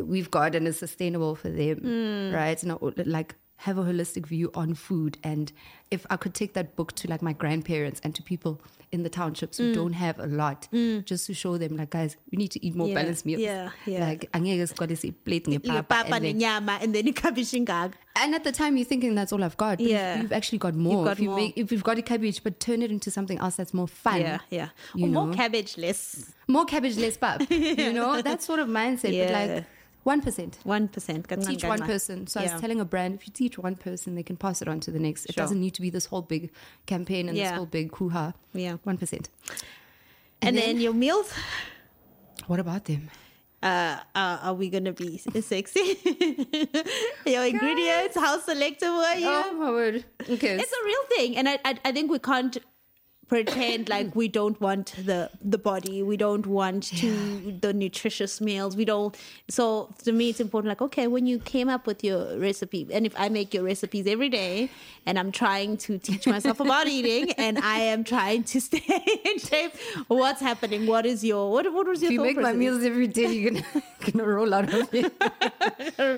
[0.00, 2.34] we've got and is sustainable for them, Hmm.
[2.34, 2.60] right?
[2.62, 5.16] And I- like have a holistic view on food.
[5.24, 5.50] And
[5.90, 8.60] if I could take that book to like my grandparents and to people
[8.92, 9.64] in the townships Hmm.
[9.64, 10.68] who don't have a lot,
[11.10, 13.40] just to show them, like, guys, we need to eat more Yeah, balanced meals.
[13.40, 14.06] yeah, yeah.
[14.06, 18.52] Like, angeke sikwazi siplate ngepapa Papa and then- nenyama and then cabbage and at the
[18.52, 19.78] time, you're thinking that's all I've got.
[19.78, 20.14] But Yeah.
[20.14, 21.04] you've, you've actually got more.
[21.04, 21.38] got if, you more.
[21.38, 24.20] Make, if you've got a cabbage, but turn it into something else that's more fun.
[24.20, 24.68] Yeah, yeah.
[24.94, 26.32] You or more cabbage, less.
[26.46, 27.42] More cabbage, less pap.
[27.50, 29.12] You know, that sort of mindset.
[29.12, 29.24] Yeah.
[29.24, 29.64] But like
[30.06, 30.64] 1%.
[30.64, 31.28] One percent.
[31.46, 32.26] Teach one person.
[32.26, 34.68] So I was telling a brand, if you teach one person, they can pass it
[34.68, 35.24] on to the next.
[35.26, 35.42] It Sure.
[35.44, 36.50] doesn't need to be this whole big
[36.86, 38.34] campaign and this whole big hoo-ha.
[38.52, 38.76] Yeah.
[38.86, 39.12] 1%.
[39.12, 39.28] And,
[40.42, 41.32] And then, then- your meals.
[42.46, 43.10] What about them?
[43.62, 45.96] Uh, uh, are we gonna be sexy?
[47.24, 48.14] your ingredients.
[48.14, 49.26] How selective were you?
[49.26, 50.04] Oh, my word.
[50.20, 50.56] Okay.
[50.60, 52.58] It's a real thing, and I, I, I think we can't
[53.28, 58.76] pretend like we don't want the the body we don't want to the nutritious meals
[58.76, 59.16] we don't
[59.48, 63.06] so to me it's important like okay when you came up with your recipe and
[63.06, 64.68] if i make your recipes every day
[65.06, 68.82] and i'm trying to teach myself about eating and i am trying to stay
[69.24, 69.72] in shape
[70.08, 70.86] what's happening?
[70.86, 73.52] What is your what, what was your if you make my meals every day, you're
[73.52, 75.12] gonna, gonna roll out of it.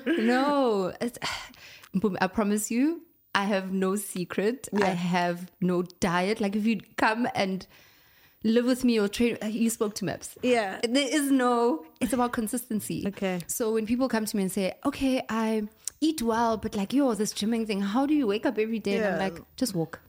[0.05, 0.93] no,
[2.21, 3.01] I promise you,
[3.37, 4.67] I have no secret.
[4.73, 6.41] I have no diet.
[6.41, 7.67] Like if you come and
[8.43, 10.35] live with me or train, uh, you spoke to Maps.
[10.41, 10.79] Yeah.
[10.83, 11.85] there is no.
[12.01, 13.03] It's about consistency.
[13.07, 13.39] Okay.
[13.45, 15.67] So when people come to me and say, "Okay, I
[16.01, 18.97] eat well, but like yo, this gymming thing, how do you wake up every day?"
[18.97, 19.99] And I'm like, just walk.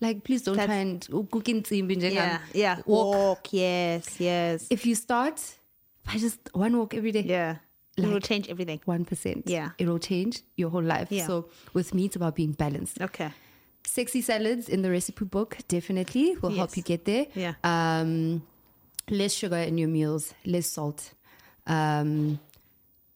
[0.00, 4.86] Like, please don't That's- try and cook in yeah yeah Walk walk yes yes if
[4.86, 5.38] you start
[6.06, 7.56] by just one walk every day, yeah
[8.04, 9.70] it will change everything one percent, Yeah.
[9.78, 11.08] it will change your whole life.
[11.10, 11.26] Yeah.
[11.26, 13.00] So with me, it's about being balanced.
[13.00, 13.30] okay
[13.84, 17.26] Sexy salads in the recipe book definitely will help you get there.
[17.34, 17.54] Yeah.
[17.64, 18.42] Um,
[19.08, 21.14] less sugar in your meals, less salt.
[21.66, 22.38] Um,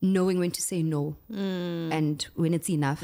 [0.01, 1.93] knowing when to say no Mm.
[1.93, 3.03] and when it's enough.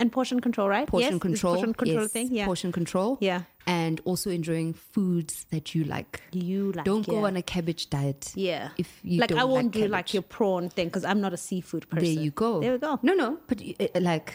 [0.00, 1.20] And portion control right Portion yes?
[1.20, 1.54] Control.
[1.54, 2.10] portion control yes.
[2.12, 3.18] thing yeah Portion control.
[3.20, 3.42] Yeah.
[3.66, 6.22] And also enjoying foods that you like.
[6.32, 8.32] you like Don't go on a cabbage diet.
[8.34, 8.70] Yeah.
[8.78, 11.36] If you like I won't like do like your prawn thing because I'm not a
[11.36, 12.04] seafood person.
[12.14, 12.60] There you go.
[12.60, 12.98] There we go.
[13.02, 14.34] No, no, but you- uh, like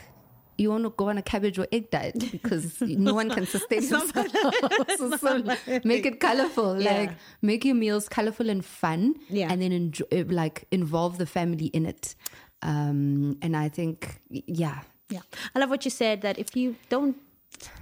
[0.58, 3.82] you want to go on a cabbage or egg diet because no one can sustain
[3.90, 4.14] themselves.
[4.98, 5.44] so, so
[5.84, 6.80] make it colorful.
[6.82, 7.00] Yeah.
[7.00, 7.12] Like
[7.42, 9.16] make your meals colorful and fun.
[9.30, 9.52] Yeah.
[9.52, 12.16] and then enjoy, uh, like involve the family in it.
[12.62, 14.80] Um, and I think, yeah,
[15.10, 15.22] Yeah.
[15.54, 17.16] I love what you said that if you don't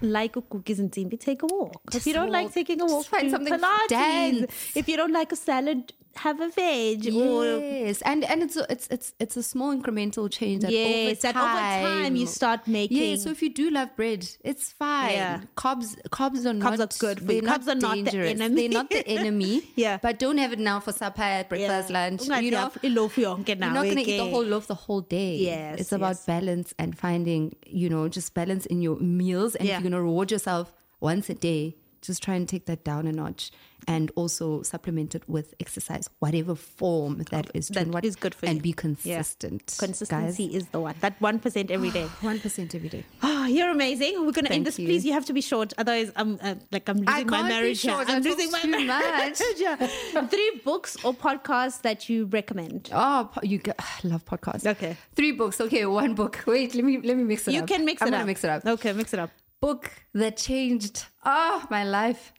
[0.02, 1.82] like cookies and timbi, take a walk.
[1.94, 3.88] if you don't like taking a walk, find something Pilates.
[3.88, 4.76] dance.
[4.76, 7.08] If you don't like a salad, have a veg.
[7.14, 10.62] Or yes, and and it's a, it's it's it's a small incremental change.
[10.62, 12.98] That yes, over that over time you start making.
[12.98, 15.14] Yeah, so if you do love bread, it's fine.
[15.14, 15.42] Yeah.
[15.58, 17.42] Carbs, carbs are not are good for you.
[17.42, 18.68] they're Carbs are not the enemy.
[18.68, 19.64] They're not the enemy.
[19.76, 19.98] Yeah.
[20.02, 22.24] but don't have it now for supper, breakfast, lunch.
[22.24, 25.38] you know you're not going to eat the whole loaf the whole day.
[25.38, 26.26] Yes, it's about yes.
[26.26, 29.56] balance and finding, you know, just balance in your meals.
[29.56, 29.78] And Yeah.
[29.78, 33.08] if you're going to reward yourself once a day, just try and take that down
[33.08, 33.50] a notch,
[33.88, 37.70] and also supplement it with exercise, whatever form that is.
[37.70, 38.58] That what is good for and you.
[38.58, 38.76] And be Yeah.
[38.76, 39.76] consistent.
[39.80, 40.96] Consistency is the one.
[41.02, 42.04] That one percent every day.
[42.22, 43.04] One percent every day.
[43.22, 44.26] Oh, you're amazing.
[44.26, 44.78] We're gonna end this.
[44.80, 44.86] you.
[44.88, 45.74] Please, you have to be short.
[45.78, 47.82] Otherwise, I'm uh, like I'm losing my can't be marriage.
[47.82, 47.92] here.
[47.94, 48.10] short.
[48.10, 49.42] I I'm talk losing my too marriage.
[49.58, 49.76] yeah.
[50.36, 52.90] Three books or podcasts that you recommend.
[52.94, 54.66] Oh, you get, I love podcasts.
[54.66, 54.96] Okay.
[55.16, 55.60] three books.
[55.60, 56.44] Okay, one book.
[56.48, 57.70] Wait, let me let me mix it You up.
[57.70, 58.66] You can mix I'm it gonna mix it up.
[58.66, 59.30] Okay, mix it up.
[59.64, 62.34] Book that changed oh my life.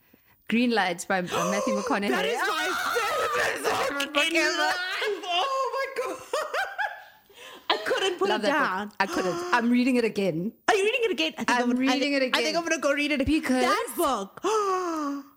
[0.47, 2.09] Green Lights by Matthew McConaughey.
[2.09, 3.87] That is my ah!
[3.87, 4.75] favorite book in life.
[5.25, 6.17] Oh my god!
[7.71, 8.89] I couldn't put Love it down.
[8.89, 8.95] book.
[8.99, 9.35] I couldn't.
[9.53, 10.51] I'm reading it again.
[10.67, 11.33] Are you reading it again?
[11.39, 12.57] I think I'm gonna- reading I, it I think.
[12.57, 13.41] I'm gonna go read it again.
[13.41, 14.39] Because- that book.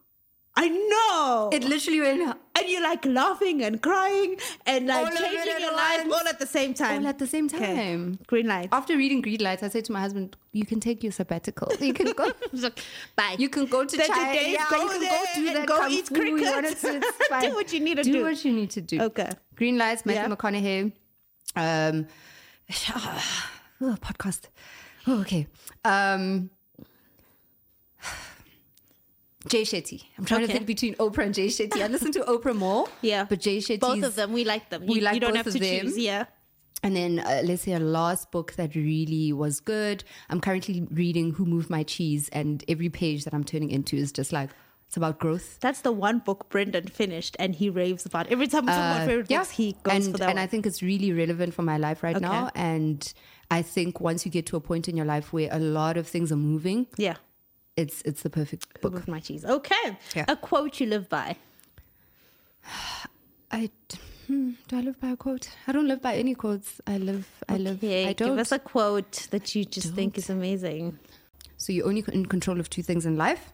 [0.60, 1.50] I know.
[1.52, 2.22] It literally went
[2.58, 4.36] and you're like laughing and crying
[4.66, 7.02] and like it changing your life all at the same time.
[7.02, 7.74] all at the same Okay.
[7.76, 8.18] time.
[8.26, 8.68] Green light.
[8.72, 11.68] After reading Green Lights, I said to my husband, "You can take your sabbatical.
[11.80, 12.32] You can go.
[13.20, 13.36] Bye.
[13.38, 14.34] You can go to China.
[14.34, 16.38] Yeah, go you can go do that go eat cricket.
[16.38, 17.52] do- it's Do fine.
[17.54, 18.12] what you need to do.
[18.14, 18.22] do.
[18.24, 19.00] what you need to do.
[19.08, 19.30] Okay.
[19.54, 20.34] Green Lights, Matthew Yeah.
[20.34, 20.92] McConaughey.
[21.54, 22.06] Um,
[23.80, 24.48] oh, podcast.
[25.06, 25.46] Oh, okay.
[25.84, 26.50] Um,
[29.46, 30.02] Jay Shetty.
[30.18, 31.80] I'm trying to think between Oprah and Jay Shetty.
[31.82, 32.88] I listen to Oprah more.
[33.02, 33.24] Yeah.
[33.24, 33.80] But Jay Shetty.
[33.80, 34.84] Both of them, we like them.
[34.86, 35.80] we you, like you don't both have of to them.
[35.86, 35.98] choose.
[35.98, 36.24] Yeah.
[36.82, 40.04] And then uh, let's say a last book that really was good.
[40.30, 44.12] I'm currently reading Who Moved My Cheese, and every page that I'm turning into is
[44.12, 44.50] just like
[44.86, 45.58] it's about growth.
[45.60, 48.28] That's the one book Brendan finished and he raves about.
[48.28, 50.42] Every time we talk about favorite books, he goes and, for that and one.
[50.42, 52.24] I think it's really relevant for my life right Okay.
[52.24, 52.50] now.
[52.54, 53.12] And
[53.50, 56.06] I think once you get to a point in your life where a lot of
[56.08, 57.16] things are moving, yeah.
[57.78, 58.92] It's it's the perfect book.
[58.94, 59.44] With my cheese.
[59.44, 59.86] Okay.
[60.16, 60.24] Yeah.
[60.28, 61.36] A quote you live by.
[63.50, 63.70] I
[64.26, 65.48] hmm, do I live by a quote?
[65.66, 66.80] I don't live by any quotes.
[66.86, 67.26] I live.
[67.48, 67.82] I live.
[67.82, 68.28] I don't.
[68.30, 70.98] give us a quote that you just think is amazing.
[71.56, 73.52] So you're only in control of two things in life.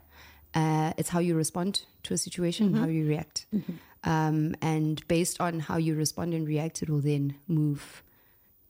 [0.54, 2.94] Uh, it's how you respond to a situation and how Mm-hmm.
[2.94, 3.46] you react.
[4.04, 8.02] Um, and based on how you respond and react, it will then move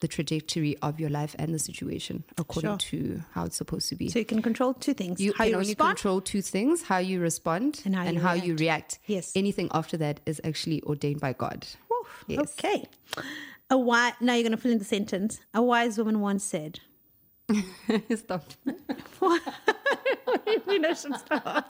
[0.04, 2.76] the trajectory of your life and the situation according Sure.
[2.76, 4.10] to how it's supposed to be.
[4.10, 5.96] So you can control two things: you how can you only respond.
[5.96, 8.98] control two things: how you respond And how you you react.
[9.06, 9.32] Yes.
[9.34, 11.66] Anything after that is actually ordained by God.
[11.90, 12.52] Oof, Yes.
[12.58, 12.84] Okay.
[13.70, 14.12] A wise.
[14.20, 15.40] Now you're going to fill in the sentence.
[15.54, 16.80] A wise woman once said.
[18.14, 18.44] Stop.
[20.68, 21.64] you know, should stop.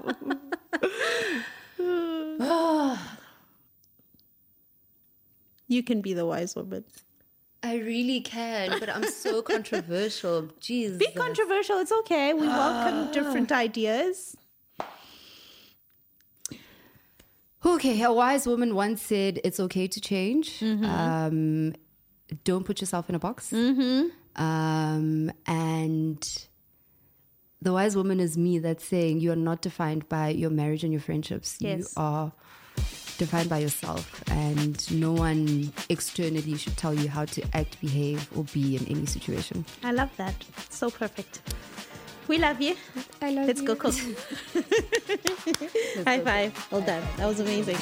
[5.68, 6.84] you can be the wise woman.
[7.64, 10.42] I really can, but I'm so controversial.
[10.60, 10.98] Jeez.
[10.98, 11.78] Be controversial.
[11.78, 12.34] It's okay.
[12.34, 14.36] We welcome different ideas.
[17.64, 20.62] Okay, a wise woman once said, "It's okay to change.
[20.62, 21.72] Um,
[22.44, 23.50] don't put yourself in a box."
[24.36, 26.46] Um, and
[27.62, 30.92] the wise woman is me that's saying you are not defined by your marriage and
[30.92, 31.56] your friendships.
[31.60, 31.78] Yes.
[31.78, 32.32] You are
[33.18, 38.44] defined by yourself, and no one externally should tell you how to act, behave, or
[38.52, 39.64] be in any situation.
[39.82, 40.34] I love that.
[40.70, 41.40] So perfect.
[42.26, 42.74] We love you.
[43.20, 43.78] I love Let's go you.
[43.78, 43.94] cook.
[46.06, 46.66] High five.
[46.70, 47.02] Well done.
[47.18, 47.76] That was amazing.